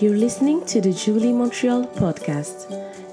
You're 0.00 0.16
listening 0.16 0.64
to 0.66 0.80
the 0.80 0.92
Jubilee 0.92 1.32
Montreal 1.32 1.86
podcast. 1.86 2.68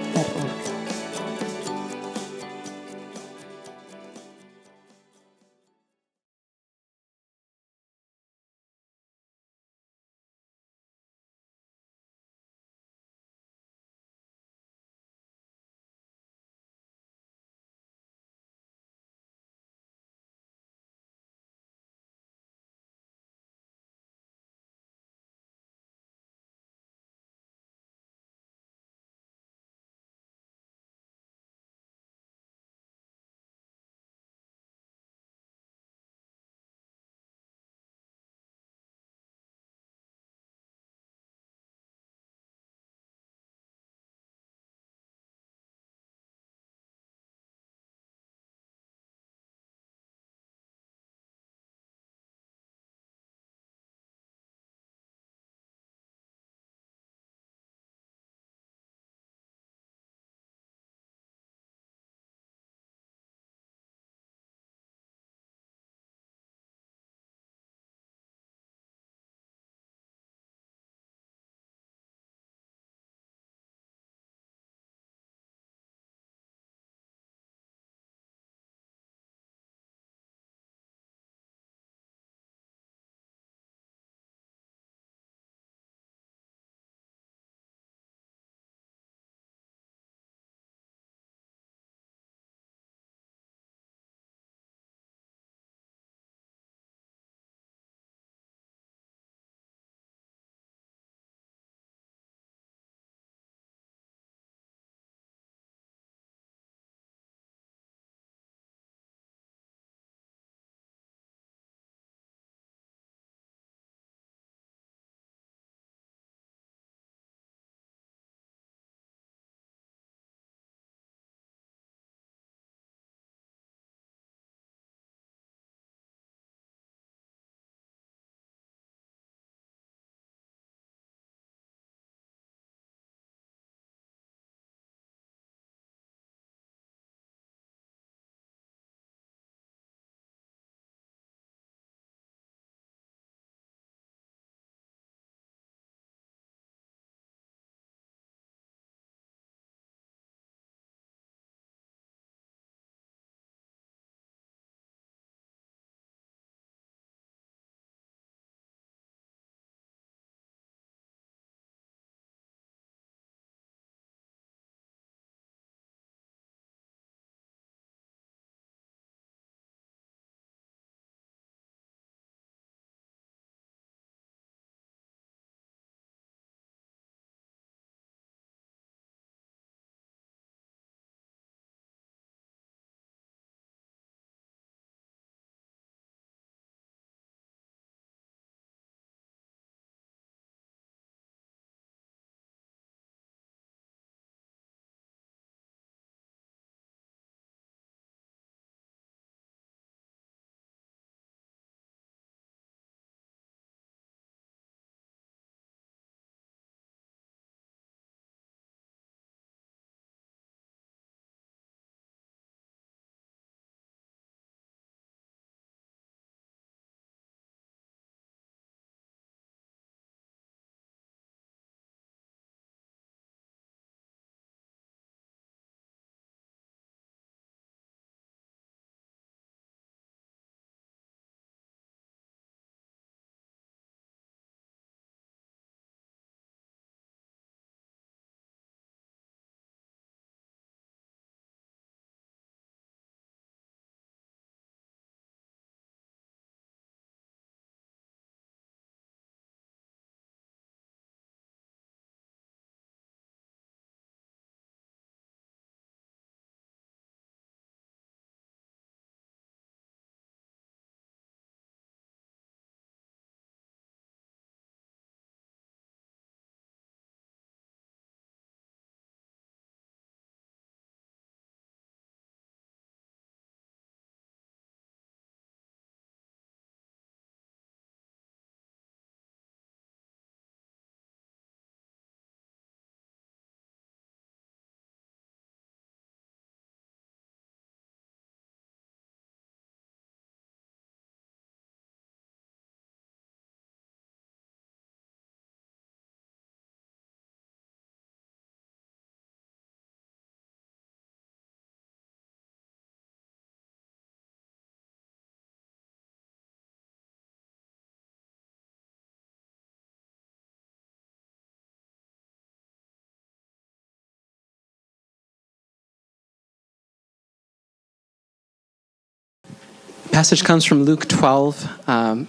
passage 320.16 320.44
comes 320.44 320.64
from 320.64 320.84
Luke 320.84 321.06
12, 321.08 321.88
um, 321.90 322.26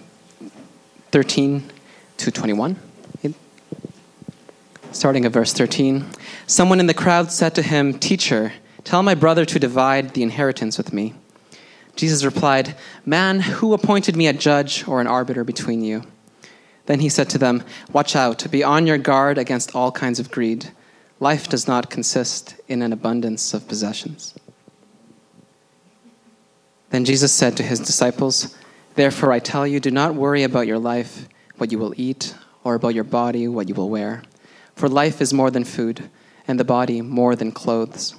13 1.10 1.64
to 2.18 2.30
21. 2.30 2.76
Starting 4.92 5.24
at 5.24 5.32
verse 5.32 5.54
13. 5.54 6.04
Someone 6.46 6.80
in 6.80 6.86
the 6.86 6.92
crowd 6.92 7.32
said 7.32 7.54
to 7.54 7.62
him, 7.62 7.98
Teacher, 7.98 8.52
tell 8.84 9.02
my 9.02 9.14
brother 9.14 9.46
to 9.46 9.58
divide 9.58 10.12
the 10.12 10.22
inheritance 10.22 10.76
with 10.76 10.92
me. 10.92 11.14
Jesus 11.96 12.26
replied, 12.26 12.76
Man, 13.06 13.40
who 13.40 13.72
appointed 13.72 14.16
me 14.16 14.26
a 14.26 14.34
judge 14.34 14.86
or 14.86 15.00
an 15.00 15.06
arbiter 15.06 15.42
between 15.42 15.82
you? 15.82 16.02
Then 16.84 17.00
he 17.00 17.08
said 17.08 17.30
to 17.30 17.38
them, 17.38 17.64
Watch 17.90 18.14
out, 18.14 18.46
be 18.50 18.62
on 18.62 18.86
your 18.86 18.98
guard 18.98 19.38
against 19.38 19.74
all 19.74 19.92
kinds 19.92 20.20
of 20.20 20.30
greed. 20.30 20.72
Life 21.20 21.48
does 21.48 21.66
not 21.66 21.88
consist 21.88 22.54
in 22.68 22.82
an 22.82 22.92
abundance 22.92 23.54
of 23.54 23.66
possessions. 23.66 24.34
Then 26.90 27.04
Jesus 27.04 27.32
said 27.32 27.56
to 27.56 27.62
his 27.62 27.80
disciples, 27.80 28.56
Therefore 28.94 29.32
I 29.32 29.38
tell 29.38 29.66
you, 29.66 29.80
do 29.80 29.90
not 29.90 30.14
worry 30.14 30.42
about 30.42 30.66
your 30.66 30.78
life, 30.78 31.28
what 31.56 31.70
you 31.70 31.78
will 31.78 31.94
eat, 31.96 32.34
or 32.64 32.74
about 32.74 32.94
your 32.94 33.04
body, 33.04 33.46
what 33.46 33.68
you 33.68 33.74
will 33.74 33.90
wear. 33.90 34.22
For 34.74 34.88
life 34.88 35.20
is 35.20 35.34
more 35.34 35.50
than 35.50 35.64
food, 35.64 36.08
and 36.46 36.58
the 36.58 36.64
body 36.64 37.02
more 37.02 37.36
than 37.36 37.52
clothes. 37.52 38.14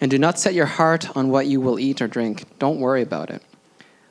And 0.00 0.10
do 0.10 0.18
not 0.18 0.38
set 0.38 0.54
your 0.54 0.66
heart 0.66 1.14
on 1.16 1.28
what 1.28 1.46
you 1.46 1.60
will 1.60 1.78
eat 1.78 2.00
or 2.00 2.08
drink. 2.08 2.44
Don't 2.58 2.80
worry 2.80 3.02
about 3.02 3.30
it. 3.30 3.42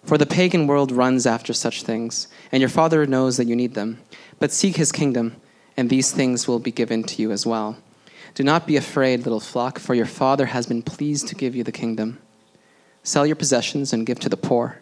For 0.04 0.18
the 0.18 0.26
pagan 0.26 0.66
world 0.68 0.92
runs 0.92 1.26
after 1.26 1.52
such 1.52 1.84
things, 1.84 2.28
and 2.52 2.62
your 2.62 2.70
Father 2.70 3.06
knows 3.06 3.38
that 3.38 3.48
you 3.48 3.56
need 3.56 3.74
them. 3.74 4.00
But 4.40 4.52
seek 4.52 4.78
his 4.78 4.92
kingdom, 4.92 5.36
and 5.76 5.90
these 5.90 6.12
things 6.12 6.48
will 6.48 6.60
be 6.60 6.72
given 6.72 7.04
to 7.04 7.22
you 7.22 7.32
as 7.32 7.46
well. 7.46 7.78
Do 8.36 8.44
not 8.44 8.68
be 8.68 8.78
afraid, 8.78 9.24
little 9.24 9.40
flock, 9.40 9.80
for 9.80 9.96
your 9.96 10.06
Father 10.06 10.48
has 10.48 10.68
been 10.68 10.82
pleased 10.82 11.28
to 11.28 11.36
give 11.36 11.56
you 11.56 11.64
the 11.64 11.72
kingdom. 11.72 12.20
Sell 13.04 13.26
your 13.26 13.36
possessions 13.36 13.94
and 13.94 14.06
give 14.06 14.20
to 14.20 14.30
the 14.30 14.38
poor. 14.38 14.80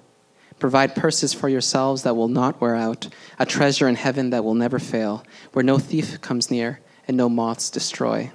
Provide 0.60 0.96
purses 0.96 1.34
for 1.34 1.50
yourselves 1.50 2.02
that 2.04 2.16
will 2.16 2.28
not 2.28 2.60
wear 2.60 2.76
out, 2.76 3.10
a 3.38 3.46
treasure 3.46 3.88
in 3.88 3.96
heaven 3.96 4.32
that 4.32 4.44
will 4.44 4.56
never 4.56 4.80
fail, 4.80 5.24
where 5.54 5.64
no 5.64 5.78
thief 5.78 6.20
comes 6.22 6.50
near 6.50 6.80
and 7.08 7.16
no 7.16 7.30
moths 7.30 7.70
destroy. 7.70 8.32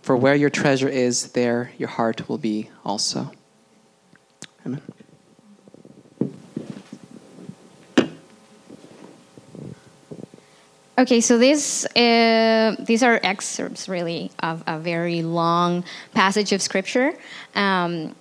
For 0.00 0.16
where 0.16 0.36
your 0.36 0.50
treasure 0.50 0.88
is, 0.88 1.32
there 1.32 1.72
your 1.76 1.88
heart 1.88 2.28
will 2.28 2.38
be 2.38 2.70
also. 2.84 3.32
Amen. 4.64 4.80
Okay, 10.98 11.20
so 11.20 11.36
this, 11.36 11.84
uh, 11.94 12.74
these 12.78 13.02
are 13.02 13.20
excerpts 13.22 13.86
really 13.86 14.30
of 14.38 14.64
a 14.66 14.78
very 14.78 15.22
long 15.22 15.84
passage 16.14 16.52
of 16.52 16.62
scripture. 16.62 17.12
Um, 17.54 18.14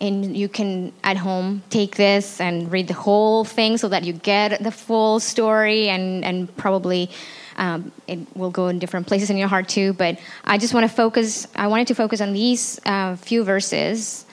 and 0.00 0.36
you 0.36 0.48
can 0.48 0.92
at 1.04 1.16
home 1.16 1.62
take 1.68 1.96
this 1.96 2.40
and 2.40 2.72
read 2.72 2.88
the 2.88 2.94
whole 2.94 3.44
thing 3.44 3.76
so 3.76 3.88
that 3.88 4.04
you 4.04 4.12
get 4.12 4.62
the 4.62 4.70
full 4.70 5.20
story 5.20 5.88
and, 5.88 6.24
and 6.24 6.54
probably 6.56 7.10
um, 7.56 7.92
it 8.06 8.18
will 8.34 8.50
go 8.50 8.68
in 8.68 8.78
different 8.78 9.06
places 9.06 9.28
in 9.28 9.36
your 9.36 9.48
heart 9.48 9.68
too. 9.68 9.92
But 9.92 10.18
i 10.44 10.56
just 10.56 10.72
want 10.72 10.88
to 10.88 10.94
focus 10.94 11.46
i 11.54 11.66
wanted 11.66 11.88
to 11.88 11.94
focus 11.94 12.20
on 12.20 12.32
these 12.32 12.80
uh, 12.86 13.16
few 13.16 13.44
verses. 13.44 14.24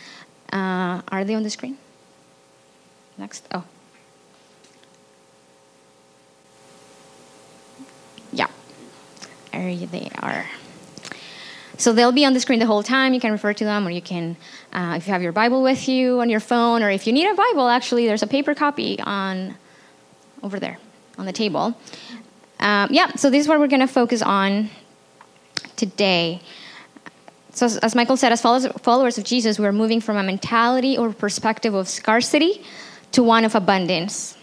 Uh, 0.52 1.02
are 1.10 1.26
they 1.26 1.36
on 1.36 1.44
the 1.44 1.50
screen? 1.50 1.78
Next 3.18 3.46
oh. 3.54 3.64
Yeah. 8.32 8.48
There 9.52 9.76
they 9.76 10.10
are 10.22 10.46
so 11.78 11.94
they'll 11.94 12.12
be 12.12 12.26
on 12.26 12.34
the 12.34 12.40
screen 12.40 12.60
the 12.60 12.66
whole 12.66 12.84
time. 12.84 13.14
You 13.14 13.20
can 13.20 13.32
refer 13.32 13.54
to 13.54 13.64
them, 13.64 13.88
or 13.88 13.92
you 13.92 14.02
can, 14.02 14.36
uh, 14.74 14.96
if 14.98 15.08
you 15.08 15.14
have 15.14 15.22
your 15.22 15.32
Bible 15.32 15.62
with 15.64 15.88
you 15.88 16.20
on 16.20 16.30
your 16.30 16.40
phone, 16.40 16.84
or 16.84 16.90
if 16.90 17.08
you 17.08 17.14
need 17.14 17.30
a 17.30 17.36
Bible, 17.36 17.68
actually, 17.68 18.08
there's 18.08 18.24
a 18.24 18.28
paper 18.28 18.56
copy 18.56 19.00
on 19.00 19.56
over 20.44 20.60
there 20.60 20.78
on 21.18 21.26
the 21.26 21.34
table. 21.34 21.78
Um, 22.60 22.90
yeah, 22.92 23.16
so 23.16 23.30
this 23.30 23.42
is 23.42 23.48
what 23.48 23.60
we're 23.60 23.68
going 23.68 23.82
to 23.82 23.88
focus 23.88 24.22
on 24.22 24.70
today. 25.76 26.42
So, 27.52 27.66
as 27.82 27.96
Michael 27.96 28.18
said, 28.18 28.32
as 28.32 28.42
followers 28.42 29.18
of 29.18 29.24
Jesus, 29.24 29.58
we're 29.58 29.72
moving 29.72 30.00
from 30.00 30.18
a 30.18 30.24
mentality 30.24 30.98
or 30.98 31.12
perspective 31.12 31.74
of 31.74 31.88
scarcity 31.88 32.64
to 33.14 33.24
one 33.24 33.46
of 33.46 33.56
abundance. 33.56 34.37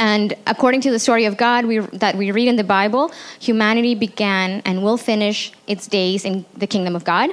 And 0.00 0.32
according 0.46 0.80
to 0.82 0.90
the 0.90 0.98
story 0.98 1.26
of 1.26 1.36
God 1.36 1.66
we, 1.66 1.78
that 1.78 2.16
we 2.16 2.30
read 2.30 2.48
in 2.48 2.56
the 2.56 2.64
Bible, 2.64 3.12
humanity 3.38 3.94
began 3.94 4.62
and 4.64 4.82
will 4.82 4.96
finish 4.96 5.52
its 5.66 5.86
days 5.86 6.24
in 6.24 6.46
the 6.56 6.66
kingdom 6.66 6.96
of 6.96 7.04
God, 7.04 7.28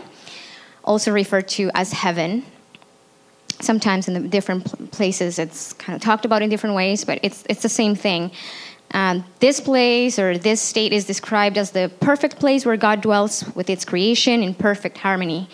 also 0.84 1.14
referred 1.14 1.48
to 1.50 1.72
as 1.74 1.94
heaven. 1.94 2.44
Sometimes 3.62 4.10
in 4.10 4.16
the 4.16 4.28
different 4.28 4.92
places 4.92 5.40
it's 5.40 5.72
kind 5.74 5.96
of 5.96 6.02
talked 6.02 6.26
about 6.26 6.42
in 6.42 6.50
different 6.50 6.76
ways, 6.76 7.06
but 7.06 7.20
it's, 7.24 7.46
it's 7.50 7.62
the 7.62 7.70
same 7.70 7.96
thing. 7.96 8.32
Um, 8.92 9.24
this 9.40 9.62
place 9.62 10.20
or 10.20 10.38
this 10.38 10.62
state 10.62 10.92
is 10.92 11.06
described 11.06 11.58
as 11.58 11.72
the 11.72 11.90
perfect 12.02 12.38
place 12.38 12.66
where 12.66 12.76
God 12.76 13.00
dwells 13.00 13.46
with 13.56 13.70
its 13.70 13.86
creation 13.86 14.44
in 14.44 14.54
perfect 14.54 14.98
harmony. 14.98 15.48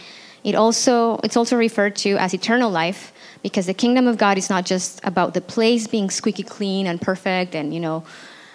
It 0.44 0.56
also, 0.56 1.20
it's 1.24 1.38
also 1.38 1.58
referred 1.58 1.96
to 1.98 2.18
as 2.18 2.34
eternal 2.34 2.72
life 2.72 3.14
because 3.44 3.68
the 3.68 3.74
kingdom 3.74 4.08
of 4.08 4.18
God 4.18 4.38
is 4.38 4.50
not 4.50 4.66
just 4.66 5.02
about 5.04 5.34
the 5.36 5.42
place 5.42 5.86
being 5.86 6.10
squeaky 6.10 6.44
clean 6.44 6.88
and 6.88 7.00
perfect 7.00 7.54
and, 7.54 7.74
you 7.74 7.80
know, 7.80 8.04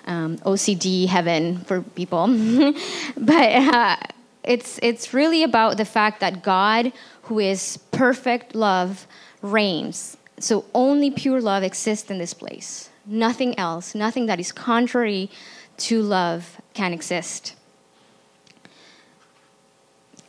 um, 0.06 0.38
OCD 0.38 1.06
heaven 1.06 1.58
for 1.60 1.82
people, 1.82 2.26
but 3.16 3.52
uh, 3.52 3.96
it's, 4.42 4.80
it's 4.82 5.12
really 5.12 5.42
about 5.42 5.76
the 5.76 5.84
fact 5.84 6.20
that 6.20 6.42
God, 6.42 6.90
who 7.22 7.38
is 7.38 7.76
perfect 7.92 8.54
love, 8.54 9.06
reigns. 9.42 10.16
So 10.40 10.64
only 10.74 11.10
pure 11.10 11.40
love 11.40 11.62
exists 11.62 12.10
in 12.10 12.18
this 12.18 12.32
place. 12.32 12.88
Nothing 13.04 13.58
else, 13.58 13.94
nothing 13.94 14.26
that 14.26 14.40
is 14.40 14.50
contrary 14.50 15.30
to 15.78 16.02
love 16.02 16.60
can 16.72 16.94
exist. 16.94 17.54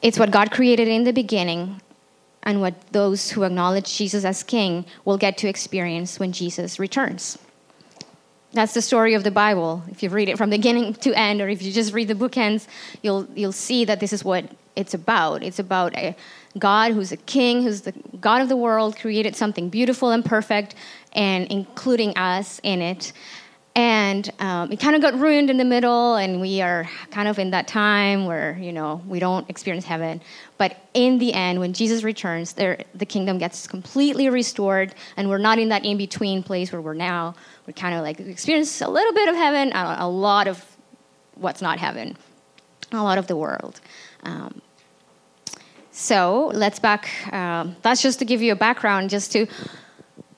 It's 0.01 0.19
what 0.19 0.31
God 0.31 0.51
created 0.51 0.87
in 0.87 1.03
the 1.03 1.13
beginning, 1.13 1.81
and 2.43 2.61
what 2.61 2.73
those 2.91 3.31
who 3.31 3.43
acknowledge 3.43 3.97
Jesus 3.97 4.23
as 4.25 4.43
King 4.43 4.85
will 5.05 5.17
get 5.17 5.37
to 5.39 5.47
experience 5.47 6.19
when 6.19 6.31
Jesus 6.31 6.79
returns. 6.79 7.37
That's 8.51 8.73
the 8.73 8.81
story 8.81 9.13
of 9.13 9.23
the 9.23 9.31
Bible. 9.31 9.83
If 9.89 10.01
you 10.01 10.09
read 10.09 10.27
it 10.27 10.37
from 10.37 10.49
beginning 10.49 10.95
to 10.95 11.13
end, 11.13 11.39
or 11.39 11.49
if 11.49 11.61
you 11.61 11.71
just 11.71 11.93
read 11.93 12.07
the 12.07 12.15
bookends, 12.15 12.65
you'll, 13.03 13.27
you'll 13.35 13.51
see 13.51 13.85
that 13.85 13.99
this 13.99 14.11
is 14.11 14.23
what 14.23 14.45
it's 14.75 14.95
about. 14.95 15.43
It's 15.43 15.59
about 15.59 15.95
a 15.95 16.15
God 16.57 16.93
who's 16.93 17.11
a 17.11 17.17
king, 17.17 17.61
who's 17.61 17.81
the 17.81 17.93
God 18.19 18.41
of 18.41 18.49
the 18.49 18.55
world, 18.55 18.97
created 18.97 19.35
something 19.35 19.69
beautiful 19.69 20.09
and 20.09 20.25
perfect, 20.25 20.73
and 21.13 21.45
including 21.51 22.17
us 22.17 22.59
in 22.63 22.81
it. 22.81 23.13
And 23.75 24.29
um, 24.39 24.71
it 24.71 24.79
kind 24.79 24.95
of 24.95 25.01
got 25.01 25.17
ruined 25.17 25.49
in 25.49 25.57
the 25.57 25.63
middle, 25.63 26.15
and 26.15 26.41
we 26.41 26.59
are 26.59 26.89
kind 27.11 27.27
of 27.27 27.39
in 27.39 27.51
that 27.51 27.67
time 27.67 28.25
where, 28.25 28.57
you 28.59 28.73
know, 28.73 29.01
we 29.07 29.19
don't 29.19 29.49
experience 29.49 29.85
heaven. 29.85 30.21
But 30.57 30.75
in 30.93 31.17
the 31.19 31.33
end, 31.33 31.59
when 31.59 31.71
Jesus 31.71 32.03
returns, 32.03 32.53
there, 32.53 32.83
the 32.95 33.05
kingdom 33.05 33.37
gets 33.37 33.67
completely 33.67 34.27
restored, 34.27 34.95
and 35.15 35.29
we're 35.29 35.37
not 35.37 35.59
in 35.59 35.69
that 35.69 35.85
in 35.85 35.97
between 35.97 36.43
place 36.43 36.71
where 36.71 36.81
we're 36.81 36.93
now. 36.95 37.35
We 37.67 37.73
kind 37.73 37.95
of 37.95 38.01
like 38.01 38.19
experience 38.19 38.81
a 38.81 38.89
little 38.89 39.13
bit 39.13 39.29
of 39.29 39.35
heaven, 39.35 39.71
a, 39.71 39.97
a 39.99 40.09
lot 40.09 40.47
of 40.47 40.65
what's 41.35 41.61
not 41.61 41.79
heaven, 41.79 42.17
a 42.91 43.03
lot 43.03 43.17
of 43.17 43.27
the 43.27 43.35
world. 43.37 43.79
Um, 44.23 44.61
so 45.91 46.51
let's 46.53 46.79
back, 46.79 47.09
um, 47.31 47.75
that's 47.81 48.01
just 48.01 48.19
to 48.19 48.25
give 48.25 48.41
you 48.41 48.51
a 48.51 48.55
background, 48.55 49.09
just 49.09 49.31
to 49.33 49.45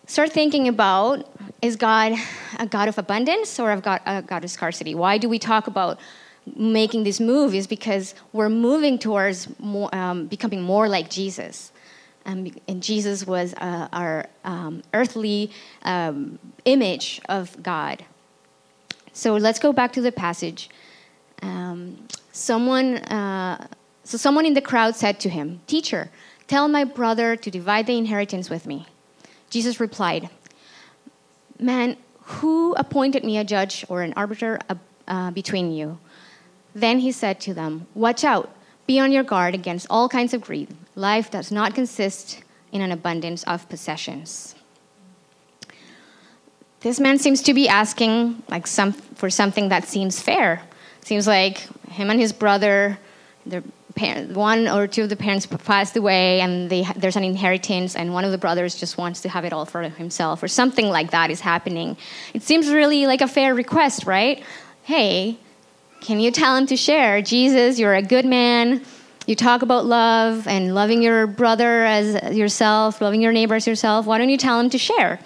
start 0.06 0.32
thinking 0.32 0.68
about 0.68 1.31
is 1.62 1.76
God 1.76 2.14
a 2.60 2.66
God 2.66 2.88
of 2.88 2.98
abundance 2.98 3.60
or 3.60 3.72
a 3.72 3.80
God, 3.80 4.02
a 4.06 4.22
God 4.22 4.44
of 4.44 4.52
scarcity? 4.52 4.96
Why 4.96 5.18
do 5.18 5.30
we 5.30 5.40
talk 5.40 5.68
about 5.68 6.00
making 6.56 7.04
this 7.04 7.20
move? 7.20 7.54
Is 7.54 7.68
because 7.68 8.16
we're 8.34 8.50
moving 8.50 8.98
towards 8.98 9.48
more, 9.60 9.94
um, 9.94 10.28
becoming 10.28 10.62
more 10.62 10.90
like 10.90 11.10
Jesus. 11.10 11.72
Um, 12.26 12.52
and 12.68 12.84
Jesus 12.84 13.26
was 13.26 13.54
uh, 13.56 13.88
our 13.94 14.26
um, 14.44 14.84
earthly 14.94 15.52
um, 15.84 16.40
image 16.66 17.22
of 17.30 17.62
God. 17.64 18.06
So 19.14 19.36
let's 19.36 19.60
go 19.60 19.74
back 19.74 19.92
to 19.94 20.02
the 20.02 20.12
passage. 20.12 20.70
Um, 21.42 22.08
someone, 22.32 22.98
uh, 22.98 23.68
so 24.04 24.18
someone 24.18 24.46
in 24.46 24.54
the 24.54 24.62
crowd 24.62 24.96
said 24.96 25.20
to 25.22 25.30
him, 25.30 25.62
"Teacher, 25.68 26.10
tell 26.48 26.68
my 26.68 26.84
brother 26.84 27.36
to 27.36 27.52
divide 27.52 27.88
the 27.88 27.98
inheritance 27.98 28.50
with 28.50 28.66
me." 28.66 28.86
Jesus 29.50 29.80
replied, 29.80 30.30
Man, 31.62 31.96
who 32.22 32.74
appointed 32.74 33.24
me 33.24 33.38
a 33.38 33.44
judge 33.44 33.86
or 33.88 34.02
an 34.02 34.14
arbiter 34.18 34.60
uh, 34.68 34.76
uh, 35.08 35.32
between 35.32 35.72
you? 35.72 36.00
Then 36.74 37.00
he 37.00 37.12
said 37.12 37.40
to 37.42 37.54
them, 37.54 37.86
Watch 37.94 38.24
out, 38.24 38.54
be 38.88 39.00
on 39.00 39.12
your 39.12 39.24
guard 39.24 39.54
against 39.54 39.86
all 39.90 40.10
kinds 40.10 40.34
of 40.34 40.42
greed. 40.42 40.70
Life 40.96 41.30
does 41.30 41.52
not 41.52 41.76
consist 41.76 42.44
in 42.72 42.82
an 42.82 42.92
abundance 42.92 43.44
of 43.44 43.70
possessions. 43.70 44.56
This 46.80 47.00
man 47.00 47.20
seems 47.20 47.44
to 47.44 47.54
be 47.54 47.70
asking 47.70 48.42
like 48.50 48.66
some, 48.66 48.94
for 48.94 49.30
something 49.30 49.70
that 49.70 49.86
seems 49.86 50.20
fair. 50.20 50.64
Seems 51.06 51.28
like 51.28 51.60
him 51.92 52.10
and 52.10 52.20
his 52.20 52.34
brother, 52.34 52.98
they're 53.46 53.64
one 53.98 54.68
or 54.68 54.88
two 54.88 55.04
of 55.04 55.10
the 55.10 55.16
parents 55.16 55.46
passed 55.46 55.96
away 55.98 56.42
and 56.42 56.70
they, 56.70 56.84
there's 56.96 57.16
an 57.16 57.24
inheritance 57.24 57.96
and 57.96 58.14
one 58.14 58.24
of 58.24 58.32
the 58.32 58.38
brothers 58.38 58.76
just 58.80 58.98
wants 58.98 59.22
to 59.22 59.30
have 59.30 59.46
it 59.46 59.54
all 59.54 59.66
for 59.66 59.82
himself 59.84 60.42
or 60.42 60.48
something 60.48 60.88
like 60.88 61.12
that 61.12 61.30
is 61.30 61.42
happening. 61.42 61.98
It 62.34 62.44
seems 62.44 62.70
really 62.70 63.06
like 63.06 63.22
a 63.22 63.28
fair 63.28 63.54
request 63.54 64.06
right? 64.06 64.44
Hey 64.84 65.38
can 66.02 66.20
you 66.20 66.32
tell 66.32 66.56
him 66.56 66.66
to 66.68 66.78
share? 66.78 67.22
Jesus 67.22 67.80
you're 67.80 67.94
a 67.94 68.02
good 68.02 68.26
man. 68.26 68.84
You 69.28 69.36
talk 69.36 69.62
about 69.62 69.86
love 69.86 70.48
and 70.48 70.74
loving 70.74 71.02
your 71.04 71.28
brother 71.28 71.86
as 71.86 72.36
yourself 72.36 73.02
loving 73.02 73.22
your 73.22 73.34
neighbor 73.34 73.56
as 73.56 73.68
yourself. 73.68 74.06
Why 74.06 74.18
don't 74.18 74.30
you 74.30 74.38
tell 74.38 74.60
him 74.60 74.70
to 74.70 74.78
share? 74.78 75.20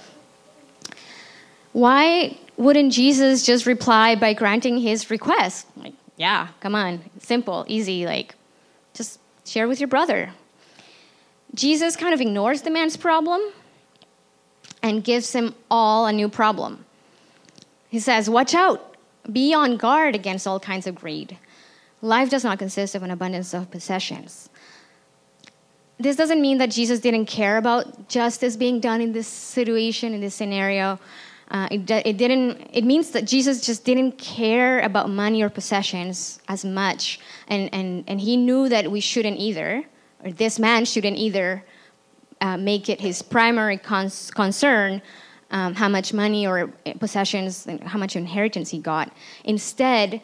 Why 1.72 2.38
wouldn't 2.58 2.94
jesus 2.94 3.46
just 3.46 3.66
reply 3.66 4.16
by 4.16 4.34
granting 4.34 4.80
his 4.80 5.12
request? 5.12 5.68
Like 5.78 5.94
yeah 6.18 6.48
come 6.62 6.74
on. 6.74 7.02
Simple 7.20 7.64
easy 7.68 8.06
like 8.06 8.36
share 9.46 9.68
with 9.68 9.80
your 9.80 9.88
brother. 9.88 10.32
Jesus 11.54 11.96
kind 11.96 12.14
of 12.14 12.22
ignores 12.22 12.64
the 12.64 12.70
man's 12.70 12.98
problem 12.98 13.42
and 14.84 15.04
gives 15.04 15.34
him 15.34 15.56
all 15.72 16.06
a 16.06 16.12
new 16.12 16.28
problem. 16.28 16.86
He 17.90 18.00
says, 18.00 18.30
Watch 18.30 18.54
out, 18.54 18.96
be 19.32 19.54
on 19.54 19.78
guard 19.78 20.16
against 20.16 20.46
all 20.46 20.60
kinds 20.60 20.86
of 20.86 20.96
greed. 20.96 21.38
Life 22.02 22.30
does 22.30 22.44
not 22.44 22.60
consist 22.60 22.94
of 22.94 23.04
an 23.04 23.12
abundance 23.12 23.54
of 23.54 23.72
possessions. 23.72 24.50
This 25.98 26.18
doesn't 26.18 26.42
mean 26.42 26.58
that 26.58 26.72
Jesus 26.72 27.00
didn't 27.00 27.26
care 27.26 27.58
about 27.58 28.10
justice 28.10 28.58
being 28.58 28.80
done 28.82 29.00
in 29.00 29.14
this 29.14 29.28
situation, 29.28 30.14
in 30.14 30.20
this 30.20 30.36
scenario. 30.36 31.00
Uh, 31.52 31.68
it, 31.70 31.90
it, 31.90 32.18
didn't, 32.18 32.70
it 32.74 32.84
means 32.84 33.12
that 33.12 33.26
Jesus 33.26 33.62
just 33.62 33.86
didn't 33.86 34.14
care 34.14 34.80
about 34.80 35.10
money 35.10 35.44
or 35.44 35.50
possessions 35.50 36.40
as 36.48 36.66
much. 36.66 37.20
And, 37.48 37.72
and, 37.74 38.04
and 38.08 38.20
he 38.20 38.36
knew 38.36 38.68
that 38.70 38.90
we 38.90 39.00
shouldn't 39.00 39.40
either, 39.40 39.84
or 40.24 40.32
this 40.32 40.58
man 40.58 40.86
shouldn't 40.86 41.18
either 41.18 41.64
uh, 42.42 42.58
make 42.58 42.90
it 42.90 43.00
his 43.00 43.22
primary 43.22 43.78
cons- 43.78 44.32
concern 44.32 45.02
um, 45.52 45.76
how 45.76 45.88
much 45.88 46.14
money 46.14 46.48
or 46.48 46.68
possessions, 47.00 47.68
how 47.86 48.00
much 48.00 48.16
inheritance 48.16 48.72
he 48.72 48.80
got. 48.80 49.12
Instead 49.44 50.22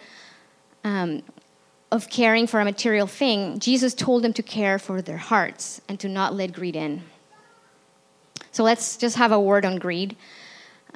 um, 0.83 1.21
of 1.91 2.09
caring 2.09 2.47
for 2.47 2.59
a 2.59 2.65
material 2.65 3.05
thing, 3.05 3.59
Jesus 3.59 3.93
told 3.93 4.23
them 4.23 4.33
to 4.33 4.41
care 4.43 4.79
for 4.79 5.01
their 5.03 5.17
hearts 5.17 5.81
and 5.87 5.99
to 5.99 6.09
not 6.09 6.33
let 6.33 6.51
greed 6.51 6.75
in. 6.75 7.03
So 8.51 8.63
let's 8.63 8.97
just 8.97 9.15
have 9.17 9.31
a 9.31 9.39
word 9.39 9.65
on 9.65 9.77
greed 9.77 10.17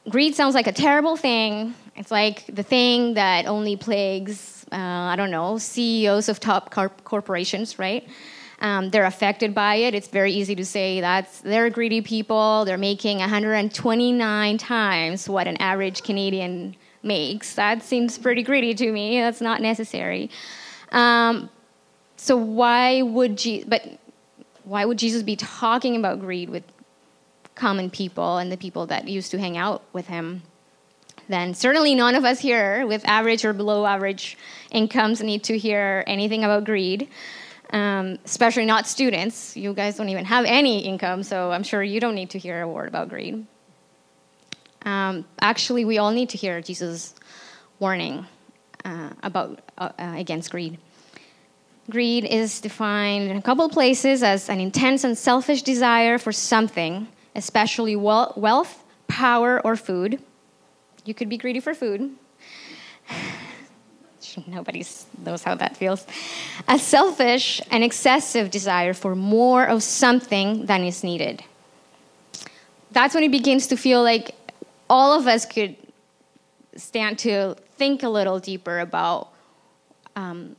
greed 0.09 0.35
sounds 0.35 0.55
like 0.55 0.67
a 0.67 0.71
terrible 0.71 1.17
thing. 1.17 1.74
It's 1.95 2.12
like 2.12 2.45
the 2.47 2.63
thing 2.63 3.13
that 3.15 3.45
only 3.45 3.75
plagues, 3.75 4.65
uh, 4.71 4.75
I 4.75 5.15
don't 5.15 5.31
know, 5.31 5.57
CEOs 5.57 6.29
of 6.29 6.39
top 6.39 6.71
corp- 6.71 7.03
corporations, 7.03 7.79
right? 7.79 8.07
Um, 8.59 8.89
they're 8.89 9.05
affected 9.05 9.53
by 9.53 9.75
it. 9.75 9.93
It's 9.93 10.07
very 10.07 10.31
easy 10.31 10.55
to 10.55 10.65
say 10.65 11.01
that 11.01 11.29
they're 11.43 11.69
greedy 11.69 12.01
people. 12.01 12.65
They're 12.65 12.77
making 12.77 13.19
129 13.19 14.57
times 14.57 15.27
what 15.27 15.47
an 15.47 15.57
average 15.57 16.03
Canadian 16.03 16.75
makes. 17.03 17.55
That 17.55 17.83
seems 17.83 18.17
pretty 18.17 18.43
greedy 18.43 18.74
to 18.75 18.91
me. 18.91 19.19
That's 19.19 19.41
not 19.41 19.62
necessary. 19.62 20.29
Um, 20.91 21.50
so 22.17 22.38
why 22.38 23.01
would 23.01 23.38
Je- 23.38 23.65
but 23.65 24.00
why 24.63 24.85
would 24.85 24.97
Jesus 24.97 25.21
be 25.21 25.35
talking 25.35 25.95
about 25.95 26.19
greed 26.19 26.50
with 26.50 26.63
common 27.55 27.89
people 27.89 28.38
and 28.38 28.51
the 28.51 28.57
people 28.57 28.85
that 28.88 29.07
used 29.07 29.31
to 29.31 29.39
hang 29.39 29.57
out 29.57 29.81
with 29.93 30.07
him, 30.07 30.43
then 31.27 31.53
certainly 31.53 31.95
none 31.95 32.15
of 32.15 32.24
us 32.24 32.39
here 32.39 32.85
with 32.85 33.03
average 33.07 33.43
or 33.43 33.53
below 33.53 33.85
average 33.85 34.38
incomes 34.71 35.21
need 35.21 35.43
to 35.45 35.57
hear 35.57 36.03
anything 36.05 36.43
about 36.43 36.65
greed, 36.65 37.07
um, 37.71 38.19
especially 38.25 38.65
not 38.65 38.85
students. 38.85 39.57
You 39.57 39.74
guys 39.74 39.97
don't 39.97 40.09
even 40.09 40.25
have 40.25 40.45
any 40.45 40.85
income, 40.85 41.24
so 41.24 41.51
I'm 41.51 41.63
sure 41.63 41.81
you 41.81 42.00
don't 42.00 42.15
need 42.15 42.29
to 42.31 42.39
hear 42.39 42.62
a 42.62 42.67
word 42.67 42.88
about 42.88 43.09
greed. 43.09 43.45
Um, 44.83 45.25
actually, 45.41 45.83
we 45.83 45.97
all 45.97 46.12
need 46.12 46.29
to 46.29 46.38
hear 46.38 46.62
Jesus' 46.62 47.15
warning 47.79 48.25
uh, 48.83 49.09
about 49.24 49.59
uh, 49.77 49.89
uh 49.97 50.13
against 50.15 50.51
greed. 50.51 50.77
Greed 51.89 52.24
is 52.25 52.62
defined 52.62 53.29
in 53.29 53.38
a 53.38 53.41
couple 53.41 53.67
places 53.69 54.21
as 54.21 54.50
an 54.50 54.59
intense 54.59 55.03
and 55.03 55.17
selfish 55.17 55.63
desire 55.63 56.17
for 56.17 56.31
something 56.31 57.07
especially 57.36 57.96
wealth, 57.96 58.84
power, 59.08 59.62
or 59.63 59.75
food. 59.75 60.22
You 61.04 61.13
could 61.13 61.30
be 61.30 61.38
greedy 61.38 61.60
for 61.60 61.74
food. 61.74 62.15
Nobody 64.48 64.84
knows 65.24 65.44
how 65.44 65.56
that 65.56 65.77
feels. 65.77 66.06
A 66.68 66.80
selfish 66.80 67.62
and 67.72 67.84
excessive 67.84 68.51
desire 68.51 68.94
for 68.94 69.15
more 69.15 69.65
of 69.65 69.84
something 69.84 70.65
than 70.65 70.84
is 70.84 71.04
needed. 71.04 71.44
That's 72.92 73.13
when 73.13 73.24
it 73.24 73.32
begins 73.32 73.68
to 73.68 73.77
feel 73.77 74.01
like 74.01 74.36
all 74.89 75.18
of 75.18 75.27
us 75.27 75.46
could 75.46 75.75
stand 76.75 77.20
to 77.20 77.56
think 77.77 78.04
a 78.04 78.10
little 78.10 78.39
deeper 78.39 78.80
about 78.80 79.30
um, 80.15 80.56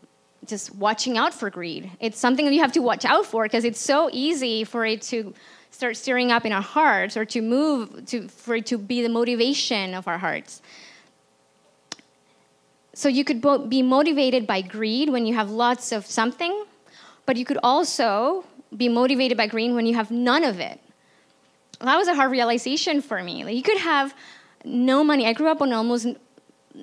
just 0.46 0.74
watching 0.76 1.18
out 1.18 1.34
for 1.34 1.50
greed. 1.50 1.90
It's 2.00 2.18
something 2.18 2.44
that 2.44 2.54
you 2.54 2.60
have 2.60 2.72
to 2.72 2.82
watch 2.82 3.04
out 3.04 3.26
for 3.26 3.44
because 3.44 3.64
it's 3.64 3.80
so 3.80 4.10
easy 4.12 4.64
for 4.64 4.84
it 4.84 5.02
to 5.02 5.34
start 5.70 5.96
stirring 5.96 6.32
up 6.32 6.44
in 6.46 6.52
our 6.52 6.62
hearts 6.62 7.16
or 7.16 7.24
to 7.26 7.40
move 7.40 8.06
to, 8.06 8.28
for 8.28 8.56
it 8.56 8.66
to 8.66 8.78
be 8.78 9.02
the 9.02 9.08
motivation 9.08 9.94
of 9.94 10.08
our 10.08 10.18
hearts. 10.18 10.62
So 12.94 13.08
you 13.08 13.24
could 13.24 13.42
be 13.68 13.82
motivated 13.82 14.46
by 14.46 14.62
greed 14.62 15.10
when 15.10 15.26
you 15.26 15.34
have 15.34 15.50
lots 15.50 15.92
of 15.92 16.06
something, 16.06 16.64
but 17.26 17.36
you 17.36 17.44
could 17.44 17.58
also 17.62 18.44
be 18.74 18.88
motivated 18.88 19.36
by 19.36 19.46
greed 19.46 19.72
when 19.72 19.86
you 19.86 19.94
have 19.94 20.10
none 20.10 20.44
of 20.44 20.60
it. 20.60 20.80
That 21.80 21.96
was 21.96 22.08
a 22.08 22.14
hard 22.14 22.30
realization 22.30 23.02
for 23.02 23.22
me. 23.22 23.44
Like 23.44 23.54
you 23.54 23.62
could 23.62 23.78
have 23.78 24.14
no 24.64 25.04
money. 25.04 25.26
I 25.26 25.34
grew 25.34 25.48
up 25.48 25.60
on 25.60 25.72
almost 25.72 26.06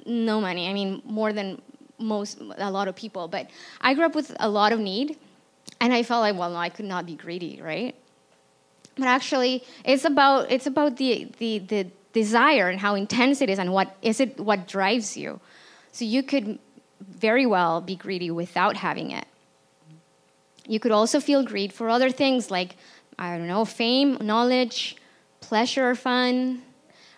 no 0.06 0.40
money. 0.40 0.70
I 0.70 0.74
mean, 0.74 1.02
more 1.04 1.34
than 1.34 1.62
most, 1.98 2.40
a 2.58 2.70
lot 2.70 2.88
of 2.88 2.96
people. 2.96 3.28
But 3.28 3.50
I 3.82 3.94
grew 3.94 4.06
up 4.06 4.16
with 4.16 4.36
a 4.40 4.50
lot 4.50 4.72
of 4.72 4.80
need, 4.80 5.18
and 5.82 5.94
I 5.94 6.04
felt 6.04 6.22
like, 6.22 6.38
well, 6.38 6.52
no, 6.52 6.58
I 6.58 6.70
could 6.70 6.86
not 6.86 7.06
be 7.06 7.16
greedy, 7.16 7.60
right? 7.62 7.96
But 8.96 9.08
actually 9.08 9.64
it's 9.86 10.06
about 10.06 10.52
it's 10.52 10.68
about 10.68 10.98
the, 10.98 11.28
the, 11.40 11.60
the 11.60 11.88
desire 12.14 12.70
and 12.70 12.80
how 12.80 12.96
intense 12.96 13.42
it 13.42 13.50
is 13.50 13.60
and 13.60 13.74
what 13.74 13.96
is 14.02 14.20
it 14.20 14.40
what 14.40 14.68
drives 14.68 15.18
you. 15.18 15.40
So 15.92 16.06
you 16.06 16.24
could 16.24 16.60
very 17.02 17.46
well 17.46 17.82
be 17.82 17.96
greedy 17.96 18.32
without 18.32 18.78
having 18.78 19.12
it. 19.12 19.26
You 20.68 20.80
could 20.80 20.92
also 20.92 21.20
feel 21.20 21.44
greed 21.44 21.74
for 21.74 21.90
other 21.90 22.10
things 22.10 22.50
like 22.50 22.76
i 23.20 23.38
don't 23.38 23.48
know 23.48 23.64
fame 23.64 24.18
knowledge 24.22 24.98
pleasure 25.44 25.94
fun. 25.94 26.64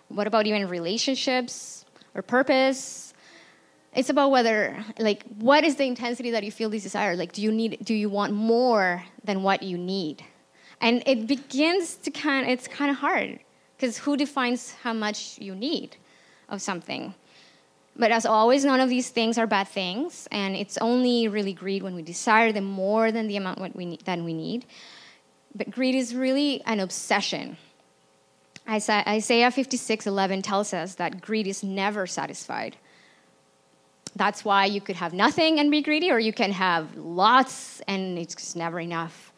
What 0.08 0.26
about 0.26 0.46
even 0.46 0.68
relationships 0.68 1.84
or 2.14 2.22
purpose? 2.22 3.14
It's 3.94 4.10
about 4.10 4.30
whether 4.30 4.84
like 4.98 5.22
what 5.38 5.64
is 5.64 5.76
the 5.76 5.84
intensity 5.84 6.32
that 6.32 6.42
you 6.44 6.50
feel 6.50 6.68
this 6.68 6.82
desire? 6.82 7.16
Like 7.16 7.32
do 7.32 7.40
you 7.40 7.52
need 7.52 7.78
do 7.84 7.94
you 7.94 8.10
want 8.10 8.32
more 8.32 9.04
than 9.24 9.42
what 9.42 9.62
you 9.62 9.78
need 9.78 10.24
and 10.80 11.02
it 11.06 11.26
begins 11.26 11.96
to 11.96 12.10
kind 12.10 12.48
it's 12.48 12.68
kind 12.68 12.90
of 12.90 12.98
hard 12.98 13.40
because 13.76 13.98
who 13.98 14.16
defines 14.16 14.72
how 14.82 14.92
much 14.92 15.38
you 15.38 15.54
need 15.54 15.96
of 16.48 16.62
something? 16.62 17.14
But 17.98 18.10
as 18.10 18.26
always, 18.26 18.64
none 18.64 18.80
of 18.80 18.90
these 18.90 19.08
things 19.08 19.38
are 19.38 19.46
bad 19.46 19.68
things, 19.68 20.28
and 20.30 20.54
it's 20.54 20.76
only 20.78 21.28
really 21.28 21.54
greed 21.54 21.82
when 21.82 21.94
we 21.94 22.02
desire 22.02 22.52
them 22.52 22.64
more 22.64 23.10
than 23.10 23.26
the 23.26 23.38
amount 23.38 23.58
what 23.58 23.74
we 23.74 23.86
need, 23.86 24.00
than 24.04 24.24
we 24.24 24.34
need. 24.34 24.66
But 25.54 25.70
greed 25.70 25.94
is 25.94 26.14
really 26.14 26.62
an 26.66 26.80
obsession. 26.80 27.56
Isaiah 28.68 29.50
56:11 29.50 30.42
tells 30.42 30.74
us 30.74 30.96
that 30.96 31.22
greed 31.22 31.46
is 31.46 31.62
never 31.62 32.06
satisfied. 32.06 32.76
That's 34.14 34.44
why 34.44 34.66
you 34.66 34.80
could 34.80 34.96
have 34.96 35.14
nothing 35.14 35.58
and 35.58 35.70
be 35.70 35.80
greedy, 35.80 36.10
or 36.10 36.18
you 36.18 36.32
can 36.32 36.52
have 36.52 36.96
lots 36.96 37.80
and 37.86 38.18
it's 38.18 38.34
just 38.34 38.56
never 38.56 38.80
enough 38.80 39.32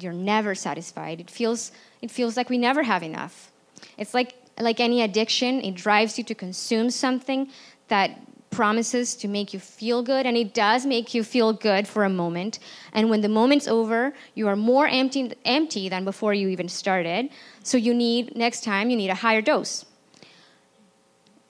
you're 0.00 0.12
never 0.12 0.54
satisfied. 0.54 1.20
It 1.20 1.28
feels, 1.28 1.72
it 2.00 2.10
feels 2.10 2.36
like 2.36 2.48
we 2.48 2.58
never 2.58 2.84
have 2.84 3.02
enough. 3.02 3.50
It's 3.98 4.14
like, 4.14 4.34
like 4.60 4.78
any 4.78 5.02
addiction, 5.02 5.60
it 5.60 5.74
drives 5.74 6.18
you 6.18 6.24
to 6.24 6.34
consume 6.34 6.90
something 6.90 7.50
that 7.88 8.20
promises 8.50 9.16
to 9.16 9.26
make 9.26 9.52
you 9.54 9.58
feel 9.58 10.02
good, 10.02 10.26
and 10.26 10.36
it 10.36 10.52
does 10.54 10.84
make 10.84 11.14
you 11.14 11.24
feel 11.24 11.52
good 11.52 11.88
for 11.88 12.04
a 12.04 12.08
moment. 12.08 12.58
And 12.92 13.08
when 13.10 13.22
the 13.22 13.28
moment's 13.28 13.66
over, 13.66 14.12
you 14.34 14.46
are 14.46 14.56
more 14.56 14.86
empty, 14.86 15.32
empty 15.44 15.88
than 15.88 16.04
before 16.04 16.34
you 16.34 16.48
even 16.48 16.68
started. 16.68 17.30
So 17.64 17.78
you 17.78 17.94
need, 17.94 18.36
next 18.36 18.62
time, 18.62 18.90
you 18.90 18.96
need 18.96 19.08
a 19.08 19.14
higher 19.14 19.40
dose. 19.40 19.86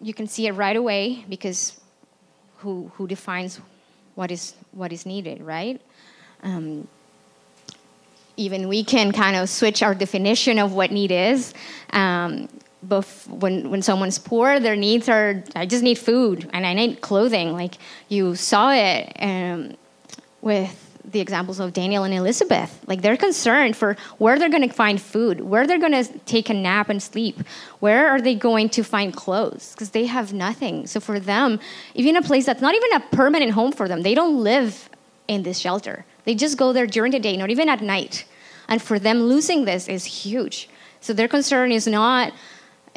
You 0.01 0.15
can 0.15 0.27
see 0.29 0.47
it 0.47 0.53
right 0.53 0.77
away 0.77 1.25
because 1.29 1.81
who, 2.59 2.93
who 2.95 3.07
defines 3.07 3.61
what 4.15 4.31
is, 4.31 4.55
what 4.71 4.93
is 4.93 5.05
needed, 5.05 5.43
right? 5.43 5.81
Um, 6.45 6.87
even 8.37 8.69
we 8.69 8.85
can 8.85 9.13
kind 9.13 9.37
of 9.37 9.49
switch 9.49 9.83
our 9.83 9.95
definition 9.95 10.59
of 10.59 10.73
what 10.73 10.91
need 10.91 11.11
is. 11.11 11.55
Um, 11.93 12.49
when 13.29 13.71
when 13.71 13.83
someone's 13.83 14.19
poor, 14.19 14.59
their 14.59 14.77
needs 14.77 15.09
are 15.09 15.45
I 15.55 15.67
just 15.67 15.85
need 15.85 15.99
food 15.99 16.51
and 16.53 16.67
I 16.67 16.75
need 16.75 17.01
clothing. 17.01 17.53
Like 17.53 17.75
you 18.09 18.35
saw 18.35 18.73
it 18.73 19.17
um, 19.21 19.77
with 20.41 20.79
the 21.05 21.21
examples 21.21 21.61
of 21.61 21.73
Daniel 21.73 22.05
and 22.05 22.15
Elizabeth. 22.15 22.83
Like 22.87 23.03
they're 23.03 23.17
concerned 23.17 23.77
for 23.77 23.97
where 24.19 24.39
they're 24.39 24.49
going 24.49 24.69
to 24.69 24.75
find 24.75 25.01
food, 25.01 25.41
where 25.41 25.67
they're 25.67 25.79
going 25.79 26.05
to 26.05 26.05
take 26.21 26.49
a 26.49 26.55
nap 26.55 26.89
and 26.89 27.03
sleep, 27.03 27.41
where 27.81 28.09
are 28.09 28.21
they 28.21 28.35
going 28.35 28.69
to 28.71 28.83
find 28.83 29.15
clothes 29.15 29.73
because 29.73 29.91
they 29.91 30.07
have 30.07 30.33
nothing. 30.33 30.87
So 30.87 31.01
for 31.01 31.21
them, 31.21 31.61
even 31.95 32.17
a 32.17 32.23
place 32.23 32.47
that's 32.47 32.63
not 32.63 32.75
even 32.75 32.93
a 32.95 33.01
permanent 33.01 33.53
home 33.53 33.73
for 33.73 33.89
them, 33.89 34.03
they 34.03 34.15
don't 34.15 34.43
live 34.43 34.89
in 35.29 35.43
this 35.43 35.59
shelter. 35.59 36.05
They 36.25 36.35
just 36.35 36.57
go 36.57 36.73
there 36.73 36.87
during 36.87 37.13
the 37.13 37.19
day, 37.19 37.37
not 37.37 37.51
even 37.51 37.69
at 37.69 37.81
night. 37.81 38.25
And 38.69 38.81
for 38.81 38.99
them, 38.99 39.25
losing 39.25 39.65
this 39.65 39.89
is 39.89 40.05
huge. 40.05 40.69
So 41.01 41.13
their 41.13 41.29
concern 41.29 41.73
is 41.73 41.87
not 41.87 42.33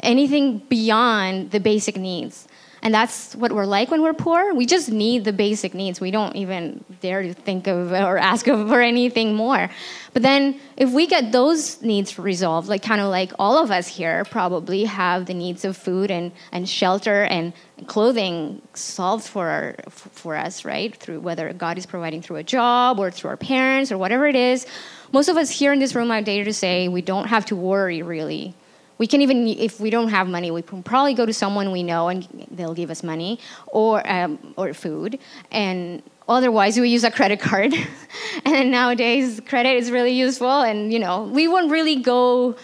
anything 0.00 0.58
beyond 0.58 1.50
the 1.50 1.60
basic 1.60 1.96
needs. 1.96 2.45
And 2.86 2.94
that's 2.94 3.34
what 3.34 3.50
we're 3.50 3.66
like 3.66 3.90
when 3.90 4.00
we're 4.00 4.14
poor. 4.14 4.54
We 4.54 4.64
just 4.64 4.92
need 4.92 5.24
the 5.24 5.32
basic 5.32 5.74
needs. 5.74 6.00
We 6.00 6.12
don't 6.12 6.36
even 6.36 6.84
dare 7.00 7.20
to 7.20 7.34
think 7.34 7.66
of 7.66 7.90
or 7.90 8.16
ask 8.16 8.44
for 8.46 8.80
anything 8.80 9.34
more. 9.34 9.68
But 10.12 10.22
then 10.22 10.60
if 10.76 10.92
we 10.92 11.08
get 11.08 11.32
those 11.32 11.82
needs 11.82 12.16
resolved, 12.16 12.68
like 12.68 12.84
kind 12.84 13.00
of 13.00 13.08
like 13.08 13.32
all 13.40 13.60
of 13.60 13.72
us 13.72 13.88
here 13.88 14.24
probably 14.26 14.84
have 14.84 15.26
the 15.26 15.34
needs 15.34 15.64
of 15.64 15.76
food 15.76 16.12
and, 16.12 16.30
and 16.52 16.68
shelter 16.68 17.24
and 17.24 17.52
clothing 17.88 18.62
solved 18.74 19.26
for, 19.26 19.48
our, 19.48 19.74
for 19.90 20.36
us, 20.36 20.64
right? 20.64 20.94
Through 20.94 21.22
whether 21.22 21.52
God 21.54 21.78
is 21.78 21.86
providing 21.86 22.22
through 22.22 22.36
a 22.36 22.44
job 22.44 23.00
or 23.00 23.10
through 23.10 23.30
our 23.30 23.36
parents 23.36 23.90
or 23.90 23.98
whatever 23.98 24.28
it 24.28 24.36
is. 24.36 24.64
Most 25.10 25.28
of 25.28 25.36
us 25.36 25.50
here 25.50 25.72
in 25.72 25.80
this 25.80 25.96
room, 25.96 26.12
I 26.12 26.20
dare 26.20 26.44
to 26.44 26.54
say, 26.54 26.86
we 26.86 27.02
don't 27.02 27.26
have 27.26 27.46
to 27.46 27.56
worry 27.56 28.02
really 28.02 28.54
we 28.98 29.06
can 29.06 29.20
even 29.20 29.46
if 29.46 29.80
we 29.80 29.90
don't 29.90 30.08
have 30.08 30.28
money 30.28 30.50
we 30.50 30.62
can 30.62 30.82
probably 30.82 31.14
go 31.14 31.26
to 31.26 31.32
someone 31.32 31.70
we 31.70 31.82
know 31.82 32.08
and 32.08 32.26
they'll 32.50 32.74
give 32.74 32.90
us 32.90 33.02
money 33.02 33.38
or 33.68 34.06
um, 34.10 34.38
or 34.56 34.72
food. 34.72 35.18
And 35.50 36.02
otherwise 36.28 36.78
we 36.78 36.88
use 36.88 37.04
a 37.04 37.10
credit 37.10 37.40
card. 37.40 37.74
And 38.44 38.70
nowadays 38.70 39.40
credit 39.46 39.76
is 39.76 39.90
really 39.90 40.12
useful 40.12 40.62
and 40.62 40.92
you 40.92 40.98
know 40.98 41.24
we 41.24 41.48
won't 41.48 41.70
really 41.70 41.96
go 41.96 42.56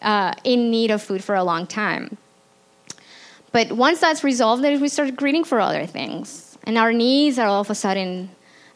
uh, 0.00 0.34
in 0.44 0.70
need 0.70 0.90
of 0.90 1.02
food 1.02 1.22
for 1.22 1.34
a 1.34 1.44
long 1.44 1.66
time. 1.66 2.16
But 3.52 3.72
once 3.72 4.00
that's 4.00 4.24
resolved 4.24 4.62
then 4.64 4.80
we 4.80 4.88
start 4.88 5.16
greeting 5.16 5.44
for 5.44 5.60
other 5.60 5.86
things. 5.86 6.58
And 6.64 6.78
our 6.78 6.92
needs 6.92 7.38
are 7.38 7.46
all 7.46 7.60
of 7.60 7.70
a 7.70 7.74
sudden 7.74 8.30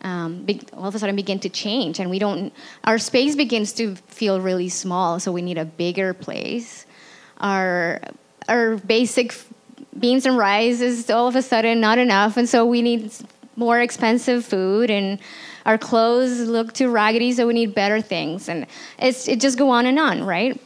um, 0.07 0.45
big, 0.45 0.69
all 0.73 0.87
of 0.87 0.95
a 0.95 0.99
sudden 1.01 1.17
begin 1.17 1.41
to 1.41 1.49
change. 1.49 1.99
And 1.99 2.09
we 2.09 2.19
don't 2.19 2.53
our 2.85 2.99
space 2.99 3.35
begins 3.35 3.73
to 3.75 3.97
feel 4.07 4.41
really 4.41 4.69
small 4.69 5.19
so 5.19 5.33
we 5.33 5.43
need 5.43 5.59
a 5.59 5.65
bigger 5.65 6.15
place. 6.15 6.87
Our 7.39 8.01
our 8.49 8.77
basic 8.77 9.35
beans 9.99 10.25
and 10.25 10.39
rice 10.39 10.81
is 10.81 11.11
all 11.11 11.27
of 11.27 11.35
a 11.35 11.43
sudden 11.43 11.81
not 11.81 11.99
enough, 11.99 12.37
and 12.37 12.49
so 12.49 12.65
we 12.65 12.83
need 12.83 13.13
more 13.57 13.81
expensive 13.81 14.45
food 14.45 14.91
and 14.91 15.19
our 15.65 15.79
clothes 15.79 16.41
look 16.41 16.75
too 16.75 16.91
raggedy 16.91 17.33
so 17.33 17.47
we 17.47 17.55
need 17.55 17.75
better 17.75 18.01
things. 18.01 18.49
And 18.49 18.67
it's 19.01 19.27
it 19.27 19.41
just 19.41 19.59
go 19.59 19.71
on 19.71 19.87
and 19.87 19.99
on 19.99 20.23
right? 20.23 20.61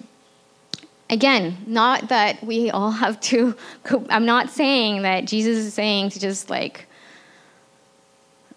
Again 1.09 1.57
not 1.67 2.09
that 2.09 2.45
we 2.45 2.71
all 2.71 2.91
have 2.91 3.19
to 3.33 3.57
i'm 4.11 4.27
not 4.27 4.51
saying 4.51 5.03
that 5.03 5.25
jesus 5.25 5.57
is 5.57 5.75
saying 5.75 6.11
to 6.11 6.21
just 6.21 6.51
like 6.51 6.87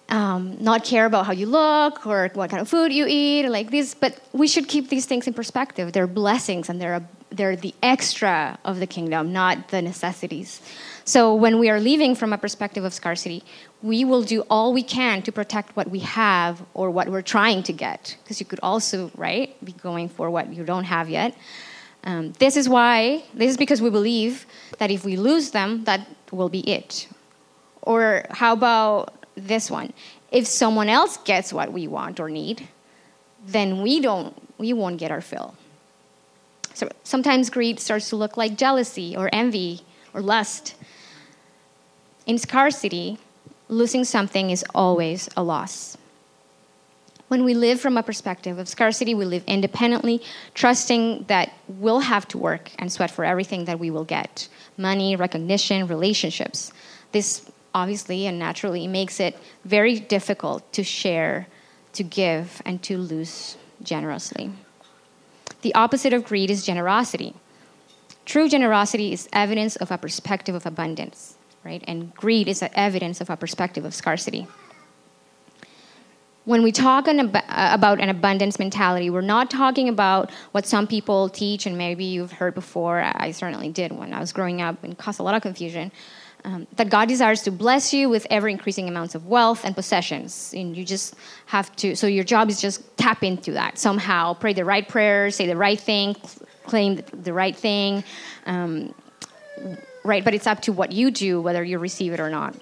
um, 0.10 0.58
not 0.60 0.84
care 0.84 1.06
about 1.06 1.26
how 1.26 1.32
you 1.32 1.46
look 1.46 2.06
or 2.06 2.30
what 2.34 2.50
kind 2.50 2.62
of 2.62 2.70
food 2.70 2.92
you 2.92 3.06
eat 3.08 3.48
like 3.48 3.72
this 3.72 3.94
but 3.94 4.20
we 4.34 4.48
should 4.48 4.68
keep 4.68 4.90
these 4.90 5.06
things 5.06 5.28
in 5.28 5.34
perspective 5.34 5.94
they're 5.94 6.08
blessings 6.08 6.70
and 6.70 6.82
they're 6.82 6.96
a 6.96 7.08
they're 7.34 7.56
the 7.56 7.74
extra 7.82 8.60
of 8.64 8.80
the 8.80 8.88
kingdom, 8.88 9.34
not 9.34 9.70
the 9.70 9.82
necessities. 9.82 10.62
So 11.04 11.34
when 11.34 11.60
we 11.60 11.70
are 11.70 11.80
leaving 11.80 12.16
from 12.16 12.32
a 12.32 12.38
perspective 12.38 12.84
of 12.84 12.94
scarcity, 12.94 13.44
we 13.82 14.06
will 14.06 14.24
do 14.24 14.42
all 14.50 14.72
we 14.72 14.84
can 14.84 15.22
to 15.24 15.32
protect 15.32 15.76
what 15.76 15.90
we 15.90 16.00
have 16.00 16.64
or 16.74 16.92
what 16.92 17.10
we're 17.10 17.24
trying 17.24 17.64
to 17.64 17.74
get. 17.74 18.16
Because 18.24 18.40
you 18.40 18.46
could 18.46 18.60
also, 18.62 19.12
right, 19.16 19.54
be 19.66 19.74
going 19.74 20.10
for 20.10 20.30
what 20.30 20.54
you 20.54 20.64
don't 20.64 20.86
have 20.86 21.10
yet. 21.10 21.36
Um, 22.06 22.34
this 22.34 22.56
is 22.56 22.70
why, 22.70 23.24
this 23.34 23.50
is 23.50 23.58
because 23.58 23.82
we 23.82 23.90
believe 23.90 24.46
that 24.78 24.92
if 24.92 25.04
we 25.04 25.16
lose 25.16 25.52
them, 25.52 25.86
that 25.86 26.08
will 26.32 26.50
be 26.50 26.60
it. 26.60 27.08
Or 27.82 28.26
how 28.30 28.54
about 28.54 29.23
this 29.36 29.70
one? 29.70 29.94
If 30.32 30.48
someone 30.48 30.90
else 30.90 31.18
gets 31.18 31.54
what 31.54 31.72
we 31.72 31.88
want 31.88 32.20
or 32.20 32.30
need, 32.30 32.68
then 33.46 33.82
we 33.82 34.00
don't, 34.00 34.36
we 34.58 34.74
won't 34.74 34.98
get 34.98 35.12
our 35.12 35.22
fill. 35.22 35.56
So 36.74 36.90
sometimes 37.04 37.50
greed 37.50 37.80
starts 37.80 38.10
to 38.10 38.16
look 38.16 38.36
like 38.38 38.58
jealousy 38.58 39.16
or 39.16 39.30
envy 39.32 39.82
or 40.14 40.22
lust. 40.22 40.76
In 42.26 42.38
scarcity, 42.38 43.20
losing 43.68 44.04
something 44.04 44.50
is 44.50 44.66
always 44.74 45.30
a 45.36 45.44
loss. 45.44 45.98
When 47.28 47.44
we 47.44 47.54
live 47.54 47.82
from 47.82 47.98
a 47.98 48.04
perspective 48.04 48.60
of 48.60 48.68
scarcity, 48.68 49.16
we 49.16 49.26
live 49.26 49.44
independently, 49.48 50.22
trusting 50.54 51.26
that 51.28 51.52
we'll 51.68 52.02
have 52.02 52.28
to 52.30 52.38
work 52.38 52.72
and 52.78 52.92
sweat 52.92 53.10
for 53.10 53.26
everything 53.26 53.66
that 53.66 53.80
we 53.80 53.90
will 53.90 54.04
get 54.04 54.48
money, 54.78 55.16
recognition, 55.16 55.88
relationships. 55.88 56.72
This 57.12 57.50
obviously 57.74 58.28
and 58.28 58.38
naturally 58.38 58.88
makes 58.88 59.20
it 59.20 59.38
very 59.66 60.00
difficult 60.00 60.72
to 60.74 60.84
share, 60.84 61.48
to 61.94 62.04
give, 62.04 62.62
and 62.66 62.82
to 62.84 62.98
lose 62.98 63.58
generously. 63.82 64.52
The 65.62 65.74
opposite 65.76 66.14
of 66.14 66.24
greed 66.24 66.50
is 66.50 66.66
generosity. 66.66 67.36
True 68.26 68.48
generosity 68.48 69.12
is 69.12 69.28
evidence 69.34 69.76
of 69.78 69.92
a 69.92 69.98
perspective 69.98 70.56
of 70.56 70.66
abundance, 70.66 71.38
right? 71.64 71.84
And 71.88 72.14
greed 72.16 72.48
is 72.48 72.64
evidence 72.74 73.22
of 73.22 73.30
a 73.30 73.38
perspective 73.38 73.86
of 73.86 73.94
scarcity. 73.94 74.48
When 76.46 76.62
we 76.62 76.74
talk 76.74 77.08
an 77.08 77.22
ab- 77.22 77.36
uh, 77.36 77.70
about 77.74 78.02
an 78.02 78.10
abundance 78.10 78.60
mentality, 78.60 79.10
we're 79.10 79.22
not 79.22 79.50
talking 79.50 79.88
about 79.88 80.30
what 80.52 80.66
some 80.66 80.88
people 80.88 81.30
teach, 81.30 81.66
and 81.66 81.78
maybe 81.78 82.04
you've 82.04 82.34
heard 82.34 82.54
before. 82.54 83.00
I 83.02 83.32
certainly 83.32 83.70
did 83.70 83.94
when 83.94 84.14
I 84.14 84.20
was 84.20 84.34
growing 84.34 84.62
up 84.62 84.84
and 84.84 84.98
caused 84.98 85.22
a 85.22 85.24
lot 85.24 85.36
of 85.36 85.42
confusion 85.42 85.92
um, 86.46 86.68
that 86.76 86.90
God 86.90 87.08
desires 87.08 87.42
to 87.44 87.52
bless 87.52 87.94
you 87.94 88.10
with 88.10 88.28
ever 88.30 88.50
increasing 88.50 88.90
amounts 88.90 89.16
of 89.16 89.28
wealth 89.28 89.64
and 89.64 89.76
possessions. 89.76 90.54
And 90.56 90.76
you 90.76 90.84
just 90.84 91.16
have 91.46 91.74
to, 91.78 91.96
so 91.96 92.08
your 92.08 92.24
job 92.24 92.50
is 92.50 92.60
just 92.60 92.98
tap 92.98 93.24
into 93.24 93.52
that 93.54 93.78
somehow, 93.78 94.34
pray 94.34 94.54
the 94.54 94.66
right 94.66 94.88
prayers, 94.88 95.36
say 95.36 95.48
the 95.48 95.56
right 95.56 95.80
thing, 95.80 96.16
claim 96.66 97.02
the 97.14 97.34
right 97.34 97.56
thing. 97.56 98.04
Um, 98.46 98.94
right, 100.04 100.24
but 100.24 100.34
it's 100.34 100.48
up 100.48 100.62
to 100.64 100.74
what 100.74 100.92
you 100.92 101.12
do, 101.12 101.42
whether 101.42 101.64
you 101.64 101.80
receive 101.80 102.14
it 102.14 102.20
or 102.20 102.30
not. 102.30 102.56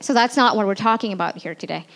So 0.00 0.14
that's 0.14 0.36
not 0.36 0.56
what 0.56 0.66
we're 0.66 0.74
talking 0.74 1.12
about 1.12 1.36
here 1.36 1.54
today. 1.54 1.86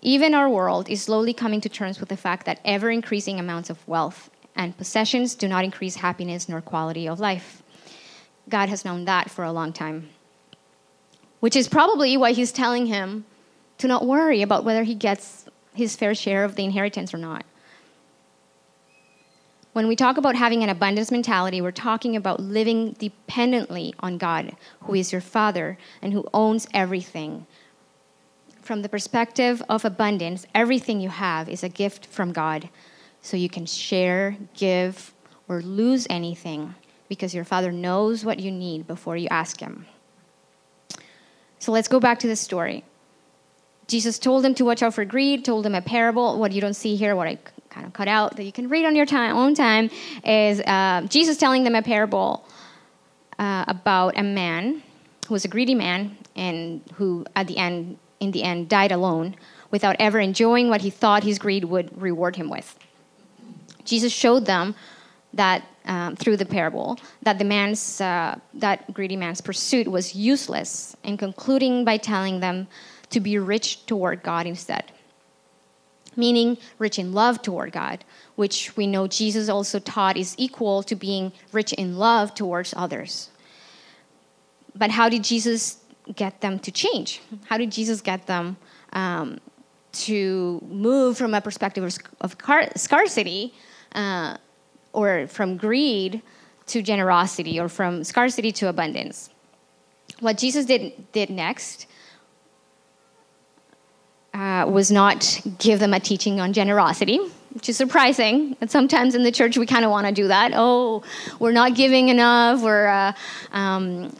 Even 0.00 0.34
our 0.34 0.48
world 0.48 0.88
is 0.90 1.02
slowly 1.02 1.32
coming 1.32 1.60
to 1.60 1.68
terms 1.68 2.00
with 2.00 2.08
the 2.08 2.16
fact 2.16 2.44
that 2.46 2.60
ever 2.64 2.90
increasing 2.90 3.38
amounts 3.38 3.70
of 3.70 3.86
wealth 3.86 4.30
and 4.56 4.76
possessions 4.76 5.34
do 5.34 5.48
not 5.48 5.64
increase 5.64 5.96
happiness 5.96 6.48
nor 6.48 6.60
quality 6.60 7.08
of 7.08 7.20
life. 7.20 7.61
God 8.48 8.68
has 8.68 8.84
known 8.84 9.04
that 9.04 9.30
for 9.30 9.44
a 9.44 9.52
long 9.52 9.72
time. 9.72 10.10
Which 11.40 11.56
is 11.56 11.68
probably 11.68 12.16
why 12.16 12.32
he's 12.32 12.52
telling 12.52 12.86
him 12.86 13.24
to 13.78 13.88
not 13.88 14.06
worry 14.06 14.42
about 14.42 14.64
whether 14.64 14.84
he 14.84 14.94
gets 14.94 15.46
his 15.74 15.96
fair 15.96 16.14
share 16.14 16.44
of 16.44 16.54
the 16.54 16.64
inheritance 16.64 17.12
or 17.14 17.18
not. 17.18 17.44
When 19.72 19.88
we 19.88 19.96
talk 19.96 20.18
about 20.18 20.36
having 20.36 20.62
an 20.62 20.68
abundance 20.68 21.10
mentality, 21.10 21.62
we're 21.62 21.70
talking 21.70 22.14
about 22.14 22.40
living 22.40 22.94
dependently 22.98 23.94
on 24.00 24.18
God, 24.18 24.54
who 24.82 24.94
is 24.94 25.12
your 25.12 25.22
Father 25.22 25.78
and 26.02 26.12
who 26.12 26.28
owns 26.34 26.68
everything. 26.74 27.46
From 28.60 28.82
the 28.82 28.88
perspective 28.88 29.62
of 29.70 29.84
abundance, 29.84 30.46
everything 30.54 31.00
you 31.00 31.08
have 31.08 31.48
is 31.48 31.64
a 31.64 31.70
gift 31.70 32.04
from 32.06 32.32
God. 32.32 32.68
So 33.22 33.36
you 33.38 33.48
can 33.48 33.64
share, 33.64 34.36
give, 34.54 35.14
or 35.48 35.62
lose 35.62 36.06
anything 36.10 36.74
because 37.12 37.34
your 37.34 37.44
Father 37.44 37.70
knows 37.70 38.24
what 38.24 38.40
you 38.40 38.50
need 38.50 38.86
before 38.86 39.18
you 39.18 39.28
ask 39.30 39.60
Him. 39.60 39.84
So 41.58 41.70
let's 41.70 41.86
go 41.86 42.00
back 42.00 42.18
to 42.20 42.26
the 42.26 42.36
story. 42.36 42.84
Jesus 43.86 44.18
told 44.18 44.42
them 44.42 44.54
to 44.54 44.64
watch 44.64 44.82
out 44.82 44.94
for 44.94 45.04
greed, 45.04 45.44
told 45.44 45.66
them 45.66 45.74
a 45.74 45.82
parable. 45.82 46.38
What 46.38 46.52
you 46.52 46.62
don't 46.62 46.72
see 46.72 46.96
here, 46.96 47.14
what 47.14 47.28
I 47.28 47.36
kind 47.68 47.86
of 47.86 47.92
cut 47.92 48.08
out 48.08 48.36
that 48.36 48.44
you 48.44 48.52
can 48.52 48.70
read 48.70 48.86
on 48.86 48.96
your 48.96 49.04
time, 49.04 49.36
own 49.36 49.54
time, 49.54 49.90
is 50.24 50.62
uh, 50.62 51.06
Jesus 51.10 51.36
telling 51.36 51.64
them 51.64 51.74
a 51.74 51.82
parable 51.82 52.46
uh, 53.38 53.66
about 53.68 54.16
a 54.16 54.22
man 54.22 54.82
who 55.28 55.34
was 55.34 55.44
a 55.44 55.48
greedy 55.48 55.74
man 55.74 56.16
and 56.34 56.80
who, 56.94 57.26
at 57.36 57.46
the 57.46 57.58
end, 57.58 57.98
in 58.20 58.30
the 58.30 58.42
end, 58.42 58.70
died 58.70 58.90
alone 58.90 59.36
without 59.70 59.96
ever 59.98 60.18
enjoying 60.18 60.70
what 60.70 60.80
he 60.80 60.88
thought 60.88 61.24
his 61.24 61.38
greed 61.38 61.64
would 61.66 62.00
reward 62.00 62.36
him 62.36 62.48
with. 62.48 62.78
Jesus 63.84 64.14
showed 64.14 64.46
them 64.46 64.74
that 65.34 65.64
um, 65.84 66.14
through 66.16 66.36
the 66.36 66.46
parable 66.46 66.98
that 67.22 67.38
the 67.38 67.44
man's 67.44 68.00
uh, 68.00 68.38
that 68.54 68.92
greedy 68.92 69.16
man's 69.16 69.40
pursuit 69.40 69.88
was 69.88 70.14
useless 70.14 70.96
and 71.04 71.18
concluding 71.18 71.84
by 71.84 71.96
telling 71.96 72.40
them 72.40 72.68
to 73.10 73.20
be 73.20 73.38
rich 73.38 73.84
toward 73.86 74.22
god 74.22 74.46
instead. 74.46 74.92
Meaning 76.14 76.58
rich 76.78 76.98
in 76.98 77.12
love 77.12 77.42
toward 77.42 77.72
god 77.72 78.04
which 78.36 78.76
we 78.76 78.86
know 78.86 79.06
jesus 79.06 79.48
also 79.48 79.78
taught 79.78 80.16
is 80.16 80.34
equal 80.38 80.82
to 80.82 80.94
being 80.94 81.32
rich 81.52 81.72
in 81.72 81.96
love 81.96 82.34
towards 82.34 82.74
others. 82.76 83.30
But 84.74 84.90
how 84.90 85.08
did 85.08 85.24
jesus 85.24 85.78
get 86.14 86.40
them 86.40 86.58
to 86.60 86.70
change? 86.70 87.20
How 87.46 87.56
did 87.58 87.72
jesus 87.72 88.00
get 88.00 88.26
them 88.26 88.56
um, 88.92 89.40
to 89.92 90.62
move 90.68 91.18
from 91.18 91.34
a 91.34 91.40
perspective 91.40 91.84
of, 91.84 91.98
of 92.20 92.38
car- 92.38 92.70
scarcity 92.76 93.52
uh, 93.94 94.36
or 94.92 95.26
from 95.26 95.56
greed 95.56 96.22
to 96.66 96.82
generosity 96.82 97.58
or 97.58 97.68
from 97.68 98.04
scarcity 98.04 98.52
to 98.52 98.68
abundance. 98.68 99.30
What 100.20 100.38
Jesus 100.38 100.66
did, 100.66 100.92
did 101.12 101.30
next 101.30 101.86
uh, 104.34 104.66
was 104.68 104.90
not 104.90 105.40
give 105.58 105.80
them 105.80 105.92
a 105.94 106.00
teaching 106.00 106.40
on 106.40 106.52
generosity, 106.52 107.18
which 107.52 107.68
is 107.68 107.76
surprising. 107.76 108.56
And 108.60 108.70
sometimes 108.70 109.14
in 109.14 109.22
the 109.22 109.32
church 109.32 109.58
we 109.58 109.66
kind 109.66 109.84
of 109.84 109.90
want 109.90 110.06
to 110.06 110.12
do 110.12 110.28
that. 110.28 110.52
Oh, 110.54 111.02
we're 111.38 111.52
not 111.52 111.74
giving 111.74 112.08
enough. 112.08 112.62
We're 112.62 112.86
uh, 112.86 113.12
um, 113.52 114.14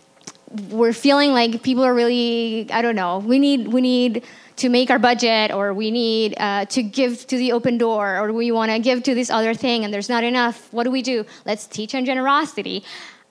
we're 0.68 0.92
feeling 0.92 1.32
like 1.32 1.62
people 1.62 1.84
are 1.84 1.94
really 1.94 2.66
I 2.70 2.82
don't 2.82 2.96
know. 2.96 3.18
We 3.18 3.38
need 3.38 3.68
we 3.68 3.80
need 3.80 4.24
to 4.56 4.68
make 4.68 4.90
our 4.90 4.98
budget, 4.98 5.52
or 5.52 5.72
we 5.74 5.90
need 5.90 6.34
uh, 6.38 6.64
to 6.66 6.82
give 6.82 7.26
to 7.26 7.36
the 7.36 7.52
open 7.52 7.78
door, 7.78 8.16
or 8.18 8.32
we 8.32 8.50
want 8.52 8.70
to 8.70 8.78
give 8.78 9.02
to 9.04 9.14
this 9.14 9.30
other 9.30 9.54
thing, 9.54 9.84
and 9.84 9.92
there's 9.92 10.08
not 10.08 10.24
enough. 10.24 10.72
What 10.72 10.84
do 10.84 10.90
we 10.90 11.02
do? 11.02 11.24
Let's 11.44 11.66
teach 11.66 11.94
on 11.94 12.04
generosity. 12.04 12.84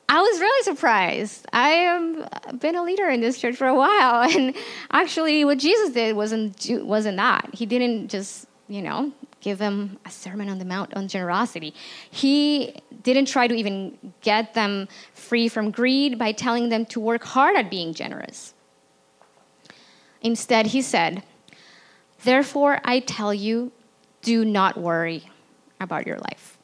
I 0.09 0.19
was 0.19 0.41
really 0.41 0.63
surprised. 0.63 1.45
I 1.53 1.69
have 1.69 2.59
been 2.59 2.75
a 2.75 2.83
leader 2.83 3.07
in 3.07 3.21
this 3.21 3.39
church 3.39 3.55
for 3.55 3.67
a 3.67 3.75
while, 3.75 4.29
and 4.35 4.55
actually, 4.91 5.45
what 5.45 5.57
Jesus 5.57 5.91
did 5.91 6.15
wasn't 6.15 6.67
wasn't 6.83 7.17
that. 7.17 7.49
He 7.53 7.65
didn't 7.65 8.09
just 8.09 8.47
you 8.67 8.81
know 8.81 9.11
give 9.41 9.57
them 9.57 9.97
a 10.05 10.11
sermon 10.11 10.49
on 10.49 10.59
the 10.59 10.65
mount 10.65 10.93
on 10.95 11.07
generosity. 11.07 11.73
He 12.09 12.75
didn't 13.03 13.25
try 13.25 13.47
to 13.47 13.55
even 13.55 13.97
get 14.21 14.53
them 14.53 14.87
free 15.13 15.47
from 15.47 15.71
greed 15.71 16.17
by 16.17 16.31
telling 16.31 16.69
them 16.69 16.85
to 16.87 16.99
work 16.99 17.23
hard 17.23 17.55
at 17.55 17.69
being 17.69 17.93
generous. 17.93 18.53
Instead, 20.21 20.67
he 20.67 20.81
said, 20.81 21.23
"Therefore, 22.23 22.79
I 22.83 22.99
tell 22.99 23.33
you, 23.33 23.71
do 24.21 24.45
not 24.45 24.77
worry 24.77 25.29
about 25.79 26.05
your 26.05 26.17
life." 26.17 26.57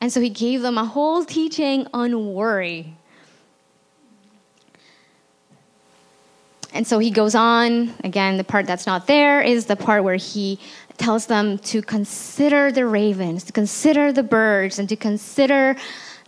And 0.00 0.12
so 0.12 0.20
he 0.20 0.30
gave 0.30 0.62
them 0.62 0.78
a 0.78 0.84
whole 0.84 1.24
teaching 1.24 1.86
on 1.92 2.34
worry. 2.34 2.96
And 6.74 6.86
so 6.86 6.98
he 6.98 7.10
goes 7.10 7.34
on. 7.34 7.94
Again, 8.02 8.38
the 8.38 8.44
part 8.44 8.66
that's 8.66 8.86
not 8.86 9.06
there 9.06 9.42
is 9.42 9.66
the 9.66 9.76
part 9.76 10.02
where 10.04 10.16
he 10.16 10.58
tells 10.96 11.26
them 11.26 11.58
to 11.58 11.82
consider 11.82 12.72
the 12.72 12.86
ravens, 12.86 13.44
to 13.44 13.52
consider 13.52 14.10
the 14.10 14.22
birds, 14.22 14.78
and 14.78 14.88
to 14.88 14.96
consider 14.96 15.76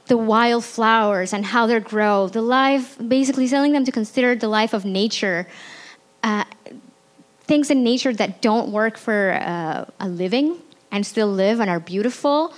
the 0.07 0.19
wildflowers 0.19 1.33
and 1.33 1.47
how 1.47 1.67
they 1.67 1.81
grow. 1.81 2.29
The 2.29 2.43
life, 2.43 2.99
basically 3.09 3.49
telling 3.49 3.73
them 3.73 3.85
to 3.87 3.93
consider 3.93 4.35
the 4.35 4.49
life 4.49 4.75
of 4.75 4.85
nature. 4.85 5.49
Uh, 6.24 6.44
things 7.42 7.70
in 7.70 7.84
nature 7.84 8.14
that 8.14 8.40
don't 8.40 8.72
work 8.72 8.96
for 8.96 9.32
uh, 9.34 9.84
a 10.00 10.08
living 10.08 10.56
and 10.90 11.04
still 11.04 11.28
live 11.28 11.60
and 11.60 11.68
are 11.68 11.78
beautiful 11.78 12.54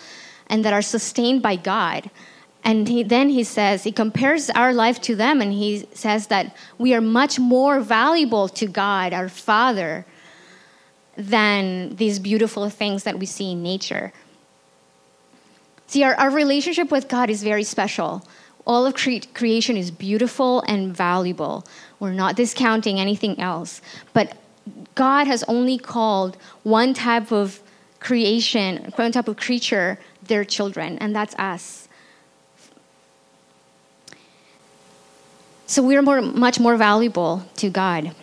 and 0.47 0.65
that 0.65 0.73
are 0.73 0.83
sustained 0.83 1.43
by 1.43 1.57
God. 1.57 2.09
And 2.63 2.87
he, 2.87 3.03
then 3.03 3.29
he 3.29 3.43
says, 3.43 3.83
he 3.83 3.91
compares 3.91 4.51
our 4.51 4.73
life 4.73 5.01
to 5.03 5.17
them, 5.17 5.41
and 5.41 5.53
he 5.53 5.87
says 5.95 6.29
that 6.29 6.57
we 6.79 6.95
are 6.95 7.01
much 7.01 7.39
more 7.39 7.81
valuable 7.81 8.49
to 8.51 8.67
God, 8.67 9.13
our 9.13 9.29
Father, 9.29 10.07
than 11.17 11.97
these 11.97 12.19
beautiful 12.19 12.71
things 12.71 13.03
that 13.03 13.19
we 13.19 13.27
see 13.27 13.53
in 13.53 13.63
nature. 13.63 14.13
See, 15.87 16.05
our, 16.05 16.15
our 16.15 16.31
relationship 16.31 16.91
with 16.91 17.09
God 17.09 17.31
is 17.31 17.43
very 17.43 17.65
special. 17.65 18.27
All 18.67 18.87
of 18.87 18.95
cre- 18.95 19.27
creation 19.33 19.77
is 19.77 19.91
beautiful 19.91 20.63
and 20.67 20.97
valuable. 20.97 21.65
We're 21.99 22.13
not 22.13 22.37
discounting 22.37 23.01
anything 23.01 23.39
else. 23.41 23.81
But 24.13 24.37
God 24.95 25.27
has 25.27 25.43
only 25.45 25.79
called 25.79 26.37
one 26.63 26.95
type 26.95 27.33
of 27.33 27.61
creation, 28.01 28.93
one 28.97 29.13
type 29.13 29.29
of 29.29 29.37
creature 29.37 29.99
their 30.23 30.45
children, 30.45 30.99
and 30.99 31.15
that's 31.15 31.35
us. 31.37 31.89
So 35.67 35.83
we're 35.83 36.03
more, 36.03 36.21
much 36.23 36.61
more 36.61 36.77
valuable 36.77 37.45
to 37.57 37.71
God. 37.71 38.15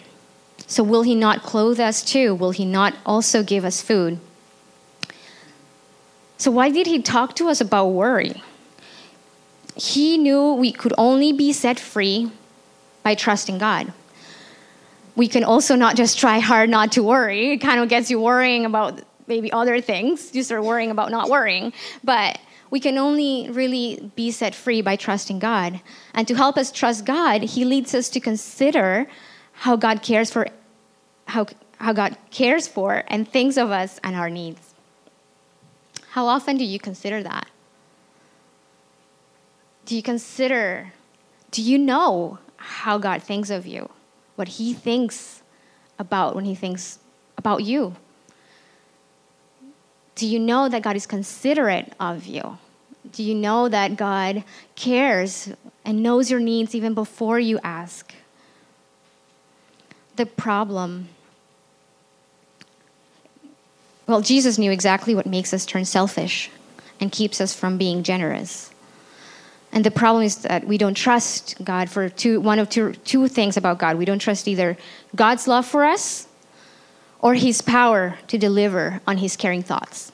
So 0.67 0.83
will 0.83 1.03
He 1.03 1.15
not 1.15 1.43
clothe 1.43 1.79
us 1.79 2.03
too? 2.03 2.35
Will 2.35 2.51
He 2.51 2.65
not 2.65 2.95
also 3.05 3.43
give 3.43 3.65
us 3.65 3.81
food? 3.81 4.19
So 6.37 6.51
why 6.51 6.69
did 6.69 6.87
He 6.87 7.01
talk 7.01 7.35
to 7.37 7.49
us 7.49 7.59
about 7.59 7.87
worry? 7.87 8.41
He 9.75 10.17
knew 10.17 10.53
we 10.53 10.71
could 10.71 10.93
only 10.97 11.33
be 11.33 11.51
set 11.51 11.79
free 11.79 12.31
by 13.03 13.15
trusting 13.15 13.57
God. 13.57 13.93
We 15.15 15.27
can 15.27 15.43
also 15.43 15.75
not 15.75 15.95
just 15.95 16.17
try 16.17 16.39
hard 16.39 16.69
not 16.69 16.93
to 16.93 17.03
worry. 17.03 17.51
It 17.51 17.57
kind 17.57 17.79
of 17.79 17.89
gets 17.89 18.09
you 18.09 18.19
worrying 18.19 18.65
about 18.65 19.01
maybe 19.27 19.51
other 19.51 19.79
things. 19.79 20.33
You 20.33 20.43
start 20.43 20.63
worrying 20.63 20.89
about 20.89 21.11
not 21.11 21.29
worrying. 21.29 21.73
But 22.03 22.39
we 22.71 22.79
can 22.79 22.97
only 22.97 23.49
really 23.51 24.11
be 24.15 24.31
set 24.31 24.55
free 24.55 24.81
by 24.81 24.95
trusting 24.95 25.37
God. 25.37 25.79
And 26.15 26.27
to 26.27 26.35
help 26.35 26.57
us 26.57 26.71
trust 26.71 27.05
God, 27.05 27.43
He 27.43 27.65
leads 27.65 27.93
us 27.93 28.09
to 28.09 28.19
consider 28.19 29.07
how 29.51 29.75
God 29.75 30.01
cares 30.01 30.31
for 30.31 30.47
how, 31.27 31.45
how 31.77 31.93
God 31.93 32.17
cares 32.31 32.67
for 32.67 33.03
and 33.07 33.27
thinks 33.27 33.57
of 33.57 33.69
us 33.69 33.99
and 34.03 34.15
our 34.15 34.29
needs. 34.29 34.73
How 36.09 36.25
often 36.25 36.57
do 36.57 36.63
you 36.63 36.79
consider 36.79 37.23
that? 37.23 37.47
Do 39.85 39.95
you 39.95 40.03
consider, 40.03 40.93
do 41.51 41.61
you 41.61 41.77
know 41.77 42.39
how 42.63 42.97
God 42.97 43.21
thinks 43.21 43.49
of 43.49 43.67
you? 43.67 43.89
What 44.35 44.47
He 44.47 44.73
thinks 44.73 45.41
about 45.99 46.35
when 46.35 46.45
He 46.45 46.55
thinks 46.55 46.99
about 47.37 47.63
you? 47.63 47.95
Do 50.15 50.27
you 50.27 50.39
know 50.39 50.69
that 50.69 50.81
God 50.81 50.95
is 50.95 51.05
considerate 51.05 51.93
of 51.99 52.25
you? 52.25 52.57
Do 53.11 53.23
you 53.23 53.35
know 53.35 53.67
that 53.67 53.97
God 53.97 54.43
cares 54.75 55.49
and 55.83 56.01
knows 56.01 56.31
your 56.31 56.39
needs 56.39 56.73
even 56.73 56.93
before 56.93 57.39
you 57.39 57.59
ask? 57.63 58.13
The 60.15 60.25
problem. 60.25 61.09
Well, 64.07 64.21
Jesus 64.21 64.57
knew 64.57 64.71
exactly 64.71 65.15
what 65.15 65.25
makes 65.25 65.53
us 65.53 65.65
turn 65.65 65.85
selfish 65.85 66.49
and 66.99 67.11
keeps 67.11 67.41
us 67.41 67.53
from 67.53 67.77
being 67.77 68.03
generous. 68.03 68.72
And 69.73 69.83
the 69.83 69.91
problem 69.91 70.23
is 70.23 70.37
that 70.43 70.65
we 70.67 70.77
don't 70.77 70.93
trust 70.93 71.55
God 71.63 71.89
for 71.89 72.07
two, 72.07 72.39
one 72.39 72.59
of 72.59 72.69
two, 72.69 72.93
two 72.93 73.27
things 73.27 73.57
about 73.57 73.79
God. 73.79 73.97
We 73.97 74.05
don't 74.05 74.19
trust 74.19 74.47
either 74.47 74.77
God's 75.15 75.47
love 75.47 75.65
for 75.65 75.83
us 75.83 76.27
or 77.19 77.33
his 77.33 77.61
power 77.61 78.19
to 78.27 78.37
deliver 78.37 79.01
on 79.07 79.17
his 79.17 79.35
caring 79.35 79.63
thoughts. 79.63 80.11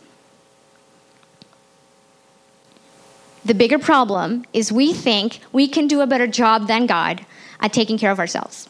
The 3.43 3.53
bigger 3.53 3.79
problem 3.79 4.45
is 4.53 4.71
we 4.71 4.93
think 4.93 5.39
we 5.51 5.67
can 5.67 5.87
do 5.87 5.99
a 5.99 6.07
better 6.07 6.27
job 6.27 6.67
than 6.67 6.85
God 6.85 7.25
at 7.59 7.73
taking 7.73 7.97
care 7.97 8.11
of 8.11 8.19
ourselves. 8.19 8.69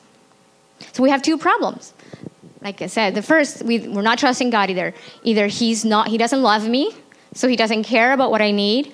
So 0.93 1.03
we 1.03 1.11
have 1.11 1.21
two 1.21 1.37
problems. 1.37 1.93
Like 2.61 2.81
I 2.81 2.87
said, 2.87 3.13
the 3.13 3.21
first, 3.21 3.61
we, 3.61 3.87
we're 3.87 4.01
not 4.01 4.17
trusting 4.17 4.49
God 4.49 4.71
either. 4.71 4.95
Either 5.23 5.47
he's 5.47 5.85
not, 5.85 6.07
he 6.07 6.17
doesn't 6.17 6.41
love 6.41 6.67
me, 6.67 6.93
so 7.33 7.47
he 7.47 7.55
doesn't 7.55 7.83
care 7.83 8.11
about 8.13 8.31
what 8.31 8.41
I 8.41 8.51
need, 8.51 8.91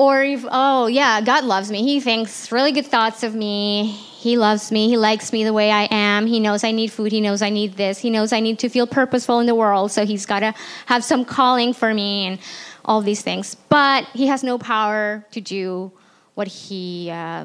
or 0.00 0.22
if, 0.22 0.46
oh 0.50 0.86
yeah, 0.86 1.20
God 1.20 1.44
loves 1.44 1.70
me. 1.70 1.82
He 1.82 2.00
thinks 2.00 2.50
really 2.50 2.72
good 2.72 2.86
thoughts 2.86 3.22
of 3.22 3.34
me. 3.34 3.88
He 3.88 4.38
loves 4.38 4.72
me. 4.72 4.88
He 4.88 4.96
likes 4.96 5.30
me 5.30 5.44
the 5.44 5.52
way 5.52 5.70
I 5.70 5.88
am. 5.90 6.26
He 6.26 6.40
knows 6.40 6.64
I 6.64 6.70
need 6.70 6.90
food. 6.90 7.12
He 7.12 7.20
knows 7.20 7.42
I 7.42 7.50
need 7.50 7.74
this. 7.74 7.98
He 7.98 8.08
knows 8.08 8.32
I 8.32 8.40
need 8.40 8.58
to 8.60 8.70
feel 8.70 8.86
purposeful 8.86 9.40
in 9.40 9.46
the 9.46 9.54
world. 9.54 9.92
So 9.92 10.06
he's 10.06 10.24
got 10.24 10.40
to 10.40 10.54
have 10.86 11.04
some 11.04 11.26
calling 11.26 11.74
for 11.74 11.92
me 11.92 12.28
and 12.28 12.38
all 12.82 13.02
these 13.02 13.20
things. 13.20 13.54
But 13.68 14.06
he 14.14 14.26
has 14.28 14.42
no 14.42 14.56
power 14.56 15.26
to 15.32 15.40
do 15.42 15.92
what 16.32 16.48
he 16.48 17.10
uh, 17.10 17.44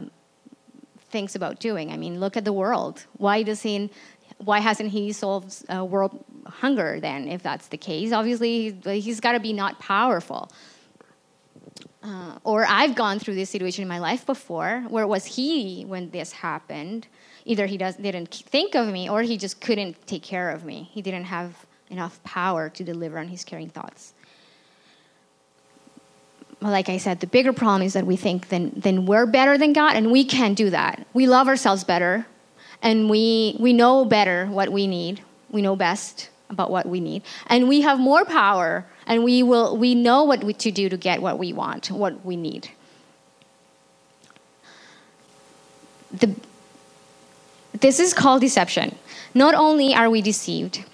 thinks 1.09 1.35
about 1.35 1.59
doing. 1.59 1.91
I 1.91 1.97
mean, 1.97 2.21
look 2.21 2.37
at 2.37 2.45
the 2.45 2.53
world. 2.53 3.03
Why 3.17 3.43
does 3.43 3.63
he? 3.63 3.91
Why 4.37 4.59
hasn't 4.59 4.91
he 4.91 5.11
solved 5.11 5.61
uh, 5.69 5.83
world 5.83 6.23
hunger 6.45 7.01
then? 7.01 7.27
If 7.27 7.43
that's 7.43 7.67
the 7.67 7.77
case, 7.77 8.13
obviously 8.13 8.77
he's 8.85 9.19
got 9.19 9.33
to 9.33 9.41
be 9.41 9.51
not 9.51 9.77
powerful. 9.79 10.49
Uh, 12.05 12.37
or 12.43 12.67
I've 12.69 12.93
gone 12.93 13.17
through 13.17 13.33
this 13.33 13.49
situation 13.49 13.81
in 13.81 13.87
my 13.87 13.97
life 13.97 14.27
before. 14.27 14.83
Where 14.89 15.07
was 15.07 15.25
he 15.25 15.85
when 15.85 16.11
this 16.11 16.31
happened? 16.31 17.07
Either 17.45 17.65
he 17.65 17.77
does, 17.77 17.95
didn't 17.95 18.31
think 18.31 18.75
of 18.75 18.87
me, 18.87 19.09
or 19.09 19.23
he 19.23 19.37
just 19.37 19.59
couldn't 19.59 20.05
take 20.05 20.21
care 20.21 20.51
of 20.51 20.63
me. 20.65 20.87
He 20.91 21.01
didn't 21.01 21.23
have 21.23 21.65
enough 21.89 22.23
power 22.23 22.69
to 22.69 22.83
deliver 22.83 23.17
on 23.17 23.27
his 23.29 23.43
caring 23.43 23.69
thoughts. 23.69 24.13
Well, 26.61 26.71
like 26.71 26.89
I 26.89 26.97
said, 26.97 27.21
the 27.21 27.27
bigger 27.27 27.53
problem 27.53 27.81
is 27.81 27.93
that 27.93 28.05
we 28.05 28.15
think 28.15 28.49
then, 28.49 28.71
then 28.75 29.07
we're 29.07 29.25
better 29.25 29.57
than 29.57 29.73
God, 29.73 29.95
and 29.95 30.11
we 30.11 30.25
can't 30.25 30.55
do 30.55 30.69
that. 30.69 31.07
We 31.13 31.25
love 31.25 31.47
ourselves 31.47 31.83
better, 31.83 32.27
and 32.83 33.09
we, 33.09 33.55
we 33.59 33.73
know 33.73 34.05
better 34.05 34.45
what 34.45 34.69
we 34.69 34.85
need. 34.85 35.23
We 35.49 35.63
know 35.63 35.75
best 35.75 36.29
about 36.51 36.69
what 36.69 36.85
we 36.85 36.99
need, 36.99 37.23
and 37.47 37.67
we 37.67 37.81
have 37.81 37.99
more 37.99 38.25
power 38.25 38.85
and 39.07 39.23
we 39.23 39.43
will 39.43 39.77
we 39.77 39.95
know 39.95 40.23
what 40.23 40.43
we, 40.43 40.53
to 40.53 40.71
do 40.71 40.89
to 40.89 40.97
get 40.97 41.21
what 41.21 41.37
we 41.37 41.53
want, 41.53 41.91
what 41.91 42.25
we 42.25 42.35
need. 42.35 42.69
The, 46.11 46.33
this 47.79 47.99
is 47.99 48.13
called 48.13 48.41
deception. 48.41 48.95
Not 49.33 49.53
only 49.53 49.93
are 49.93 50.09
we 50.09 50.21
deceived, 50.21 50.85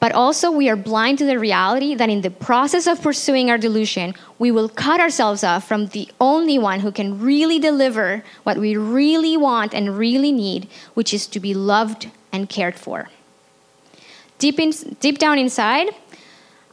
but 0.00 0.12
also 0.12 0.50
we 0.50 0.68
are 0.68 0.76
blind 0.76 1.18
to 1.18 1.24
the 1.24 1.38
reality 1.38 1.94
that 1.94 2.10
in 2.10 2.20
the 2.20 2.30
process 2.30 2.86
of 2.86 3.02
pursuing 3.02 3.50
our 3.50 3.58
delusion, 3.58 4.14
we 4.38 4.50
will 4.50 4.68
cut 4.68 5.00
ourselves 5.00 5.42
off 5.42 5.66
from 5.66 5.86
the 5.88 6.08
only 6.20 6.58
one 6.58 6.80
who 6.80 6.92
can 6.92 7.20
really 7.20 7.58
deliver 7.58 8.22
what 8.42 8.58
we 8.58 8.76
really 8.76 9.36
want 9.36 9.74
and 9.74 9.96
really 9.96 10.32
need, 10.32 10.68
which 10.94 11.14
is 11.14 11.26
to 11.28 11.40
be 11.40 11.54
loved 11.54 12.10
and 12.32 12.48
cared 12.48 12.76
for. 12.76 13.08
Deep, 14.38 14.60
in, 14.60 14.70
deep 15.00 15.18
down 15.18 15.38
inside, 15.38 15.88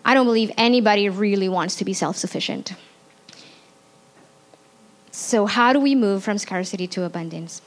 I 0.06 0.14
don't 0.14 0.26
believe 0.26 0.52
anybody 0.58 1.10
really 1.10 1.50
wants 1.50 1.76
to 1.78 1.86
be 1.86 1.94
self 1.94 2.18
sufficient. 2.18 2.74
So, 5.12 5.46
how 5.46 5.74
do 5.74 5.80
we 5.80 5.96
move 5.96 6.24
from 6.24 6.38
scarcity 6.38 6.88
to 6.88 7.04
abundance? 7.04 7.62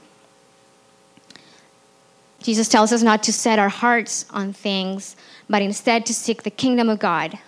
Jesus 2.43 2.69
tells 2.69 2.93
us 2.93 3.03
not 3.03 3.23
to 3.25 3.33
set 3.33 3.59
our 3.59 3.69
hearts 3.69 4.27
on 4.31 4.53
things, 4.53 5.17
but 5.49 5.63
instead 5.63 6.07
to 6.07 6.15
seek 6.15 6.43
the 6.43 6.51
kingdom 6.51 6.89
of 6.89 6.99
God. 6.99 7.39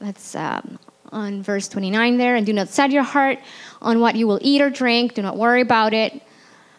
That's 0.00 0.34
um, 0.34 0.78
on 1.12 1.42
verse 1.42 1.68
29 1.68 2.18
there. 2.18 2.36
And 2.36 2.46
do 2.46 2.52
not 2.52 2.68
set 2.68 2.90
your 2.90 3.02
heart 3.02 3.38
on 3.82 4.00
what 4.00 4.16
you 4.16 4.26
will 4.26 4.38
eat 4.42 4.60
or 4.60 4.70
drink. 4.70 5.14
Do 5.14 5.22
not 5.22 5.36
worry 5.36 5.60
about 5.60 5.92
it. 5.92 6.22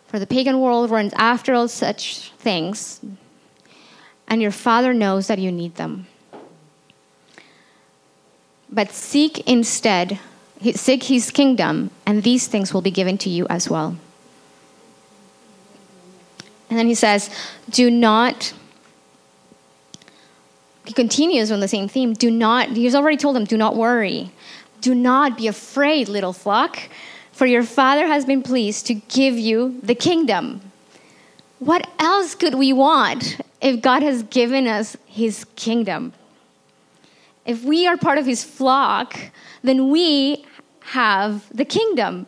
For 0.07 0.19
the 0.19 0.27
pagan 0.27 0.59
world 0.59 0.89
runs 0.89 1.13
after 1.15 1.53
all 1.53 1.67
such 1.67 2.31
things, 2.39 3.01
and 4.27 4.41
your 4.41 4.51
Father 4.51 4.93
knows 4.93 5.27
that 5.27 5.37
you 5.37 5.51
need 5.51 5.75
them. 5.75 6.07
But 8.69 8.91
seek 8.91 9.39
instead, 9.47 10.19
seek 10.73 11.03
his 11.03 11.31
kingdom, 11.31 11.91
and 12.05 12.23
these 12.23 12.47
things 12.47 12.73
will 12.73 12.81
be 12.81 12.91
given 12.91 13.17
to 13.19 13.29
you 13.29 13.47
as 13.49 13.69
well. 13.69 13.97
And 16.69 16.77
then 16.77 16.87
he 16.87 16.95
says, 16.95 17.29
Do 17.69 17.89
not, 17.89 18.53
he 20.85 20.93
continues 20.93 21.51
on 21.51 21.59
the 21.59 21.67
same 21.67 21.87
theme, 21.87 22.13
do 22.13 22.29
not, 22.29 22.69
he's 22.69 22.95
already 22.95 23.17
told 23.17 23.35
them, 23.35 23.45
do 23.45 23.57
not 23.57 23.75
worry. 23.75 24.31
Do 24.81 24.93
not 24.93 25.37
be 25.37 25.47
afraid, 25.47 26.07
little 26.07 26.33
flock, 26.33 26.77
for 27.31 27.45
your 27.45 27.63
Father 27.63 28.07
has 28.07 28.25
been 28.25 28.43
pleased 28.43 28.85
to 28.87 28.93
give 28.93 29.37
you 29.37 29.79
the 29.81 29.95
kingdom. 29.95 30.61
What 31.59 31.89
else 31.99 32.35
could 32.35 32.55
we 32.55 32.73
want 32.73 33.39
if 33.61 33.81
God 33.81 34.03
has 34.03 34.23
given 34.23 34.67
us 34.67 34.95
his 35.07 35.45
kingdom? 35.55 36.13
If 37.47 37.63
we 37.63 37.87
are 37.87 37.97
part 37.97 38.19
of 38.19 38.25
his 38.25 38.43
flock, 38.43 39.17
then 39.63 39.89
we 39.89 40.45
have 40.81 41.45
the 41.55 41.65
kingdom 41.65 42.27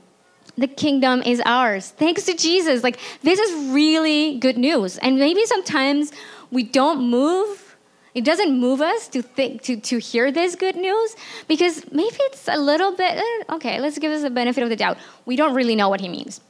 the 0.60 0.68
kingdom 0.68 1.22
is 1.22 1.42
ours. 1.46 1.92
Thanks 1.92 2.26
to 2.26 2.34
Jesus. 2.34 2.84
Like, 2.84 3.00
this 3.24 3.40
is 3.40 3.72
really 3.74 4.38
good 4.40 4.58
news. 4.58 4.98
And 4.98 5.18
maybe 5.18 5.46
sometimes 5.46 6.12
we 6.52 6.64
don't 6.64 7.10
move. 7.10 7.78
It 8.14 8.26
doesn't 8.26 8.60
move 8.60 8.82
us 8.82 9.08
to 9.10 9.22
think 9.22 9.62
to, 9.64 9.78
to 9.78 10.00
hear 10.00 10.32
this 10.32 10.56
good 10.56 10.76
news 10.76 11.16
because 11.48 11.90
maybe 11.92 12.18
it's 12.22 12.48
a 12.48 12.58
little 12.58 12.92
bit 12.92 13.18
eh, 13.18 13.54
okay. 13.56 13.80
Let's 13.80 13.98
give 14.00 14.12
us 14.12 14.24
the 14.24 14.30
benefit 14.30 14.64
of 14.64 14.70
the 14.70 14.76
doubt. 14.76 14.98
We 15.26 15.36
don't 15.36 15.54
really 15.54 15.76
know 15.76 15.90
what 15.90 16.02
he 16.02 16.10
means 16.10 16.42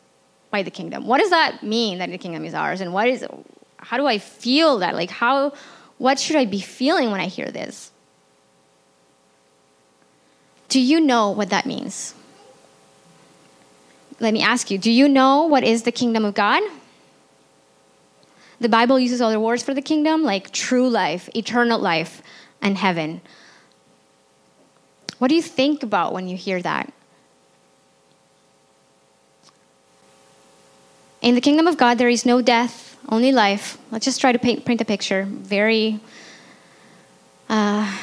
by 0.51 0.63
the 0.63 0.71
kingdom. 0.71 1.05
What 1.05 1.19
does 1.19 1.29
that 1.29 1.61
mean 1.61 1.99
that 1.99 2.09
the 2.09 2.17
kingdom 2.17 2.45
is 2.45 2.53
ours? 2.53 2.81
And 2.81 2.93
what 2.93 3.07
is 3.07 3.25
how 3.77 3.97
do 3.97 4.07
I 4.07 4.17
feel 4.17 4.79
that? 4.79 4.95
Like 4.95 5.11
how 5.11 5.53
what 5.97 6.17
should 6.17 6.37
I 6.37 6.45
be 6.45 6.61
feeling 6.61 7.11
when 7.11 7.19
I 7.19 7.27
hear 7.27 7.51
this? 7.51 7.91
Do 10.69 10.79
you 10.79 11.01
know 11.01 11.29
what 11.31 11.49
that 11.49 11.65
means? 11.65 12.13
let 14.19 14.33
me 14.33 14.41
ask 14.41 14.69
you 14.69 14.77
do 14.77 14.91
you 14.91 15.07
know 15.07 15.45
what 15.45 15.63
is 15.63 15.83
the 15.83 15.91
kingdom 15.91 16.25
of 16.25 16.33
God? 16.33 16.61
The 18.59 18.69
Bible 18.69 18.99
uses 18.99 19.21
other 19.21 19.39
words 19.39 19.63
for 19.63 19.73
the 19.73 19.81
kingdom 19.81 20.23
like 20.23 20.51
true 20.51 20.89
life, 20.89 21.29
eternal 21.33 21.79
life, 21.79 22.21
and 22.61 22.77
heaven. 22.77 23.21
What 25.17 25.29
do 25.29 25.35
you 25.35 25.41
think 25.41 25.81
about 25.81 26.11
when 26.13 26.27
you 26.27 26.35
hear 26.35 26.61
that? 26.61 26.91
In 31.21 31.35
the 31.35 31.41
kingdom 31.41 31.67
of 31.67 31.77
God, 31.77 31.97
there 31.97 32.09
is 32.09 32.25
no 32.25 32.41
death, 32.41 32.97
only 33.07 33.31
life. 33.31 33.77
Let's 33.91 34.05
just 34.05 34.19
try 34.19 34.31
to 34.31 34.39
paint, 34.39 34.65
paint 34.65 34.81
a 34.81 34.85
picture. 34.85 35.23
Very 35.23 35.99
uh, 37.47 37.97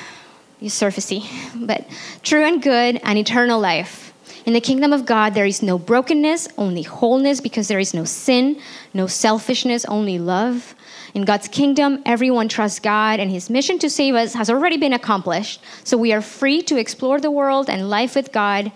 surfacey, 0.62 1.24
but 1.66 1.86
true 2.22 2.44
and 2.44 2.62
good 2.62 3.00
and 3.02 3.18
eternal 3.18 3.60
life. 3.60 4.12
In 4.46 4.52
the 4.52 4.60
kingdom 4.60 4.92
of 4.92 5.04
God, 5.04 5.34
there 5.34 5.44
is 5.44 5.60
no 5.60 5.76
brokenness, 5.76 6.48
only 6.56 6.82
wholeness, 6.82 7.40
because 7.40 7.66
there 7.66 7.80
is 7.80 7.92
no 7.92 8.04
sin, 8.04 8.60
no 8.94 9.08
selfishness, 9.08 9.84
only 9.86 10.18
love. 10.20 10.74
In 11.14 11.24
God's 11.24 11.48
kingdom, 11.48 12.00
everyone 12.06 12.48
trusts 12.48 12.78
God, 12.78 13.18
and 13.18 13.30
his 13.30 13.50
mission 13.50 13.78
to 13.80 13.90
save 13.90 14.14
us 14.14 14.34
has 14.34 14.48
already 14.48 14.76
been 14.76 14.92
accomplished. 14.92 15.60
So 15.82 15.96
we 15.96 16.12
are 16.12 16.20
free 16.22 16.62
to 16.62 16.78
explore 16.78 17.20
the 17.20 17.30
world 17.30 17.68
and 17.68 17.90
life 17.90 18.14
with 18.14 18.32
God 18.32 18.70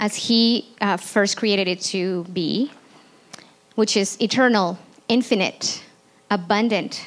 as 0.00 0.16
he 0.16 0.68
uh, 0.80 0.96
first 0.96 1.36
created 1.36 1.68
it 1.68 1.80
to 1.80 2.24
be, 2.24 2.72
which 3.76 3.96
is 3.96 4.20
eternal, 4.20 4.78
infinite, 5.08 5.84
abundant, 6.30 7.06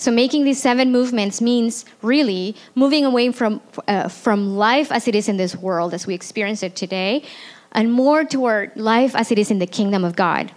so 0.00 0.10
making 0.10 0.44
these 0.44 0.60
seven 0.60 0.90
movements 0.90 1.42
means 1.42 1.84
really 2.00 2.56
moving 2.74 3.04
away 3.04 3.30
from, 3.32 3.60
uh, 3.86 4.08
from 4.08 4.56
life 4.56 4.90
as 4.90 5.06
it 5.06 5.14
is 5.14 5.28
in 5.28 5.36
this 5.36 5.54
world, 5.54 5.92
as 5.92 6.06
we 6.06 6.14
experience 6.14 6.62
it 6.62 6.74
today, 6.74 7.22
and 7.72 7.92
more 7.92 8.24
toward 8.24 8.74
life 8.76 9.14
as 9.14 9.30
it 9.30 9.38
is 9.38 9.50
in 9.50 9.58
the 9.58 9.66
kingdom 9.66 10.02
of 10.02 10.16
God. 10.16 10.52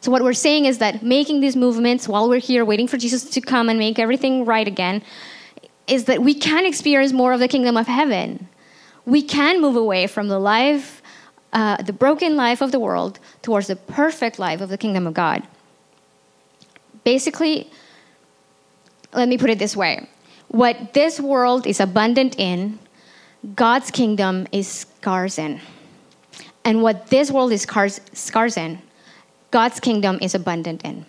So, 0.00 0.10
what 0.10 0.22
we're 0.22 0.32
saying 0.32 0.64
is 0.64 0.78
that 0.78 1.02
making 1.02 1.40
these 1.40 1.54
movements 1.54 2.08
while 2.08 2.30
we're 2.30 2.40
here 2.40 2.64
waiting 2.64 2.88
for 2.88 2.96
Jesus 2.96 3.28
to 3.28 3.40
come 3.42 3.68
and 3.68 3.78
make 3.78 3.98
everything 3.98 4.46
right 4.46 4.66
again 4.66 5.02
is 5.86 6.06
that 6.06 6.22
we 6.22 6.32
can 6.32 6.64
experience 6.64 7.12
more 7.12 7.34
of 7.34 7.40
the 7.40 7.48
kingdom 7.48 7.76
of 7.76 7.86
heaven. 7.86 8.48
We 9.04 9.20
can 9.20 9.60
move 9.60 9.76
away 9.76 10.06
from 10.06 10.28
the 10.28 10.38
life, 10.38 11.02
uh, 11.52 11.82
the 11.82 11.92
broken 11.92 12.36
life 12.36 12.62
of 12.62 12.72
the 12.72 12.80
world, 12.80 13.20
towards 13.42 13.66
the 13.66 13.76
perfect 13.76 14.38
life 14.38 14.62
of 14.62 14.70
the 14.70 14.78
kingdom 14.78 15.06
of 15.06 15.12
God. 15.12 15.42
Basically, 17.04 17.70
let 19.12 19.28
me 19.28 19.38
put 19.38 19.50
it 19.50 19.58
this 19.58 19.76
way 19.76 20.08
what 20.48 20.92
this 20.92 21.18
world 21.18 21.66
is 21.66 21.80
abundant 21.80 22.38
in, 22.38 22.78
God's 23.54 23.90
kingdom 23.90 24.46
is 24.52 24.68
scarce 24.68 25.38
in. 25.38 25.60
And 26.64 26.82
what 26.82 27.08
this 27.08 27.30
world 27.30 27.52
is 27.52 27.62
scarce 27.62 28.56
in, 28.56 28.82
God's 29.50 29.80
kingdom 29.80 30.18
is 30.20 30.34
abundant 30.34 30.82
in. 30.84 31.06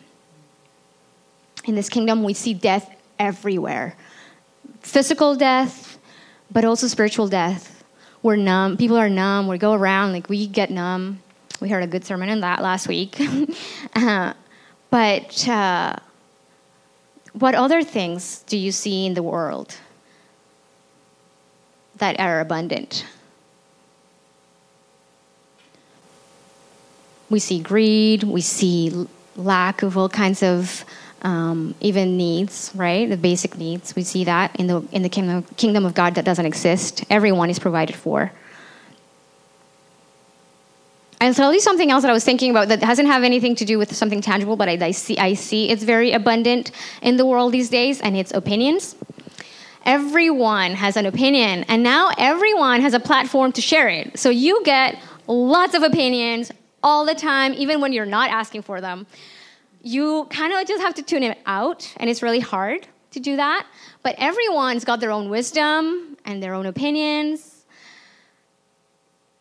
In 1.66 1.76
this 1.76 1.90
kingdom, 1.90 2.24
we 2.24 2.34
see 2.34 2.54
death 2.54 2.90
everywhere 3.20 3.96
physical 4.84 5.36
death, 5.36 5.98
but 6.52 6.66
also 6.66 6.88
spiritual 6.88 7.28
death. 7.28 7.84
We're 8.22 8.36
numb. 8.36 8.78
People 8.78 8.98
are 8.98 9.10
numb. 9.10 9.48
We 9.48 9.58
go 9.58 9.74
around, 9.74 10.14
like, 10.14 10.30
we 10.30 10.48
get 10.48 10.70
numb. 10.70 11.22
We 11.60 11.70
heard 11.70 11.84
a 11.84 11.88
good 11.88 12.06
sermon 12.06 12.30
on 12.30 12.42
that 12.42 12.62
last 12.62 12.88
week. 12.88 13.20
uh, 13.96 14.34
but, 14.90 15.48
uh, 15.48 15.96
what 17.34 17.56
other 17.56 17.84
things 17.84 18.44
do 18.48 18.58
you 18.58 18.72
see 18.72 19.06
in 19.06 19.16
the 19.16 19.24
world 19.24 19.76
that 21.98 22.20
are 22.20 22.40
abundant? 22.40 23.06
We 27.30 27.40
see 27.40 27.60
greed, 27.60 28.24
we 28.24 28.42
see 28.42 29.08
lack 29.36 29.82
of 29.82 29.98
all 29.98 30.10
kinds 30.10 30.44
of 30.44 30.86
um, 31.24 31.74
even 31.80 32.18
needs, 32.18 32.72
right? 32.76 33.10
The 33.10 33.18
basic 33.18 33.58
needs. 33.58 33.96
We 33.96 34.04
see 34.04 34.26
that 34.26 34.56
in 34.58 34.68
the 34.68 34.86
in 34.92 35.02
the 35.02 35.10
kingdom 35.10 35.44
kingdom 35.58 35.86
of 35.86 35.94
God 35.94 36.16
that 36.16 36.26
doesn't 36.26 36.46
exist. 36.46 37.06
Everyone 37.10 37.50
is 37.50 37.60
provided 37.60 37.96
for. 37.96 38.32
I'll 41.24 41.34
tell 41.34 41.54
you 41.54 41.62
something 41.62 41.90
else 41.90 42.02
that 42.02 42.10
I 42.10 42.14
was 42.14 42.26
thinking 42.26 42.52
about 42.52 42.68
that 42.68 42.82
doesn't 42.82 43.06
have 43.06 43.24
anything 43.24 43.56
to 43.56 43.64
do 43.64 43.78
with 43.78 43.96
something 43.96 44.20
tangible, 44.20 44.58
but 44.58 44.68
I, 44.68 44.78
I, 44.82 44.92
see, 44.92 45.18
I 45.18 45.36
see 45.36 45.70
it's 45.70 45.84
very 45.84 46.12
abundant 46.12 46.72
in 47.02 47.16
the 47.16 47.26
world 47.26 47.54
these 47.54 47.70
days, 47.70 48.02
and 48.02 48.18
it's 48.18 48.34
opinions. 48.34 48.98
Everyone 49.86 50.74
has 50.74 50.98
an 50.98 51.06
opinion, 51.06 51.64
and 51.70 51.82
now 51.82 52.12
everyone 52.18 52.82
has 52.82 52.94
a 52.94 53.00
platform 53.00 53.54
to 53.54 53.62
share 53.62 53.88
it. 53.88 54.20
So 54.20 54.30
you 54.30 54.64
get 54.66 55.00
lots 55.28 55.74
of 55.76 55.84
opinions 55.84 56.52
all 56.84 57.06
the 57.06 57.16
time, 57.16 57.54
even 57.54 57.80
when 57.80 57.94
you're 57.94 58.06
not 58.06 58.30
asking 58.30 58.64
for 58.64 58.82
them. 58.82 59.08
You 59.82 60.28
kind 60.30 60.52
of 60.52 60.68
just 60.68 60.82
have 60.82 60.94
to 60.96 61.04
tune 61.04 61.24
it 61.24 61.38
out, 61.46 61.90
and 61.98 62.10
it's 62.10 62.22
really 62.22 62.42
hard 62.42 62.86
to 63.12 63.22
do 63.22 63.38
that. 63.38 63.66
But 64.02 64.16
everyone's 64.18 64.84
got 64.84 65.00
their 65.00 65.12
own 65.12 65.30
wisdom 65.30 66.18
and 66.26 66.44
their 66.44 66.54
own 66.54 66.66
opinions 66.66 67.53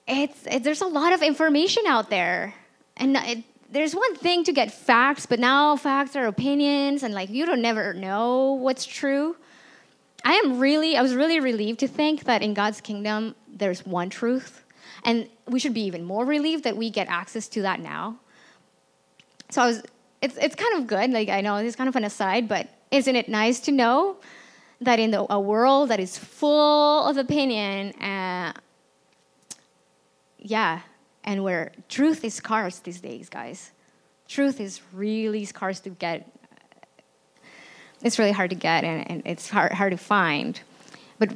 it's, 0.07 0.47
it, 0.47 0.65
there's 0.65 0.81
a 0.81 0.87
lot 0.87 1.13
of 1.13 1.23
information 1.23 1.85
out 1.87 2.11
there. 2.11 2.55
And 2.97 3.17
it, 3.17 3.45
there's 3.71 3.95
one 3.95 4.15
thing 4.17 4.45
to 4.45 4.53
get 4.53 4.71
facts, 4.73 5.27
but 5.27 5.39
now 5.39 5.77
facts 5.77 6.15
are 6.15 6.27
opinions, 6.27 7.03
and 7.03 7.15
like 7.15 7.31
you 7.31 7.47
don't 7.47 7.63
never 7.63 7.95
know 7.95 8.53
what's 8.53 8.85
true. 8.85 9.37
I 10.25 10.35
am 10.35 10.59
really, 10.59 10.97
I 10.97 11.03
was 11.03 11.15
really 11.15 11.41
relieved 11.41 11.81
to 11.81 11.89
think 11.89 12.25
that 12.25 12.43
in 12.43 12.55
God's 12.55 12.81
kingdom 12.81 13.35
there's 13.49 13.85
one 13.87 14.11
truth, 14.11 14.65
and 15.05 15.29
we 15.49 15.59
should 15.59 15.75
be 15.75 15.83
even 15.83 16.05
more 16.05 16.25
relieved 16.25 16.65
that 16.65 16.77
we 16.77 16.91
get 16.91 17.09
access 17.09 17.49
to 17.49 17.63
that 17.63 17.81
now. 17.81 18.19
So 19.51 19.63
I 19.63 19.67
was 19.67 19.83
it's, 20.23 20.37
it's 20.37 20.55
kind 20.55 20.79
of 20.79 20.87
good. 20.87 21.11
Like, 21.11 21.29
I 21.29 21.41
know 21.41 21.57
it's 21.57 21.77
kind 21.77 21.89
of 21.89 21.97
an 21.97 22.05
aside, 22.05 22.49
but 22.49 22.69
isn't 22.91 23.17
it 23.17 23.29
nice 23.29 23.59
to 23.61 23.73
know 23.73 24.17
that 24.81 25.01
in 25.01 25.11
the, 25.11 25.27
a 25.31 25.41
world 25.41 25.91
that 25.91 26.01
is 26.01 26.17
full 26.17 27.05
of 27.07 27.17
opinion, 27.17 27.93
uh, 28.01 28.53
yeah, 30.43 30.81
and 31.25 31.45
where 31.45 31.73
truth 31.89 32.25
is 32.25 32.35
scarce 32.35 32.81
these 32.81 33.01
days, 33.01 33.29
guys. 33.29 33.71
Truth 34.29 34.61
is 34.61 34.81
really 34.93 35.45
scarce 35.45 35.81
to 35.81 35.91
get. 35.91 36.29
It's 38.03 38.19
really 38.19 38.33
hard 38.33 38.51
to 38.51 38.57
get, 38.57 38.83
and, 38.83 39.09
and 39.09 39.23
it's 39.25 39.49
hard, 39.49 39.73
hard 39.73 39.93
to 39.93 39.97
find. 39.97 40.61
But 41.19 41.31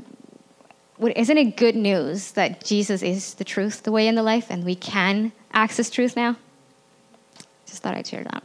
isn't 1.15 1.39
it 1.39 1.57
good 1.57 1.77
news 1.77 2.33
that 2.33 2.65
Jesus 2.65 3.03
is 3.03 3.35
the 3.35 3.45
truth, 3.45 3.85
the 3.85 3.93
way, 3.93 4.09
and 4.09 4.19
the 4.19 4.23
life, 4.23 4.47
and 4.51 4.65
we 4.65 4.75
can 4.75 5.31
access 5.53 5.91
truth 5.91 6.17
now? 6.17 6.37
Just 7.67 7.83
thought 7.83 7.95
I'd 7.95 8.07
share 8.07 8.25
that. 8.25 8.43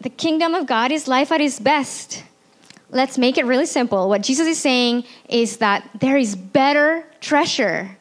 The 0.00 0.10
kingdom 0.10 0.54
of 0.54 0.66
God 0.66 0.92
is 0.92 1.08
life 1.08 1.32
at 1.32 1.40
its 1.40 1.58
best. 1.58 2.24
Let's 2.90 3.18
make 3.18 3.38
it 3.38 3.46
really 3.46 3.66
simple. 3.66 4.08
What 4.08 4.22
Jesus 4.22 4.46
is 4.46 4.58
saying 4.58 5.04
is 5.28 5.58
that 5.58 5.88
there 5.98 6.16
is 6.16 6.36
better 6.36 7.04
treasure 7.20 7.97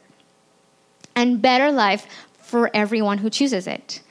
and 1.17 1.41
better 1.41 1.71
life 1.71 2.05
for 2.39 2.69
everyone 2.73 3.17
who 3.17 3.29
chooses 3.29 3.67
it. 3.67 4.01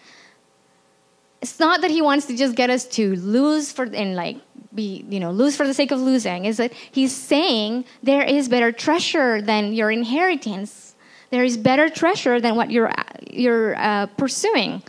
It's 1.40 1.60
not 1.60 1.80
that 1.82 1.90
he 1.90 2.02
wants 2.02 2.26
to 2.26 2.36
just 2.36 2.56
get 2.56 2.68
us 2.68 2.84
to 2.98 3.14
lose 3.16 3.70
for 3.70 3.84
and 3.84 4.16
like 4.16 4.38
be, 4.74 5.04
you 5.08 5.20
know, 5.20 5.30
lose 5.30 5.56
for 5.56 5.66
the 5.66 5.72
sake 5.72 5.92
of 5.92 6.00
losing. 6.00 6.44
Is 6.44 6.56
that 6.56 6.72
he's 6.72 7.14
saying 7.14 7.84
there 8.02 8.22
is 8.22 8.48
better 8.48 8.72
treasure 8.72 9.40
than 9.40 9.72
your 9.72 9.90
inheritance. 9.90 10.94
There 11.30 11.44
is 11.44 11.56
better 11.56 11.88
treasure 11.88 12.40
than 12.40 12.56
what 12.56 12.70
you're 12.70 12.90
you're 13.30 13.76
uh, 13.76 14.06
pursuing. 14.18 14.82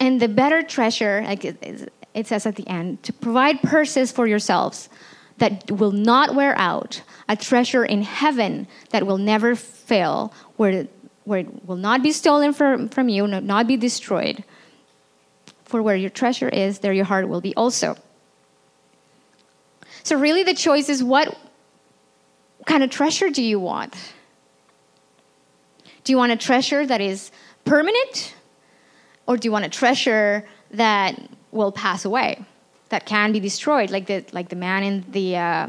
And 0.00 0.20
the 0.20 0.28
better 0.28 0.62
treasure, 0.62 1.22
like 1.26 1.44
it 1.44 2.26
says 2.26 2.46
at 2.46 2.56
the 2.56 2.66
end, 2.66 3.02
to 3.04 3.12
provide 3.12 3.60
purses 3.62 4.10
for 4.10 4.26
yourselves 4.26 4.88
that 5.38 5.70
will 5.70 5.92
not 5.92 6.34
wear 6.34 6.56
out, 6.56 7.02
a 7.28 7.36
treasure 7.36 7.84
in 7.84 8.02
heaven 8.02 8.66
that 8.90 9.06
will 9.06 9.18
never 9.18 9.56
fail, 9.56 10.32
where, 10.62 10.86
where 11.24 11.40
it 11.40 11.66
will 11.66 11.82
not 11.88 12.04
be 12.04 12.12
stolen 12.12 12.52
from, 12.52 12.88
from 12.88 13.08
you, 13.08 13.26
not 13.26 13.66
be 13.66 13.76
destroyed. 13.76 14.44
For 15.64 15.82
where 15.82 15.96
your 15.96 16.10
treasure 16.10 16.48
is, 16.48 16.78
there 16.78 16.92
your 16.92 17.04
heart 17.04 17.28
will 17.28 17.40
be 17.40 17.52
also. 17.56 17.96
So, 20.04 20.16
really, 20.16 20.44
the 20.44 20.54
choice 20.54 20.88
is 20.88 21.02
what 21.02 21.36
kind 22.64 22.84
of 22.84 22.90
treasure 22.90 23.28
do 23.28 23.42
you 23.42 23.58
want? 23.58 23.96
Do 26.04 26.12
you 26.12 26.16
want 26.16 26.30
a 26.30 26.36
treasure 26.36 26.86
that 26.86 27.00
is 27.00 27.32
permanent? 27.64 28.34
Or 29.26 29.36
do 29.36 29.46
you 29.48 29.52
want 29.52 29.64
a 29.64 29.74
treasure 29.80 30.44
that 30.70 31.20
will 31.50 31.72
pass 31.72 32.04
away, 32.04 32.44
that 32.90 33.04
can 33.04 33.32
be 33.32 33.40
destroyed, 33.40 33.90
like 33.90 34.06
the, 34.06 34.24
like 34.32 34.48
the 34.48 34.56
man 34.56 34.84
in 34.84 35.04
the 35.10 35.36
uh, 35.36 35.68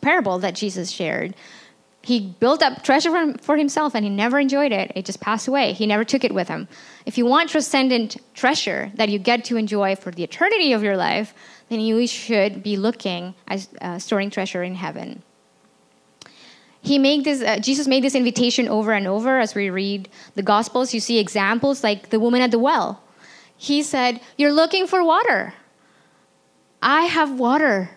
parable 0.00 0.38
that 0.38 0.54
Jesus 0.54 0.90
shared? 0.90 1.34
He 2.02 2.34
built 2.40 2.62
up 2.62 2.82
treasure 2.82 3.34
for, 3.38 3.56
himself 3.56 3.94
and 3.94 4.04
he 4.04 4.10
never 4.10 4.38
enjoyed 4.40 4.72
it. 4.72 4.90
It 4.94 5.04
just 5.04 5.20
passed 5.20 5.46
away. 5.46 5.74
He 5.74 5.86
never 5.86 6.04
took 6.04 6.24
it 6.24 6.34
with 6.34 6.48
him. 6.48 6.66
If 7.04 7.18
you 7.18 7.26
want 7.26 7.50
transcendent 7.50 8.16
treasure 8.34 8.90
that 8.94 9.10
you 9.10 9.18
get 9.18 9.44
to 9.46 9.56
enjoy 9.56 9.96
for 9.96 10.10
the 10.10 10.24
eternity 10.24 10.72
of 10.72 10.82
your 10.82 10.96
life, 10.96 11.34
then 11.68 11.80
you 11.80 12.06
should 12.06 12.62
be 12.62 12.76
looking 12.76 13.34
at 13.48 13.68
uh, 13.82 13.98
storing 13.98 14.30
treasure 14.30 14.62
in 14.62 14.74
heaven 14.74 15.22
he 16.82 16.98
made 16.98 17.24
this 17.24 17.42
uh, 17.42 17.58
jesus 17.58 17.86
made 17.86 18.02
this 18.02 18.14
invitation 18.14 18.68
over 18.68 18.92
and 18.92 19.06
over 19.06 19.38
as 19.38 19.54
we 19.54 19.70
read 19.70 20.08
the 20.34 20.42
gospels 20.42 20.94
you 20.94 21.00
see 21.00 21.18
examples 21.18 21.84
like 21.84 22.10
the 22.10 22.20
woman 22.20 22.40
at 22.40 22.50
the 22.50 22.58
well 22.58 23.02
he 23.56 23.82
said 23.82 24.20
you're 24.36 24.52
looking 24.52 24.86
for 24.86 25.04
water 25.04 25.54
i 26.82 27.02
have 27.02 27.38
water 27.38 27.90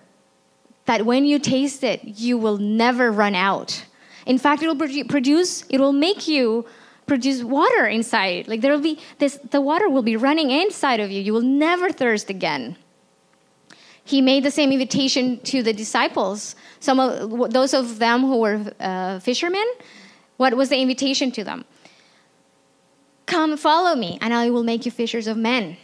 that 0.86 1.06
when 1.06 1.24
you 1.24 1.40
taste 1.40 1.84
it 1.84 2.04
you 2.04 2.38
will 2.38 2.58
never 2.58 3.12
run 3.12 3.36
out 3.36 3.86
in 4.26 4.38
fact 4.38 4.62
it 4.64 4.68
will 4.68 5.06
produce 5.08 5.64
it 5.70 5.80
will 5.80 5.94
make 5.94 6.28
you 6.28 6.66
produce 7.06 7.44
water 7.44 7.86
inside 7.86 8.48
like 8.48 8.62
there 8.62 8.72
will 8.72 8.82
be 8.82 8.98
this 9.20 9.38
the 9.52 9.60
water 9.60 9.90
will 9.90 10.04
be 10.04 10.16
running 10.16 10.52
inside 10.52 11.00
of 11.00 11.12
you 11.12 11.22
you 11.22 11.34
will 11.34 11.42
never 11.42 11.92
thirst 11.92 12.30
again 12.30 12.78
he 14.06 14.22
made 14.22 14.44
the 14.44 14.52
same 14.52 14.72
invitation 14.72 15.40
to 15.42 15.64
the 15.64 15.74
disciples. 15.74 16.56
Some 16.80 17.00
of 17.00 17.52
those 17.52 17.74
of 17.74 18.00
them 18.00 18.22
who 18.22 18.40
were 18.40 18.74
uh, 18.80 19.20
fishermen, 19.20 19.66
what 20.38 20.56
was 20.56 20.70
the 20.70 20.78
invitation 20.78 21.32
to 21.32 21.44
them? 21.44 21.66
Come 23.26 23.56
follow 23.56 23.96
me, 23.96 24.18
and 24.20 24.34
I 24.34 24.50
will 24.50 24.64
make 24.64 24.86
you 24.86 24.92
fishers 24.92 25.28
of 25.28 25.38
men. 25.38 25.78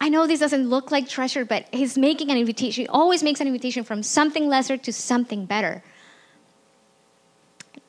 I 0.00 0.10
know 0.10 0.26
this 0.26 0.40
doesn't 0.40 0.68
look 0.68 0.90
like 0.90 1.08
treasure, 1.08 1.46
but 1.46 1.66
he's 1.72 1.96
making 1.96 2.30
an 2.30 2.36
invitation. 2.36 2.82
He 2.82 2.88
always 2.88 3.22
makes 3.22 3.40
an 3.40 3.46
invitation 3.46 3.84
from 3.84 4.02
something 4.02 4.48
lesser 4.48 4.76
to 4.76 4.92
something 4.92 5.46
better. 5.46 5.82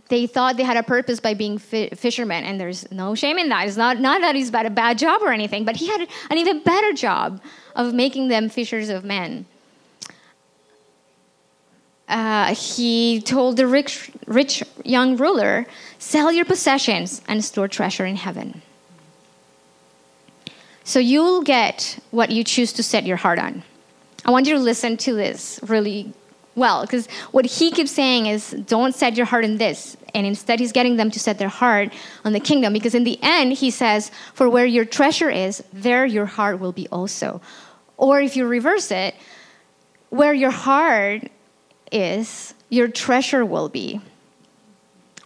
They 0.08 0.28
thought 0.28 0.58
they 0.58 0.63
had 0.63 0.78
a 0.78 0.84
purpose 0.84 1.20
by 1.20 1.34
being 1.34 1.58
fi- 1.58 1.89
fishermen, 1.89 2.44
and 2.44 2.60
there's 2.60 2.89
no 2.91 3.15
shame 3.15 3.38
in 3.39 3.50
that. 3.50 3.68
It's 3.68 3.78
not, 3.78 4.00
not 4.00 4.22
that 4.22 4.36
he's 4.36 4.52
got 4.52 4.65
a 4.65 4.70
bad 4.70 5.00
job 5.00 5.22
or 5.24 5.32
anything, 5.32 5.65
but 5.65 5.76
he 5.76 5.88
had 5.88 6.08
an 6.30 6.38
even 6.38 6.62
better 6.62 6.94
job 6.94 7.41
of 7.76 7.94
making 7.94 8.28
them 8.28 8.50
fishers 8.50 8.89
of 8.89 9.04
men. 9.04 9.46
Uh, 12.08 12.54
he 12.54 13.20
told 13.22 13.58
the 13.58 13.65
rich, 13.65 14.12
rich 14.28 14.63
young 14.84 15.18
ruler, 15.18 15.65
Sell 15.98 16.32
your 16.32 16.46
possessions 16.46 17.22
and 17.28 17.44
store 17.44 17.68
treasure 17.68 18.06
in 18.06 18.15
heaven. 18.15 18.62
So 20.84 21.00
you'll 21.00 21.41
get 21.41 21.98
what 22.12 22.30
you 22.30 22.44
choose 22.44 22.72
to 22.74 22.84
set 22.84 23.06
your 23.06 23.18
heart 23.18 23.39
on. 23.39 23.63
I 24.24 24.30
want 24.30 24.46
you 24.46 24.54
to 24.54 24.60
listen 24.60 24.98
to 24.98 25.15
this 25.15 25.60
really 25.63 26.13
well, 26.56 26.82
because 26.82 27.08
what 27.32 27.46
he 27.46 27.70
keeps 27.70 27.91
saying 27.91 28.28
is, 28.28 28.52
don't 28.52 28.96
set 28.96 29.18
your 29.18 29.26
heart 29.26 29.44
in 29.44 29.58
this. 29.58 29.98
And 30.13 30.26
instead, 30.26 30.60
he's 30.60 30.72
getting 30.72 30.96
them 30.96 31.12
to 31.12 31.20
set 31.20 31.38
their 31.38 31.50
heart 31.50 31.91
on 32.24 32.32
the 32.32 32.39
kingdom. 32.39 32.72
Because 32.72 32.96
in 32.96 33.04
the 33.04 33.20
end, 33.22 33.54
he 33.54 33.70
says, 33.70 34.10
For 34.34 34.50
where 34.50 34.65
your 34.65 34.86
treasure 34.86 35.30
is, 35.30 35.63
there 35.74 36.06
your 36.06 36.26
heart 36.26 36.60
will 36.60 36.72
be 36.72 36.88
also. 36.88 37.41
Or 37.98 38.22
if 38.22 38.38
you 38.38 38.48
reverse 38.48 38.91
it, 38.91 39.15
where 40.10 40.34
your 40.34 40.52
heart 40.52 41.30
is, 41.91 42.54
your 42.70 42.88
treasure 42.88 43.44
will 43.44 43.68
be. 43.68 44.00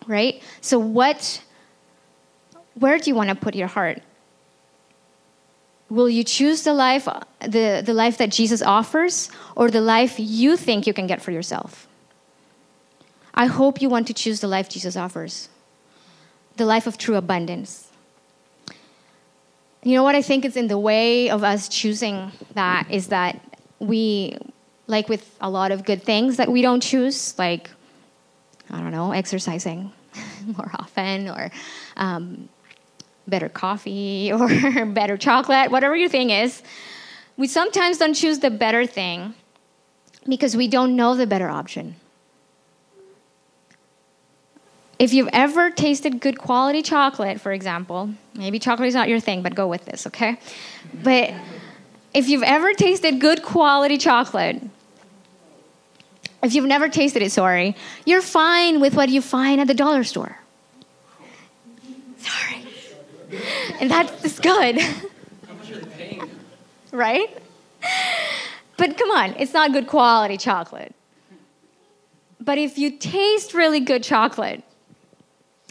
Right? 0.08 0.42
So 0.62 0.80
what 0.80 1.44
where 2.80 2.98
do 2.98 3.10
you 3.10 3.16
want 3.16 3.30
to 3.30 3.36
put 3.36 3.56
your 3.56 3.68
heart? 3.68 4.02
Will 5.90 6.10
you 6.10 6.24
choose 6.24 6.64
the 6.64 6.74
life 6.74 7.08
the, 7.42 7.82
the 7.84 7.94
life 7.94 8.18
that 8.18 8.30
Jesus 8.30 8.62
offers 8.62 9.30
or 9.56 9.72
the 9.72 9.82
life 9.82 10.16
you 10.20 10.56
think 10.56 10.86
you 10.86 10.94
can 10.94 11.08
get 11.08 11.22
for 11.22 11.32
yourself? 11.32 11.88
I 13.34 13.46
hope 13.46 13.82
you 13.82 13.90
want 13.90 14.08
to 14.08 14.14
choose 14.14 14.42
the 14.42 14.48
life 14.48 14.70
Jesus 14.70 14.96
offers. 14.96 15.50
The 16.58 16.66
life 16.66 16.88
of 16.88 16.98
true 16.98 17.16
abundance. 17.16 17.88
You 19.82 19.96
know 19.96 20.04
what 20.04 20.16
I 20.16 20.22
think 20.22 20.44
is 20.44 20.58
in 20.58 20.68
the 20.68 20.78
way 20.78 21.30
of 21.30 21.44
us 21.44 21.70
choosing 21.70 22.34
that 22.54 22.88
is 22.92 23.08
that 23.08 23.40
we, 23.80 24.38
like 24.88 25.08
with 25.08 25.38
a 25.40 25.50
lot 25.50 25.72
of 25.72 25.86
good 25.86 26.04
things 26.04 26.36
that 26.36 26.52
we 26.52 26.62
don't 26.62 26.82
choose, 26.82 27.34
like, 27.40 27.70
I 28.70 28.80
don't 28.82 28.92
know, 28.92 29.14
exercising 29.14 29.94
more 30.58 30.70
often 30.78 31.30
or 31.30 31.50
um, 31.96 32.50
better 33.30 33.50
coffee 33.50 34.32
or 34.34 34.86
better 34.86 35.18
chocolate, 35.18 35.72
whatever 35.72 35.96
your 35.96 36.10
thing 36.10 36.30
is, 36.30 36.62
we 37.38 37.48
sometimes 37.48 37.98
don't 37.98 38.14
choose 38.14 38.40
the 38.40 38.50
better 38.50 38.86
thing 38.86 39.34
because 40.28 40.56
we 40.56 40.68
don't 40.68 40.96
know 40.96 41.16
the 41.16 41.26
better 41.26 41.48
option. 41.48 41.96
If 45.00 45.14
you've 45.14 45.30
ever 45.32 45.72
tasted 45.72 46.20
good 46.20 46.38
quality 46.38 46.82
chocolate, 46.82 47.40
for 47.40 47.54
example, 47.54 48.10
maybe 48.34 48.60
chocolate 48.60 48.90
is 48.90 48.96
not 48.96 49.08
your 49.08 49.22
thing, 49.22 49.42
but 49.42 49.56
go 49.56 49.68
with 49.68 49.86
this, 49.86 50.06
okay? 50.08 50.38
But 50.94 51.34
if 52.14 52.28
you've 52.28 52.44
ever 52.44 52.74
tasted 52.74 53.20
good 53.20 53.42
quality 53.42 53.98
chocolate, 53.98 54.62
if 56.44 56.54
you've 56.54 56.66
never 56.66 56.90
tasted 56.90 57.22
it, 57.22 57.32
sorry, 57.32 57.76
you're 58.06 58.22
fine 58.22 58.82
with 58.82 58.94
what 58.94 59.08
you 59.08 59.22
find 59.22 59.62
at 59.62 59.68
the 59.68 59.74
dollar 59.74 60.04
store. 60.04 60.38
Sorry. 62.18 62.59
And 63.80 63.90
that's 63.90 64.40
good. 64.40 64.80
right? 66.92 67.38
But 68.78 68.98
come 68.98 69.12
on, 69.12 69.36
it's 69.38 69.54
not 69.54 69.74
good 69.74 69.88
quality 69.88 70.38
chocolate. 70.38 70.96
But 72.40 72.58
if 72.58 72.78
you 72.78 72.98
taste 72.98 73.54
really 73.54 73.80
good 73.80 74.04
chocolate, 74.04 74.64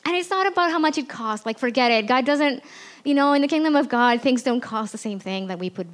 and 0.05 0.17
it's 0.17 0.31
not 0.31 0.47
about 0.47 0.71
how 0.71 0.79
much 0.79 0.97
it 0.97 1.09
costs. 1.09 1.45
Like, 1.45 1.59
forget 1.59 1.91
it. 1.91 2.07
God 2.07 2.25
doesn't, 2.25 2.63
you 3.05 3.15
know, 3.15 3.35
in 3.35 3.43
the 3.43 3.49
kingdom 3.49 3.77
of 3.77 3.89
God, 3.89 4.23
things 4.23 4.43
don't 4.43 4.61
cost 4.61 4.93
the 4.93 4.99
same 4.99 5.19
thing 5.19 5.49
that 5.49 5.59
we 5.59 5.69
put 5.69 5.87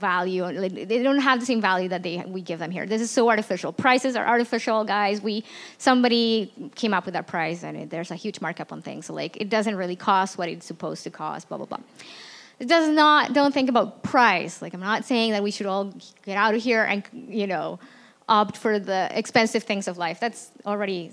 value. 0.00 0.42
They 0.86 1.02
don't 1.02 1.20
have 1.20 1.38
the 1.40 1.46
same 1.46 1.60
value 1.60 1.88
that 1.90 2.02
they, 2.02 2.24
we 2.26 2.40
give 2.40 2.58
them 2.58 2.70
here. 2.70 2.86
This 2.86 3.02
is 3.02 3.10
so 3.10 3.28
artificial. 3.28 3.72
Prices 3.72 4.16
are 4.16 4.26
artificial, 4.26 4.84
guys. 4.84 5.20
We 5.20 5.44
somebody 5.78 6.52
came 6.74 6.94
up 6.94 7.04
with 7.04 7.14
that 7.14 7.26
price, 7.26 7.62
and 7.62 7.76
it, 7.76 7.90
there's 7.90 8.10
a 8.10 8.16
huge 8.16 8.40
markup 8.40 8.72
on 8.72 8.82
things. 8.82 9.06
So 9.06 9.14
like, 9.14 9.36
it 9.36 9.48
doesn't 9.48 9.76
really 9.76 9.96
cost 9.96 10.38
what 10.38 10.48
it's 10.48 10.66
supposed 10.66 11.04
to 11.04 11.10
cost. 11.10 11.48
Blah 11.48 11.58
blah 11.58 11.66
blah. 11.66 11.80
It 12.58 12.68
does 12.68 12.90
not, 12.90 13.32
don't 13.32 13.54
think 13.54 13.70
about 13.70 14.02
price. 14.02 14.60
Like, 14.60 14.74
I'm 14.74 14.80
not 14.80 15.06
saying 15.06 15.32
that 15.32 15.42
we 15.42 15.50
should 15.50 15.64
all 15.66 15.94
get 16.26 16.36
out 16.36 16.54
of 16.54 16.62
here 16.62 16.84
and, 16.84 17.02
you 17.12 17.46
know, 17.46 17.78
opt 18.28 18.58
for 18.58 18.78
the 18.78 19.08
expensive 19.18 19.62
things 19.62 19.88
of 19.88 19.96
life. 19.96 20.20
That's 20.20 20.50
already, 20.66 21.10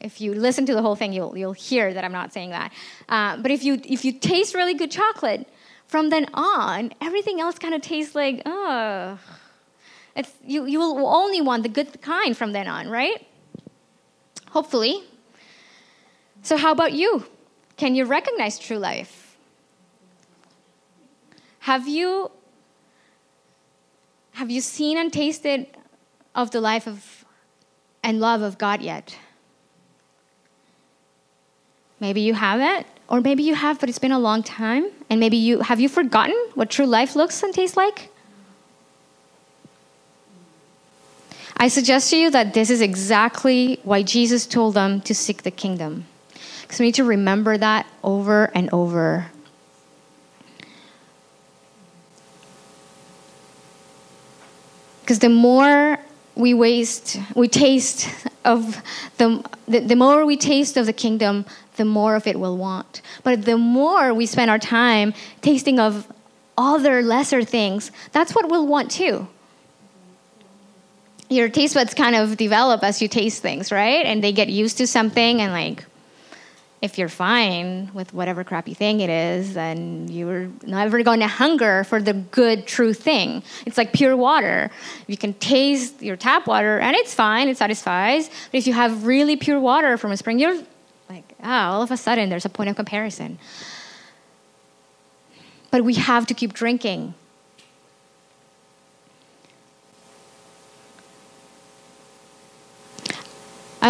if 0.00 0.20
you 0.20 0.34
listen 0.34 0.66
to 0.66 0.74
the 0.74 0.82
whole 0.82 0.96
thing, 0.96 1.12
you'll, 1.12 1.38
you'll 1.38 1.52
hear 1.52 1.94
that 1.94 2.04
I'm 2.04 2.10
not 2.10 2.32
saying 2.32 2.50
that. 2.50 2.72
Uh, 3.08 3.36
but 3.36 3.52
if 3.52 3.62
you, 3.62 3.80
if 3.84 4.04
you 4.04 4.12
taste 4.12 4.56
really 4.56 4.74
good 4.74 4.90
chocolate, 4.90 5.46
from 5.90 6.08
then 6.10 6.26
on, 6.34 6.92
everything 7.00 7.40
else 7.40 7.58
kind 7.58 7.74
of 7.74 7.82
tastes 7.82 8.14
like, 8.14 8.42
oh, 8.46 9.18
it's, 10.14 10.32
you, 10.46 10.64
you 10.64 10.78
will 10.78 11.08
only 11.08 11.40
want 11.40 11.64
the 11.64 11.68
good 11.68 12.00
kind 12.00 12.36
from 12.36 12.52
then 12.52 12.68
on, 12.68 12.88
right? 12.88 13.26
Hopefully. 14.50 15.02
So, 16.42 16.56
how 16.56 16.70
about 16.70 16.92
you? 16.92 17.26
Can 17.76 17.96
you 17.96 18.04
recognize 18.04 18.56
true 18.56 18.78
life? 18.78 19.36
Have 21.60 21.88
you 21.88 22.30
have 24.32 24.48
you 24.48 24.60
seen 24.60 24.96
and 24.96 25.12
tasted 25.12 25.66
of 26.36 26.52
the 26.52 26.60
life 26.60 26.86
of 26.86 27.24
and 28.04 28.20
love 28.20 28.42
of 28.42 28.58
God 28.58 28.80
yet? 28.80 29.18
Maybe 31.98 32.20
you 32.20 32.34
haven't, 32.34 32.86
or 33.10 33.20
maybe 33.20 33.42
you 33.42 33.54
have, 33.56 33.80
but 33.80 33.88
it's 33.88 33.98
been 33.98 34.12
a 34.12 34.18
long 34.18 34.42
time. 34.42 34.86
And 35.10 35.18
maybe 35.18 35.36
you 35.36 35.60
have 35.60 35.80
you 35.80 35.88
forgotten 35.88 36.36
what 36.54 36.70
true 36.70 36.86
life 36.86 37.16
looks 37.16 37.42
and 37.42 37.52
tastes 37.52 37.76
like? 37.76 38.08
I 41.56 41.68
suggest 41.68 42.08
to 42.10 42.16
you 42.16 42.30
that 42.30 42.54
this 42.54 42.70
is 42.70 42.80
exactly 42.80 43.80
why 43.82 44.02
Jesus 44.02 44.46
told 44.46 44.74
them 44.74 45.02
to 45.02 45.14
seek 45.14 45.42
the 45.42 45.50
kingdom. 45.50 46.06
Because 46.62 46.78
we 46.78 46.86
need 46.86 46.94
to 46.94 47.04
remember 47.04 47.58
that 47.58 47.86
over 48.02 48.44
and 48.54 48.70
over. 48.72 49.26
Because 55.02 55.18
the 55.18 55.28
more 55.28 55.98
we 56.34 56.54
waste, 56.54 57.18
we 57.34 57.48
taste 57.48 58.08
of 58.44 58.82
the, 59.18 59.44
the, 59.68 59.80
the 59.80 59.96
more 59.96 60.24
we 60.24 60.36
taste 60.36 60.76
of 60.76 60.86
the 60.86 60.92
kingdom, 60.92 61.44
the 61.76 61.84
more 61.84 62.14
of 62.14 62.26
it 62.26 62.38
we'll 62.38 62.56
want. 62.56 63.02
But 63.22 63.44
the 63.44 63.58
more 63.58 64.14
we 64.14 64.26
spend 64.26 64.50
our 64.50 64.58
time 64.58 65.14
tasting 65.42 65.78
of 65.78 66.06
other 66.56 67.02
lesser 67.02 67.42
things, 67.42 67.90
that's 68.12 68.34
what 68.34 68.48
we'll 68.48 68.66
want 68.66 68.90
too 68.90 69.28
your 71.30 71.48
taste 71.48 71.74
buds 71.74 71.94
kind 71.94 72.16
of 72.16 72.36
develop 72.36 72.82
as 72.82 73.00
you 73.00 73.08
taste 73.08 73.40
things, 73.40 73.70
right? 73.70 74.04
And 74.04 74.22
they 74.22 74.32
get 74.32 74.48
used 74.48 74.78
to 74.78 74.86
something, 74.86 75.40
and 75.40 75.52
like, 75.52 75.84
if 76.82 76.96
you're 76.96 77.10
fine 77.10 77.90
with 77.92 78.14
whatever 78.14 78.42
crappy 78.42 78.72
thing 78.74 79.00
it 79.00 79.10
is, 79.10 79.52
then 79.52 80.08
you're 80.08 80.48
never 80.64 81.02
going 81.02 81.20
to 81.20 81.26
hunger 81.26 81.84
for 81.84 82.00
the 82.00 82.14
good, 82.14 82.66
true 82.66 82.94
thing. 82.94 83.42
It's 83.66 83.76
like 83.76 83.92
pure 83.92 84.16
water. 84.16 84.70
You 85.06 85.18
can 85.18 85.34
taste 85.34 86.02
your 86.02 86.16
tap 86.16 86.46
water, 86.46 86.78
and 86.78 86.96
it's 86.96 87.14
fine, 87.14 87.48
it 87.48 87.58
satisfies. 87.58 88.28
But 88.50 88.58
if 88.58 88.66
you 88.66 88.72
have 88.72 89.04
really 89.04 89.36
pure 89.36 89.60
water 89.60 89.98
from 89.98 90.10
a 90.10 90.16
spring, 90.16 90.38
you're 90.38 90.58
like, 91.10 91.34
ah, 91.42 91.72
all 91.72 91.82
of 91.82 91.90
a 91.90 91.98
sudden 91.98 92.30
there's 92.30 92.46
a 92.46 92.48
point 92.48 92.70
of 92.70 92.76
comparison. 92.76 93.38
But 95.70 95.84
we 95.84 95.94
have 95.94 96.26
to 96.28 96.34
keep 96.34 96.54
drinking 96.54 97.14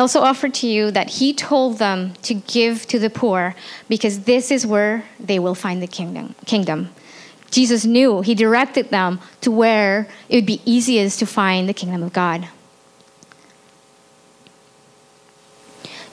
I 0.01 0.03
also 0.03 0.23
offer 0.23 0.49
to 0.49 0.67
you 0.67 0.91
that 0.93 1.11
he 1.11 1.35
told 1.35 1.77
them 1.77 2.15
to 2.23 2.33
give 2.33 2.87
to 2.87 2.99
the 2.99 3.11
poor 3.11 3.55
because 3.87 4.21
this 4.21 4.51
is 4.51 4.67
where 4.67 5.05
they 5.21 5.39
will 5.39 5.55
find 5.55 5.83
the 5.83 5.87
kingdom. 5.87 6.35
kingdom. 6.47 6.89
Jesus 7.51 7.85
knew, 7.85 8.23
he 8.23 8.35
directed 8.35 8.89
them 8.89 9.21
to 9.43 9.51
where 9.51 10.09
it 10.31 10.37
would 10.37 10.47
be 10.47 10.63
easiest 10.65 11.19
to 11.19 11.27
find 11.27 11.69
the 11.69 11.75
kingdom 11.75 12.03
of 12.03 12.15
God. 12.15 12.49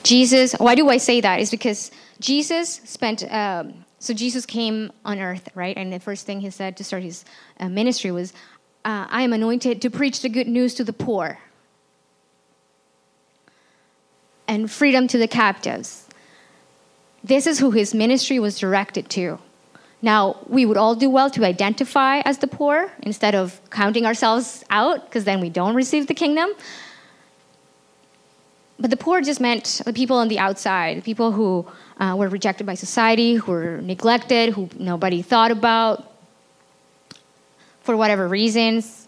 Jesus, 0.02 0.52
why 0.52 0.74
do 0.74 0.90
I 0.90 0.98
say 0.98 1.22
that? 1.22 1.40
Is 1.40 1.50
because 1.50 1.90
Jesus 2.20 2.82
spent, 2.84 3.24
um, 3.32 3.86
so 4.00 4.12
Jesus 4.12 4.44
came 4.44 4.92
on 5.06 5.18
earth, 5.18 5.48
right? 5.54 5.74
And 5.78 5.90
the 5.90 5.98
first 5.98 6.26
thing 6.26 6.42
he 6.42 6.50
said 6.50 6.76
to 6.76 6.84
start 6.84 7.04
his 7.04 7.24
uh, 7.58 7.70
ministry 7.70 8.10
was, 8.10 8.34
uh, 8.84 9.06
I 9.08 9.22
am 9.22 9.32
anointed 9.32 9.80
to 9.80 9.88
preach 9.88 10.20
the 10.20 10.28
good 10.28 10.46
news 10.46 10.74
to 10.74 10.84
the 10.84 10.92
poor 10.92 11.38
and 14.48 14.70
freedom 14.70 15.06
to 15.08 15.18
the 15.18 15.28
captives. 15.28 16.06
This 17.22 17.46
is 17.46 17.58
who 17.58 17.70
his 17.70 17.94
ministry 17.94 18.38
was 18.38 18.58
directed 18.58 19.08
to. 19.10 19.38
Now, 20.00 20.36
we 20.46 20.64
would 20.64 20.76
all 20.76 20.94
do 20.94 21.10
well 21.10 21.28
to 21.30 21.44
identify 21.44 22.20
as 22.20 22.38
the 22.38 22.46
poor 22.46 22.90
instead 23.02 23.34
of 23.34 23.60
counting 23.70 24.06
ourselves 24.06 24.64
out, 24.70 25.04
because 25.04 25.24
then 25.24 25.40
we 25.40 25.50
don't 25.50 25.74
receive 25.74 26.06
the 26.06 26.14
kingdom. 26.14 26.50
But 28.78 28.90
the 28.90 28.96
poor 28.96 29.20
just 29.20 29.40
meant 29.40 29.82
the 29.84 29.92
people 29.92 30.16
on 30.16 30.28
the 30.28 30.38
outside, 30.38 30.98
the 30.98 31.02
people 31.02 31.32
who 31.32 31.66
uh, 31.98 32.14
were 32.16 32.28
rejected 32.28 32.64
by 32.64 32.74
society, 32.74 33.34
who 33.34 33.50
were 33.50 33.80
neglected, 33.80 34.54
who 34.54 34.70
nobody 34.78 35.20
thought 35.20 35.50
about 35.50 36.12
for 37.80 37.96
whatever 37.96 38.28
reasons. 38.28 39.07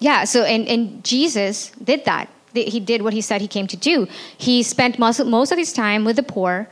Yeah, 0.00 0.24
so 0.24 0.42
and, 0.44 0.66
and 0.66 1.04
Jesus 1.04 1.70
did 1.82 2.04
that. 2.06 2.28
He 2.52 2.80
did 2.80 3.02
what 3.02 3.12
he 3.12 3.20
said 3.20 3.40
he 3.40 3.46
came 3.46 3.68
to 3.68 3.76
do. 3.76 4.08
He 4.36 4.64
spent 4.64 4.98
most, 4.98 5.24
most 5.24 5.52
of 5.52 5.58
his 5.58 5.72
time 5.72 6.04
with 6.04 6.16
the 6.16 6.24
poor 6.24 6.68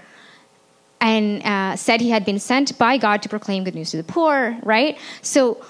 and 1.00 1.40
uh, 1.44 1.76
said 1.76 2.00
he 2.00 2.10
had 2.10 2.24
been 2.24 2.40
sent 2.40 2.76
by 2.78 2.96
God 2.96 3.22
to 3.22 3.28
proclaim 3.28 3.62
good 3.62 3.76
news 3.76 3.92
to 3.92 3.96
the 3.96 4.02
poor, 4.02 4.58
right? 4.64 4.98
So 5.22 5.64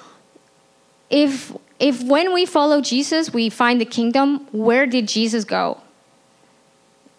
if 1.11 1.53
if 1.79 2.03
when 2.03 2.33
we 2.33 2.47
follow 2.47 2.81
Jesus, 2.81 3.33
we 3.33 3.51
find 3.51 3.81
the 3.81 3.85
kingdom, 3.85 4.49
where 4.51 4.87
did 4.87 5.07
Jesus 5.07 5.45
go? 5.45 5.81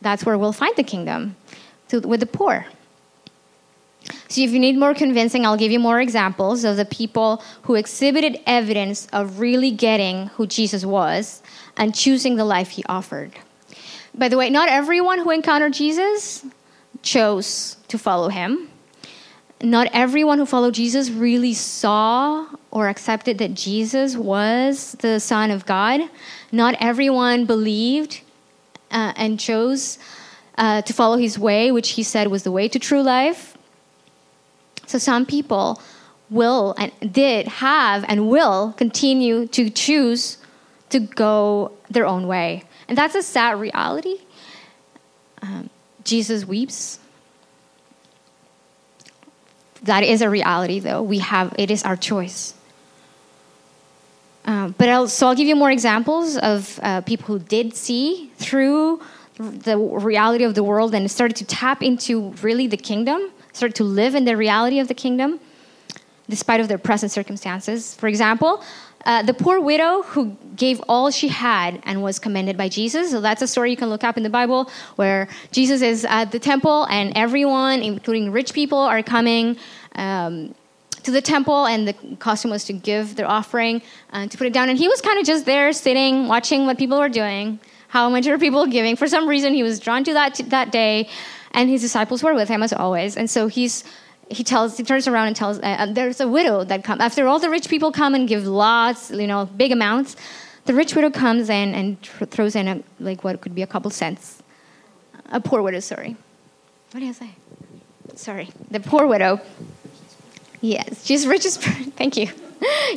That's 0.02 0.26
where 0.26 0.38
we'll 0.38 0.52
find 0.52 0.76
the 0.76 0.84
kingdom, 0.84 1.36
to, 1.90 2.00
with 2.00 2.20
the 2.20 2.26
poor. 2.26 2.66
So, 4.28 4.42
if 4.42 4.52
you 4.52 4.60
need 4.60 4.78
more 4.78 4.94
convincing, 4.94 5.46
I'll 5.46 5.58
give 5.58 5.72
you 5.72 5.80
more 5.80 6.00
examples 6.00 6.64
of 6.64 6.78
the 6.78 6.86
people 6.86 7.44
who 7.64 7.76
exhibited 7.76 8.40
evidence 8.46 9.08
of 9.14 9.40
really 9.40 9.72
getting 9.72 10.28
who 10.28 10.48
Jesus 10.48 10.86
was 10.86 11.42
and 11.78 11.96
choosing 11.96 12.36
the 12.36 12.46
life 12.46 12.70
he 12.70 12.84
offered. 12.86 13.32
By 14.14 14.30
the 14.30 14.38
way, 14.38 14.50
not 14.50 14.70
everyone 14.70 15.20
who 15.20 15.30
encountered 15.30 15.74
Jesus 15.74 16.46
chose 17.02 17.78
to 17.88 17.98
follow 17.98 18.30
him. 18.30 18.70
Not 19.62 19.90
everyone 19.92 20.38
who 20.38 20.46
followed 20.46 20.74
Jesus 20.74 21.10
really 21.10 21.54
saw 21.54 22.48
or 22.72 22.88
accepted 22.88 23.40
that 23.40 23.54
Jesus 23.54 24.16
was 24.16 24.94
the 25.00 25.20
Son 25.20 25.52
of 25.52 25.66
God. 25.66 26.02
Not 26.52 26.76
everyone 26.80 27.46
believed 27.46 28.22
uh, 28.92 29.14
and 29.18 29.40
chose 29.40 30.00
uh, 30.58 30.82
to 30.84 30.94
follow 30.94 31.18
his 31.18 31.38
way, 31.38 31.72
which 31.72 31.92
he 31.92 32.04
said 32.04 32.28
was 32.28 32.44
the 32.44 32.52
way 32.52 32.68
to 32.70 32.80
true 32.80 33.02
life. 33.02 33.49
So 34.90 34.98
some 34.98 35.28
people 35.28 35.80
will 36.32 36.74
and 36.80 36.92
did 37.14 37.48
have 37.48 38.04
and 38.08 38.28
will 38.28 38.74
continue 38.76 39.46
to 39.50 39.70
choose 39.70 40.40
to 40.90 41.00
go 41.00 41.74
their 41.92 42.08
own 42.08 42.26
way. 42.26 42.64
And 42.88 42.98
that's 42.98 43.14
a 43.14 43.22
sad 43.22 43.60
reality. 43.60 44.18
Um, 45.44 45.70
Jesus 46.04 46.44
weeps. 46.44 46.98
That 49.84 50.04
is 50.04 50.24
a 50.24 50.30
reality, 50.30 50.80
though. 50.80 51.04
We 51.04 51.20
have 51.20 51.54
it 51.60 51.70
is 51.70 51.84
our 51.84 51.96
choice. 51.96 52.56
Um, 54.46 54.74
but 54.76 54.90
I'll, 54.90 55.08
so 55.08 55.28
I'll 55.28 55.36
give 55.36 55.48
you 55.48 55.56
more 55.56 55.70
examples 55.70 56.36
of 56.36 56.80
uh, 56.82 57.02
people 57.02 57.28
who 57.28 57.38
did 57.38 57.76
see 57.76 58.32
through 58.38 59.04
the 59.38 59.78
reality 59.78 60.46
of 60.46 60.56
the 60.56 60.64
world 60.64 60.96
and 60.96 61.10
started 61.12 61.38
to 61.38 61.46
tap 61.46 61.84
into 61.84 62.32
really 62.42 62.66
the 62.66 62.76
kingdom 62.76 63.32
start 63.54 63.76
to 63.76 63.84
live 63.84 64.16
in 64.16 64.26
the 64.26 64.36
reality 64.36 64.80
of 64.80 64.88
the 64.88 64.94
kingdom 64.94 65.40
despite 66.30 66.60
of 66.60 66.68
their 66.68 66.78
present 66.78 67.12
circumstances. 67.12 67.96
For 67.96 68.08
example, 68.08 68.64
uh, 69.06 69.24
the 69.24 69.34
poor 69.34 69.60
widow 69.60 70.04
who 70.04 70.38
gave 70.56 70.80
all 70.88 71.10
she 71.10 71.28
had 71.28 71.82
and 71.84 72.04
was 72.04 72.20
commended 72.20 72.58
by 72.58 72.70
Jesus. 72.70 73.12
So 73.12 73.22
that's 73.22 73.42
a 73.42 73.48
story 73.48 73.72
you 73.72 73.78
can 73.78 73.90
look 73.90 74.04
up 74.04 74.18
in 74.18 74.24
the 74.24 74.30
Bible 74.30 74.70
where 74.96 75.28
Jesus 75.52 75.82
is 75.82 76.06
at 76.06 76.32
the 76.32 76.40
temple 76.40 76.86
and 76.90 77.14
everyone, 77.16 77.82
including 77.82 78.32
rich 78.32 78.54
people, 78.54 78.78
are 78.78 79.02
coming 79.02 79.58
um, 79.96 80.54
to 81.04 81.12
the 81.12 81.22
temple, 81.22 81.66
and 81.66 81.88
the 81.88 81.96
custom 82.18 82.52
was 82.52 82.66
to 82.66 82.74
give 82.74 83.16
their 83.16 83.28
offering 83.28 83.82
and 84.12 84.30
to 84.30 84.38
put 84.38 84.48
it 84.48 84.54
down. 84.54 84.68
And 84.68 84.78
he 84.78 84.90
was 84.90 85.00
kind 85.00 85.18
of 85.18 85.26
just 85.26 85.46
there, 85.46 85.72
sitting, 85.72 86.28
watching 86.28 86.66
what 86.66 86.78
people 86.78 87.00
were 87.00 87.10
doing, 87.10 87.60
how 87.88 88.10
much 88.10 88.28
are 88.28 88.38
people 88.38 88.66
giving. 88.68 88.98
For 88.98 89.08
some 89.08 89.28
reason, 89.28 89.54
he 89.54 89.64
was 89.64 89.80
drawn 89.80 90.04
to 90.04 90.14
that 90.14 90.36
that 90.50 90.72
day 90.74 91.10
and 91.52 91.70
his 91.70 91.82
disciples 91.82 92.24
were 92.24 92.34
with 92.34 92.50
him 92.50 92.64
as 92.64 92.74
always. 92.74 93.18
And 93.18 93.30
so 93.30 93.48
he's 93.48 93.84
he 94.30 94.44
tells 94.44 94.78
he 94.78 94.84
turns 94.84 95.08
around 95.08 95.28
and 95.28 95.36
tells 95.36 95.60
uh, 95.60 95.76
uh 95.80 95.86
there's 95.92 96.20
a 96.20 96.28
widow 96.28 96.64
that 96.64 96.84
come 96.84 97.02
after 97.02 97.28
all 97.28 97.40
the 97.40 97.50
rich 97.50 97.70
people 97.70 97.92
come 97.92 98.16
and 98.16 98.28
give 98.28 98.46
lots, 98.46 99.12
you 99.12 99.28
know, 99.28 99.46
big 99.46 99.72
amounts. 99.72 100.16
The 100.66 100.74
rich 100.74 100.96
widow 100.96 101.10
comes 101.10 101.50
in 101.50 101.74
and 101.74 102.02
tr- 102.02 102.26
throws 102.26 102.56
in 102.56 102.68
a, 102.68 102.84
like 103.00 103.24
what 103.24 103.42
could 103.42 103.56
be 103.56 103.64
a 103.64 103.68
couple 103.68 103.90
cents. 103.90 104.44
A 105.32 105.40
poor 105.40 105.62
widow, 105.62 105.80
sorry. 105.80 106.16
What 106.92 107.00
did 107.00 107.10
I 107.10 107.14
say? 107.14 107.30
sorry, 108.16 108.50
the 108.70 108.80
poor 108.80 109.08
widow. 109.08 109.40
Yes, 110.62 111.06
she's 111.06 111.26
rich 111.26 111.46
as. 111.46 111.58
Thank 111.98 112.18
you. 112.18 112.28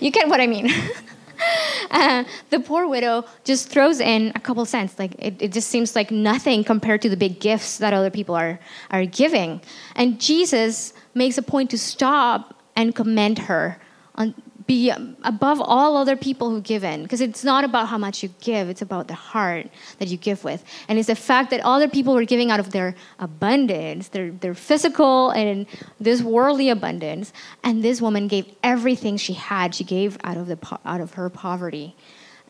You 0.00 0.10
get 0.10 0.28
what 0.28 0.40
I 0.40 0.46
mean. 0.46 0.68
Uh, 1.90 2.24
the 2.48 2.58
poor 2.58 2.88
widow 2.88 3.22
just 3.44 3.68
throws 3.68 4.00
in 4.00 4.32
a 4.34 4.40
couple 4.40 4.64
cents. 4.64 4.98
Like 4.98 5.14
it, 5.18 5.34
it 5.40 5.52
just 5.52 5.68
seems 5.68 5.94
like 5.94 6.10
nothing 6.10 6.64
compared 6.64 7.02
to 7.02 7.10
the 7.10 7.18
big 7.18 7.38
gifts 7.38 7.76
that 7.78 7.92
other 7.92 8.08
people 8.08 8.34
are 8.34 8.58
are 8.90 9.04
giving. 9.04 9.60
And 9.94 10.18
Jesus 10.18 10.94
makes 11.14 11.36
a 11.36 11.42
point 11.42 11.68
to 11.70 11.78
stop 11.78 12.56
and 12.76 12.94
commend 12.94 13.40
her 13.40 13.78
on 14.14 14.34
be 14.66 14.90
above 15.22 15.60
all 15.60 15.96
other 15.96 16.16
people 16.16 16.50
who 16.50 16.60
give 16.60 16.84
in. 16.84 17.02
Because 17.02 17.20
it's 17.20 17.44
not 17.44 17.64
about 17.64 17.88
how 17.88 17.98
much 17.98 18.22
you 18.22 18.30
give 18.40 18.68
it's 18.68 18.82
about 18.82 19.08
the 19.08 19.14
heart 19.14 19.68
that 19.98 20.08
you 20.08 20.16
give 20.16 20.44
with. 20.44 20.64
And 20.88 20.98
it's 20.98 21.08
the 21.08 21.14
fact 21.14 21.50
that 21.50 21.60
other 21.60 21.88
people 21.88 22.14
were 22.14 22.24
giving 22.24 22.50
out 22.50 22.60
of 22.60 22.72
their 22.72 22.94
abundance 23.18 24.08
their, 24.08 24.30
their 24.30 24.54
physical 24.54 25.30
and 25.30 25.66
this 26.00 26.22
worldly 26.22 26.68
abundance. 26.68 27.32
And 27.62 27.82
this 27.82 28.00
woman 28.00 28.28
gave 28.28 28.46
everything 28.62 29.16
she 29.16 29.32
had 29.32 29.74
she 29.74 29.84
gave 29.84 30.18
out 30.24 30.36
of 30.36 30.46
the 30.46 30.58
out 30.84 31.00
of 31.00 31.14
her 31.14 31.28
poverty. 31.30 31.94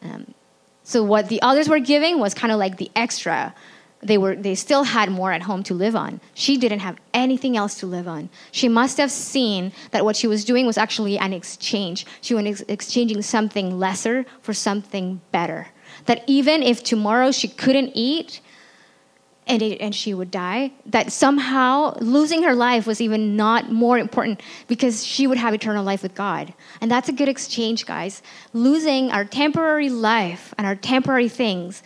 Um, 0.03 0.35
so 0.85 1.03
what 1.03 1.29
the 1.29 1.41
others 1.43 1.69
were 1.69 1.79
giving 1.79 2.19
was 2.19 2.35
kind 2.35 2.53
of 2.53 2.59
like 2.59 2.77
the 2.77 2.91
extra 2.97 3.55
they 4.03 4.19
were 4.19 4.35
they 4.35 4.55
still 4.55 4.83
had 4.83 5.11
more 5.11 5.33
at 5.33 5.43
home 5.43 5.63
to 5.65 5.75
live 5.75 5.95
on. 5.95 6.21
She 6.35 6.57
didn't 6.57 6.81
have 6.81 6.97
anything 7.15 7.57
else 7.57 7.79
to 7.81 7.87
live 7.87 8.09
on. 8.09 8.31
She 8.51 8.69
must 8.69 8.99
have 8.99 9.11
seen 9.11 9.73
that 9.93 10.05
what 10.05 10.17
she 10.17 10.27
was 10.27 10.45
doing 10.45 10.67
was 10.67 10.77
actually 10.77 11.19
an 11.19 11.33
exchange. 11.33 12.05
She 12.21 12.35
was 12.35 12.45
ex- 12.45 12.65
exchanging 12.69 13.23
something 13.23 13.79
lesser 13.79 14.27
for 14.41 14.53
something 14.53 15.21
better. 15.31 15.69
That 16.07 16.25
even 16.27 16.63
if 16.63 16.83
tomorrow 16.83 17.31
she 17.31 17.47
couldn't 17.47 17.93
eat 17.95 18.41
and, 19.47 19.61
it, 19.61 19.81
and 19.81 19.95
she 19.95 20.15
would 20.15 20.31
die 20.31 20.73
that 20.87 21.13
somehow 21.13 21.97
losing 21.99 22.43
her 22.45 22.55
life 22.55 22.87
was 22.87 23.01
even 23.01 23.37
not 23.37 23.73
more 23.73 23.99
important 23.99 24.41
because 24.69 25.05
she 25.05 25.27
would 25.27 25.39
have 25.39 25.53
eternal 25.55 25.85
life 25.85 26.03
with 26.03 26.15
god. 26.15 26.55
And 26.81 26.91
that's 26.91 27.09
a 27.09 27.13
good 27.13 27.29
exchange 27.29 27.87
guys. 27.87 28.23
Losing 28.53 29.11
our 29.11 29.25
temporary 29.25 29.91
life 29.91 30.55
and 30.59 30.67
our 30.67 30.77
temporary 30.77 31.29
things 31.29 31.83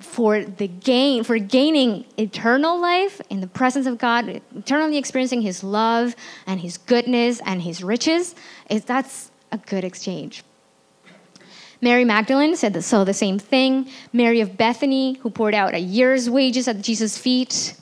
for 0.00 0.44
the 0.44 0.68
gain 0.68 1.24
for 1.24 1.38
gaining 1.38 2.04
eternal 2.18 2.78
life 2.78 3.20
in 3.30 3.40
the 3.40 3.46
presence 3.46 3.86
of 3.86 3.98
god 3.98 4.42
eternally 4.54 4.98
experiencing 4.98 5.40
his 5.40 5.64
love 5.64 6.14
and 6.46 6.60
his 6.60 6.76
goodness 6.76 7.40
and 7.46 7.62
his 7.62 7.82
riches 7.82 8.34
is 8.68 8.84
that's 8.84 9.30
a 9.52 9.58
good 9.58 9.84
exchange. 9.84 10.44
Mary 11.80 12.04
magdalene 12.04 12.56
said 12.56 12.72
the, 12.72 12.82
so 12.82 13.04
the 13.04 13.14
same 13.14 13.38
thing. 13.38 13.88
Mary 14.12 14.40
of 14.40 14.56
bethany 14.56 15.14
who 15.18 15.30
poured 15.30 15.54
out 15.54 15.74
a 15.74 15.78
year's 15.78 16.28
wages 16.28 16.68
at 16.68 16.80
jesus 16.80 17.18
feet. 17.18 17.74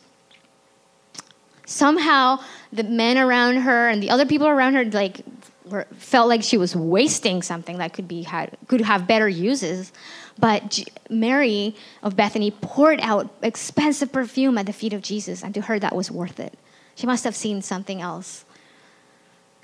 Somehow 1.66 2.40
the 2.72 2.84
men 2.84 3.16
around 3.18 3.56
her 3.56 3.88
and 3.88 4.02
the 4.02 4.10
other 4.10 4.26
people 4.26 4.46
around 4.46 4.74
her 4.74 4.84
like 4.84 5.22
were, 5.64 5.86
felt 5.96 6.28
like 6.28 6.42
she 6.42 6.58
was 6.58 6.76
wasting 6.76 7.40
something 7.42 7.78
that 7.78 7.92
could 7.92 8.08
be 8.08 8.22
had 8.22 8.56
could 8.68 8.82
have 8.82 9.06
better 9.06 9.28
uses 9.28 9.92
but 10.38 10.84
Mary 11.08 11.76
of 12.02 12.16
Bethany 12.16 12.50
poured 12.50 13.00
out 13.00 13.32
expensive 13.42 14.12
perfume 14.12 14.58
at 14.58 14.66
the 14.66 14.72
feet 14.72 14.92
of 14.92 15.02
Jesus, 15.02 15.42
and 15.42 15.54
to 15.54 15.62
her 15.62 15.78
that 15.78 15.94
was 15.94 16.10
worth 16.10 16.40
it. 16.40 16.54
She 16.94 17.06
must 17.06 17.24
have 17.24 17.36
seen 17.36 17.62
something 17.62 18.00
else. 18.00 18.44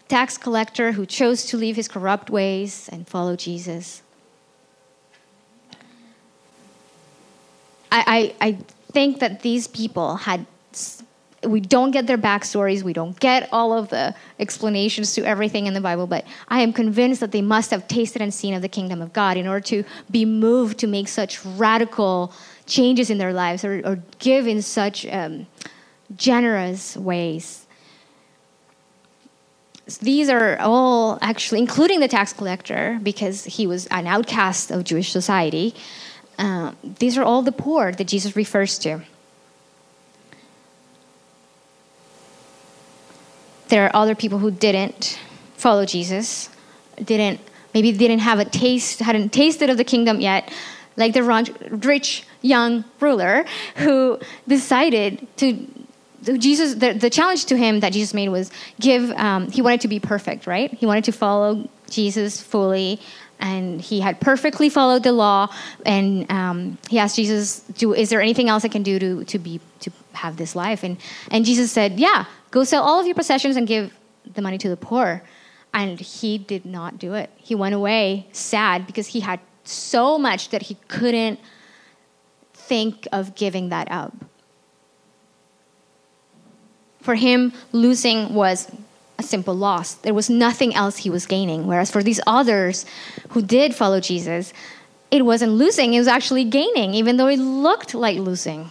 Tax 0.08 0.36
collector 0.36 0.92
who 0.92 1.06
chose 1.06 1.44
to 1.46 1.56
leave 1.56 1.76
his 1.76 1.86
corrupt 1.86 2.30
ways 2.30 2.88
and 2.90 3.06
follow 3.06 3.36
Jesus. 3.36 4.02
I, 7.92 8.34
I, 8.40 8.48
I 8.48 8.52
think 8.92 9.20
that 9.20 9.42
these 9.42 9.68
people 9.68 10.16
had 10.16 10.46
we 11.44 11.60
don't 11.60 11.90
get 11.90 12.06
their 12.06 12.18
backstories, 12.18 12.82
we 12.82 12.92
don't 12.92 13.18
get 13.18 13.48
all 13.50 13.72
of 13.72 13.88
the 13.88 14.14
explanations 14.38 15.14
to 15.14 15.24
everything 15.24 15.66
in 15.66 15.74
the 15.74 15.80
Bible, 15.80 16.06
but 16.06 16.24
I 16.48 16.60
am 16.60 16.72
convinced 16.72 17.20
that 17.20 17.32
they 17.32 17.40
must 17.40 17.70
have 17.70 17.88
tasted 17.88 18.20
and 18.20 18.32
seen 18.32 18.52
of 18.54 18.62
the 18.62 18.68
kingdom 18.68 19.00
of 19.00 19.12
God 19.12 19.36
in 19.36 19.46
order 19.46 19.64
to 19.66 19.84
be 20.10 20.24
moved 20.24 20.78
to 20.80 20.86
make 20.86 21.08
such 21.08 21.44
radical 21.44 22.32
changes 22.66 23.10
in 23.10 23.18
their 23.18 23.32
lives 23.32 23.64
or, 23.64 23.80
or 23.86 24.02
give 24.18 24.46
in 24.46 24.60
such 24.60 25.06
um, 25.06 25.46
generous 26.14 26.96
ways. 26.96 27.66
These 30.00 30.28
are 30.28 30.56
all 30.60 31.18
actually, 31.20 31.58
including 31.60 32.00
the 32.00 32.08
tax 32.08 32.32
collector, 32.32 33.00
because 33.02 33.44
he 33.44 33.66
was 33.66 33.86
an 33.86 34.06
outcast 34.06 34.70
of 34.70 34.84
Jewish 34.84 35.10
society. 35.10 35.74
Uh, 36.38 36.72
these 36.84 37.18
are 37.18 37.24
all 37.24 37.42
the 37.42 37.52
poor 37.52 37.92
that 37.92 38.06
Jesus 38.06 38.36
refers 38.36 38.78
to. 38.80 39.00
There 43.70 43.86
are 43.86 43.96
other 43.96 44.14
people 44.14 44.38
who 44.38 44.50
didn't 44.50 45.18
follow 45.56 45.86
Jesus, 45.86 46.50
didn't 47.02 47.40
maybe 47.72 47.92
didn't 47.92 48.18
have 48.18 48.38
a 48.38 48.44
taste, 48.44 49.00
hadn't 49.00 49.32
tasted 49.32 49.70
of 49.70 49.76
the 49.76 49.84
kingdom 49.84 50.20
yet, 50.20 50.52
like 50.96 51.14
the 51.14 51.22
rich 51.70 52.24
young 52.42 52.84
ruler 53.00 53.44
who 53.76 54.18
decided 54.46 55.26
to. 55.38 55.66
Jesus, 56.22 56.74
the, 56.74 56.92
the 56.92 57.08
challenge 57.08 57.46
to 57.46 57.56
him 57.56 57.80
that 57.80 57.94
Jesus 57.94 58.12
made 58.12 58.28
was 58.28 58.50
give. 58.78 59.10
Um, 59.12 59.50
he 59.50 59.62
wanted 59.62 59.80
to 59.82 59.88
be 59.88 60.00
perfect, 60.00 60.46
right? 60.46 60.70
He 60.74 60.84
wanted 60.84 61.04
to 61.04 61.12
follow 61.12 61.66
Jesus 61.88 62.42
fully, 62.42 63.00
and 63.38 63.80
he 63.80 64.00
had 64.00 64.20
perfectly 64.20 64.68
followed 64.68 65.02
the 65.02 65.12
law. 65.12 65.48
And 65.86 66.30
um, 66.30 66.78
he 66.90 66.98
asked 66.98 67.16
Jesus, 67.16 67.60
"Do 67.60 67.94
is 67.94 68.10
there 68.10 68.20
anything 68.20 68.50
else 68.50 68.66
I 68.66 68.68
can 68.68 68.82
do 68.82 68.98
to 68.98 69.24
to 69.24 69.38
be 69.38 69.60
to 69.80 69.90
have 70.12 70.36
this 70.36 70.54
life?" 70.54 70.82
And 70.82 70.98
and 71.30 71.46
Jesus 71.46 71.72
said, 71.72 71.98
"Yeah, 71.98 72.26
Go 72.50 72.64
sell 72.64 72.82
all 72.82 73.00
of 73.00 73.06
your 73.06 73.14
possessions 73.14 73.56
and 73.56 73.66
give 73.66 73.92
the 74.34 74.42
money 74.42 74.58
to 74.58 74.68
the 74.68 74.76
poor. 74.76 75.22
And 75.72 76.00
he 76.00 76.38
did 76.38 76.64
not 76.64 76.98
do 76.98 77.14
it. 77.14 77.30
He 77.36 77.54
went 77.54 77.74
away 77.74 78.26
sad 78.32 78.86
because 78.86 79.08
he 79.08 79.20
had 79.20 79.40
so 79.64 80.18
much 80.18 80.48
that 80.50 80.62
he 80.62 80.76
couldn't 80.88 81.38
think 82.52 83.06
of 83.12 83.34
giving 83.34 83.68
that 83.68 83.90
up. 83.90 84.14
For 87.00 87.14
him, 87.14 87.52
losing 87.72 88.34
was 88.34 88.70
a 89.18 89.22
simple 89.22 89.54
loss. 89.54 89.94
There 89.94 90.14
was 90.14 90.28
nothing 90.28 90.74
else 90.74 90.98
he 90.98 91.10
was 91.10 91.26
gaining. 91.26 91.66
Whereas 91.66 91.90
for 91.90 92.02
these 92.02 92.20
others 92.26 92.84
who 93.30 93.42
did 93.42 93.74
follow 93.74 94.00
Jesus, 94.00 94.52
it 95.10 95.24
wasn't 95.24 95.52
losing, 95.52 95.94
it 95.94 95.98
was 95.98 96.08
actually 96.08 96.44
gaining, 96.44 96.94
even 96.94 97.16
though 97.16 97.26
it 97.26 97.38
looked 97.38 97.94
like 97.94 98.18
losing. 98.18 98.70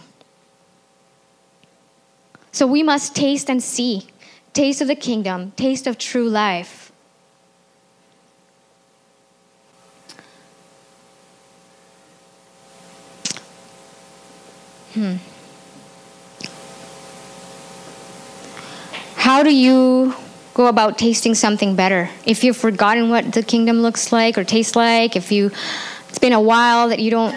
So 2.52 2.66
we 2.66 2.82
must 2.82 3.14
taste 3.14 3.48
and 3.48 3.62
see 3.62 4.06
taste 4.52 4.80
of 4.80 4.88
the 4.88 4.96
kingdom, 4.96 5.52
taste 5.52 5.86
of 5.86 5.98
true 5.98 6.28
life. 6.28 6.92
Hmm. 14.94 15.16
How 19.14 19.44
do 19.44 19.54
you 19.54 20.14
go 20.54 20.66
about 20.66 20.98
tasting 20.98 21.36
something 21.36 21.76
better? 21.76 22.10
If 22.26 22.42
you've 22.42 22.56
forgotten 22.56 23.10
what 23.10 23.32
the 23.32 23.44
kingdom 23.44 23.80
looks 23.80 24.12
like 24.12 24.36
or 24.36 24.42
tastes 24.42 24.74
like, 24.74 25.14
if 25.14 25.30
you 25.30 25.52
it's 26.08 26.18
been 26.18 26.32
a 26.32 26.40
while 26.40 26.88
that 26.88 26.98
you 26.98 27.12
don't 27.12 27.36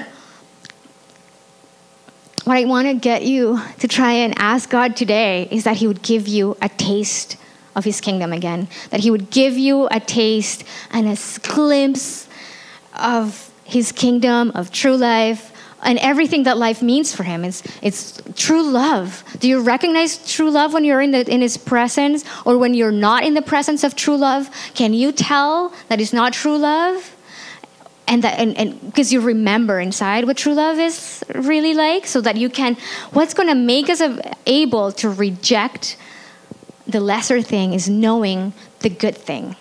what 2.46 2.58
I 2.58 2.66
want 2.66 2.88
to 2.88 2.94
get 2.94 3.24
you 3.24 3.62
to 3.80 3.88
try 3.88 4.12
and 4.12 4.34
ask 4.38 4.70
God 4.70 4.96
today 4.96 5.48
is 5.50 5.64
that 5.64 5.78
He 5.78 5.88
would 5.88 6.02
give 6.02 6.28
you 6.28 6.58
a 6.62 6.70
taste 6.70 7.38
of 7.76 7.86
His 7.86 8.02
kingdom 8.02 8.34
again, 8.34 8.68
that 8.90 9.00
He 9.00 9.10
would 9.10 9.30
give 9.30 9.58
you 9.58 9.88
a 9.90 10.00
taste 10.00 10.64
and 10.92 11.08
a 11.08 11.18
glimpse 11.42 12.28
of 13.00 13.52
His 13.64 13.92
kingdom, 13.92 14.52
of 14.56 14.72
true 14.72 14.98
life, 14.98 15.52
and 15.84 16.00
everything 16.00 16.44
that 16.44 16.58
life 16.58 16.82
means 16.82 17.14
for 17.14 17.24
Him. 17.24 17.46
It's, 17.46 17.64
it's 17.82 18.22
true 18.36 18.64
love. 18.64 19.24
Do 19.40 19.48
you 19.48 19.62
recognize 19.62 20.18
true 20.32 20.50
love 20.50 20.74
when 20.74 20.84
you're 20.84 21.02
in, 21.02 21.12
the, 21.12 21.30
in 21.32 21.42
His 21.42 21.58
presence 21.58 22.26
or 22.46 22.58
when 22.58 22.74
you're 22.74 22.92
not 22.92 23.24
in 23.24 23.34
the 23.34 23.42
presence 23.42 23.84
of 23.84 23.96
true 23.96 24.18
love? 24.18 24.50
Can 24.74 24.94
you 24.94 25.12
tell 25.12 25.74
that 25.88 26.02
it's 26.02 26.14
not 26.14 26.34
true 26.34 26.58
love? 26.58 27.13
And 28.08 28.24
that 28.24 28.40
and 28.40 28.80
because 28.86 29.14
you 29.14 29.22
remember 29.22 29.80
inside 29.80 30.26
what 30.26 30.38
true 30.38 30.54
love 30.54 30.78
is 30.78 31.24
really 31.34 31.74
like 31.74 32.06
so 32.06 32.22
that 32.22 32.36
you 32.36 32.50
can 32.50 32.76
what's 33.12 33.34
going 33.34 33.50
to 33.50 33.56
make 33.56 33.90
us 33.90 34.02
able 34.46 34.92
to 34.92 35.10
reject 35.10 35.98
the 36.86 37.00
lesser 37.00 37.42
thing 37.42 37.74
is 37.74 37.90
knowing 37.90 38.54
the 38.80 38.90
good 38.90 39.16
thing. 39.16 39.56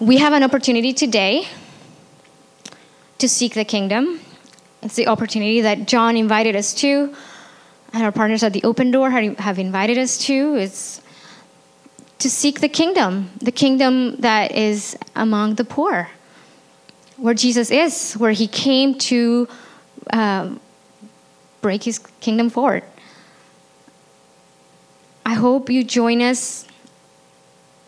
We 0.00 0.18
have 0.18 0.32
an 0.32 0.42
opportunity 0.42 0.92
today 0.92 1.46
to 3.18 3.28
seek 3.28 3.54
the 3.54 3.64
kingdom. 3.64 4.20
It's 4.82 4.96
the 4.96 5.06
opportunity 5.06 5.60
that 5.60 5.86
john 5.86 6.16
invited 6.16 6.56
us 6.56 6.74
to 6.74 7.14
and 7.92 8.02
our 8.02 8.12
partners 8.12 8.42
at 8.42 8.52
the 8.52 8.62
open 8.64 8.90
door 8.90 9.10
have 9.10 9.58
invited 9.58 9.98
us 9.98 10.16
to. 10.18 10.56
It's 10.56 11.01
to 12.22 12.30
seek 12.30 12.60
the 12.60 12.68
kingdom, 12.68 13.30
the 13.38 13.50
kingdom 13.50 14.16
that 14.20 14.52
is 14.52 14.96
among 15.16 15.56
the 15.56 15.64
poor, 15.64 16.08
where 17.16 17.34
Jesus 17.34 17.70
is, 17.70 18.14
where 18.14 18.30
he 18.30 18.46
came 18.46 18.94
to 19.10 19.48
um, 20.12 20.60
break 21.60 21.82
his 21.82 21.98
kingdom 22.20 22.48
forward. 22.48 22.84
I 25.26 25.34
hope 25.34 25.68
you 25.68 25.82
join 25.82 26.22
us 26.22 26.64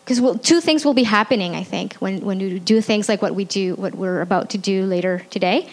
because 0.05 0.20
we'll, 0.20 0.37
two 0.37 0.61
things 0.61 0.85
will 0.85 0.95
be 0.95 1.05
happening, 1.05 1.55
I 1.55 1.62
think, 1.62 1.95
when, 1.95 2.20
when 2.24 2.41
you 2.41 2.59
do 2.59 2.80
things 2.80 3.09
like 3.09 3.22
what 3.22 3.35
we 3.37 3.45
do, 3.45 3.74
what 3.76 3.95
we're 3.95 4.20
about 4.20 4.51
to 4.51 4.59
do 4.59 4.85
later 4.85 5.24
today. 5.30 5.70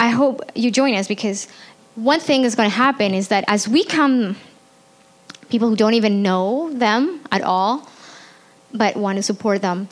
I 0.00 0.08
hope 0.08 0.40
you 0.54 0.70
join 0.70 0.94
us 0.94 1.06
because 1.06 1.48
one 1.94 2.18
thing 2.18 2.44
is 2.44 2.54
going 2.54 2.68
to 2.68 2.74
happen 2.74 3.14
is 3.14 3.28
that 3.28 3.44
as 3.46 3.68
we 3.68 3.84
come, 3.84 4.36
people 5.54 5.68
who 5.68 5.76
don't 5.76 5.94
even 5.94 6.20
know 6.20 6.68
them 6.72 7.20
at 7.30 7.40
all, 7.40 7.88
but 8.72 8.96
want 8.96 9.14
to 9.18 9.22
support 9.22 9.62
them, 9.62 9.88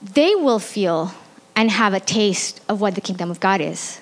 they 0.00 0.34
will 0.34 0.58
feel 0.58 1.12
and 1.54 1.70
have 1.70 1.92
a 1.92 2.00
taste 2.00 2.62
of 2.66 2.80
what 2.80 2.94
the 2.94 3.02
kingdom 3.02 3.30
of 3.30 3.38
God 3.38 3.60
is. 3.60 4.00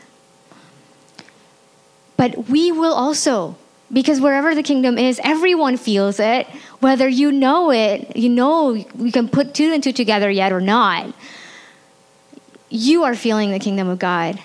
But 2.17 2.49
we 2.49 2.71
will 2.71 2.95
also, 2.95 3.57
because 3.93 4.21
wherever 4.21 4.55
the 4.55 4.63
kingdom 4.63 4.97
is, 4.97 5.21
everyone 5.25 5.79
feels 5.79 6.21
it, 6.21 6.47
whether 6.79 7.09
you 7.09 7.33
know 7.33 7.73
it, 7.73 8.17
you 8.17 8.29
know 8.29 8.73
you 8.73 9.11
can 9.11 9.29
put 9.29 9.53
two 9.53 9.73
and 9.73 9.83
two 9.83 9.93
together 9.93 10.31
yet 10.31 10.53
or 10.53 10.61
not. 10.61 11.13
You 12.71 13.03
are 13.03 13.17
feeling 13.17 13.51
the 13.51 13.59
kingdom 13.59 13.89
of 13.89 13.99
God 13.99 14.39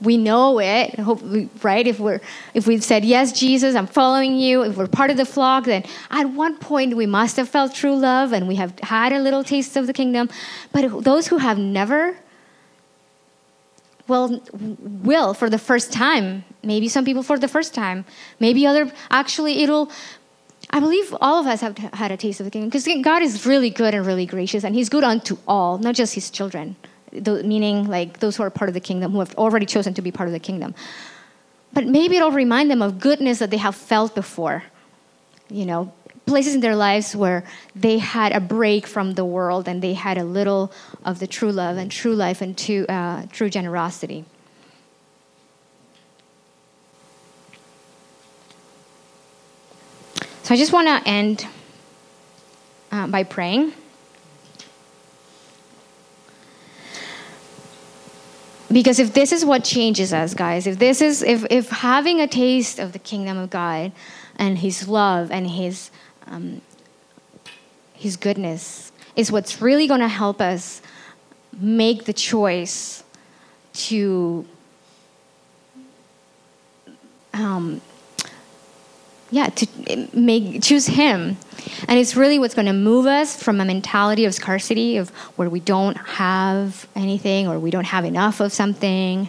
we 0.00 0.16
know 0.16 0.60
it 0.60 0.98
hopefully 0.98 1.48
right 1.62 1.86
if 1.86 1.98
we're 1.98 2.20
if 2.54 2.66
we've 2.66 2.84
said 2.84 3.04
yes 3.04 3.32
jesus 3.32 3.74
i'm 3.74 3.86
following 3.86 4.36
you 4.36 4.62
if 4.62 4.76
we're 4.76 4.86
part 4.86 5.10
of 5.10 5.16
the 5.16 5.24
flock 5.24 5.64
then 5.64 5.82
at 6.10 6.24
one 6.30 6.56
point 6.56 6.96
we 6.96 7.06
must 7.06 7.36
have 7.36 7.48
felt 7.48 7.74
true 7.74 7.96
love 7.96 8.32
and 8.32 8.46
we 8.46 8.54
have 8.54 8.78
had 8.80 9.12
a 9.12 9.18
little 9.18 9.44
taste 9.44 9.76
of 9.76 9.86
the 9.86 9.92
kingdom. 9.92 10.28
But 10.72 11.04
those 11.04 11.28
who 11.28 11.38
have 11.38 11.58
never 11.58 12.16
well 14.06 14.40
will 14.58 15.34
for 15.34 15.50
the 15.50 15.58
first 15.58 15.92
time 15.92 16.44
maybe 16.62 16.88
some 16.88 17.04
people 17.04 17.22
for 17.22 17.38
the 17.38 17.48
first 17.48 17.74
time 17.74 18.06
maybe 18.40 18.66
other 18.66 18.90
actually 19.10 19.62
it'll 19.62 19.90
I 20.70 20.80
believe 20.80 21.14
all 21.20 21.40
of 21.40 21.46
us 21.46 21.60
have 21.60 21.76
had 21.78 22.10
a 22.10 22.16
taste 22.16 22.40
of 22.40 22.44
the 22.44 22.50
kingdom 22.50 22.68
because 22.70 22.88
God 23.02 23.22
is 23.22 23.46
really 23.46 23.70
good 23.70 23.94
and 23.94 24.04
really 24.04 24.26
gracious, 24.26 24.64
and 24.64 24.74
He's 24.74 24.90
good 24.90 25.02
unto 25.02 25.38
all, 25.46 25.78
not 25.78 25.94
just 25.94 26.14
His 26.14 26.28
children 26.30 26.76
meaning 27.12 27.86
like 27.86 28.20
those 28.20 28.36
who 28.36 28.42
are 28.42 28.50
part 28.50 28.68
of 28.68 28.74
the 28.74 28.80
kingdom, 28.80 29.12
who 29.12 29.20
have 29.20 29.34
already 29.36 29.66
chosen 29.66 29.94
to 29.94 30.02
be 30.02 30.10
part 30.10 30.28
of 30.28 30.32
the 30.32 30.40
kingdom. 30.40 30.74
But 31.72 31.86
maybe 31.86 32.16
it'll 32.16 32.32
remind 32.32 32.70
them 32.70 32.82
of 32.82 32.98
goodness 32.98 33.38
that 33.40 33.50
they 33.50 33.58
have 33.58 33.74
felt 33.74 34.14
before. 34.14 34.64
You 35.50 35.66
know, 35.66 35.92
places 36.26 36.54
in 36.54 36.60
their 36.60 36.76
lives 36.76 37.16
where 37.16 37.44
they 37.74 37.98
had 37.98 38.32
a 38.32 38.40
break 38.40 38.86
from 38.86 39.14
the 39.14 39.24
world 39.24 39.66
and 39.66 39.82
they 39.82 39.94
had 39.94 40.18
a 40.18 40.24
little 40.24 40.72
of 41.04 41.18
the 41.18 41.26
true 41.26 41.52
love 41.52 41.76
and 41.76 41.90
true 41.90 42.14
life 42.14 42.40
and 42.40 42.56
true, 42.56 42.86
uh, 42.86 43.26
true 43.32 43.50
generosity. 43.50 44.24
So 50.42 50.54
I 50.54 50.56
just 50.56 50.72
want 50.72 50.88
to 50.88 51.08
end 51.08 51.46
uh, 52.90 53.06
by 53.06 53.22
praying. 53.22 53.72
Because 58.70 58.98
if 58.98 59.14
this 59.14 59.32
is 59.32 59.44
what 59.44 59.64
changes 59.64 60.12
us 60.12 60.34
guys 60.34 60.66
if 60.66 60.78
this 60.78 61.00
is 61.00 61.22
if 61.22 61.44
if 61.50 61.68
having 61.70 62.20
a 62.20 62.26
taste 62.26 62.78
of 62.78 62.92
the 62.92 62.98
kingdom 62.98 63.36
of 63.36 63.50
god 63.50 63.92
and 64.36 64.58
his 64.58 64.88
love 64.88 65.30
and 65.30 65.48
his 65.50 65.90
um, 66.26 66.60
his 67.94 68.16
goodness 68.16 68.92
is 69.16 69.32
what's 69.32 69.60
really 69.60 69.86
going 69.86 70.00
to 70.00 70.08
help 70.08 70.40
us 70.40 70.80
make 71.60 72.04
the 72.04 72.12
choice 72.12 73.02
to 73.72 74.46
um, 77.34 77.80
yeah 79.30 79.48
to 79.48 80.08
make 80.12 80.62
choose 80.62 80.86
him 80.86 81.36
and 81.86 81.98
it's 81.98 82.16
really 82.16 82.38
what's 82.38 82.54
going 82.54 82.66
to 82.66 82.72
move 82.72 83.06
us 83.06 83.40
from 83.40 83.60
a 83.60 83.64
mentality 83.64 84.24
of 84.24 84.34
scarcity 84.34 84.96
of 84.96 85.10
where 85.36 85.50
we 85.50 85.60
don't 85.60 85.96
have 85.96 86.88
anything 86.94 87.46
or 87.46 87.58
we 87.58 87.70
don't 87.70 87.86
have 87.86 88.04
enough 88.04 88.40
of 88.40 88.52
something 88.52 89.28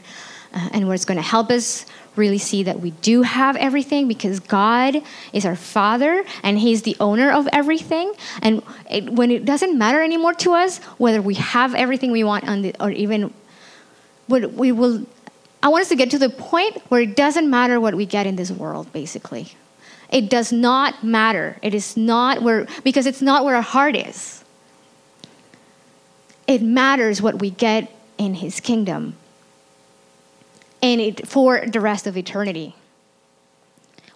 uh, 0.53 0.69
and 0.73 0.87
where 0.87 0.95
it's 0.95 1.05
going 1.05 1.17
to 1.17 1.21
help 1.21 1.51
us 1.51 1.85
really 2.15 2.37
see 2.37 2.63
that 2.63 2.79
we 2.79 2.91
do 2.91 3.21
have 3.23 3.55
everything 3.55 4.07
because 4.07 4.39
God 4.39 5.01
is 5.33 5.45
our 5.45 5.55
Father 5.55 6.23
and 6.43 6.59
He's 6.59 6.83
the 6.83 6.95
owner 6.99 7.31
of 7.31 7.47
everything. 7.53 8.13
And 8.41 8.61
it, 8.89 9.09
when 9.09 9.31
it 9.31 9.45
doesn't 9.45 9.77
matter 9.77 10.03
anymore 10.03 10.33
to 10.35 10.53
us 10.53 10.77
whether 10.97 11.21
we 11.21 11.35
have 11.35 11.73
everything 11.75 12.11
we 12.11 12.23
want 12.23 12.45
the, 12.45 12.75
or 12.79 12.91
even 12.91 13.33
what 14.27 14.53
we 14.53 14.71
will, 14.71 15.05
I 15.63 15.69
want 15.69 15.81
us 15.81 15.89
to 15.89 15.95
get 15.95 16.11
to 16.11 16.19
the 16.19 16.29
point 16.29 16.77
where 16.89 17.01
it 17.01 17.15
doesn't 17.15 17.49
matter 17.49 17.79
what 17.79 17.95
we 17.95 18.05
get 18.05 18.27
in 18.27 18.35
this 18.35 18.51
world, 18.51 18.91
basically. 18.93 19.53
It 20.11 20.29
does 20.29 20.51
not 20.51 21.03
matter. 21.03 21.57
It 21.61 21.73
is 21.73 21.95
not 21.95 22.41
where, 22.41 22.67
because 22.83 23.05
it's 23.05 23.21
not 23.21 23.45
where 23.45 23.55
our 23.55 23.61
heart 23.61 23.95
is. 23.95 24.43
It 26.47 26.61
matters 26.63 27.21
what 27.21 27.39
we 27.39 27.51
get 27.51 27.91
in 28.17 28.35
His 28.35 28.59
kingdom 28.59 29.15
and 30.81 30.99
it, 30.99 31.27
for 31.27 31.63
the 31.65 31.79
rest 31.79 32.07
of 32.07 32.17
eternity. 32.17 32.75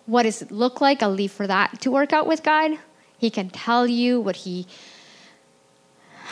What 0.05 0.23
does 0.23 0.41
it 0.41 0.51
look 0.51 0.81
like? 0.81 1.03
I'll 1.03 1.09
leave 1.09 1.31
for 1.31 1.47
that 1.47 1.81
to 1.81 1.91
work 1.91 2.11
out 2.11 2.27
with 2.27 2.43
God. 2.43 2.77
He 3.17 3.29
can 3.29 3.49
tell 3.49 3.87
you 3.87 4.19
what 4.19 4.37
He 4.37 4.67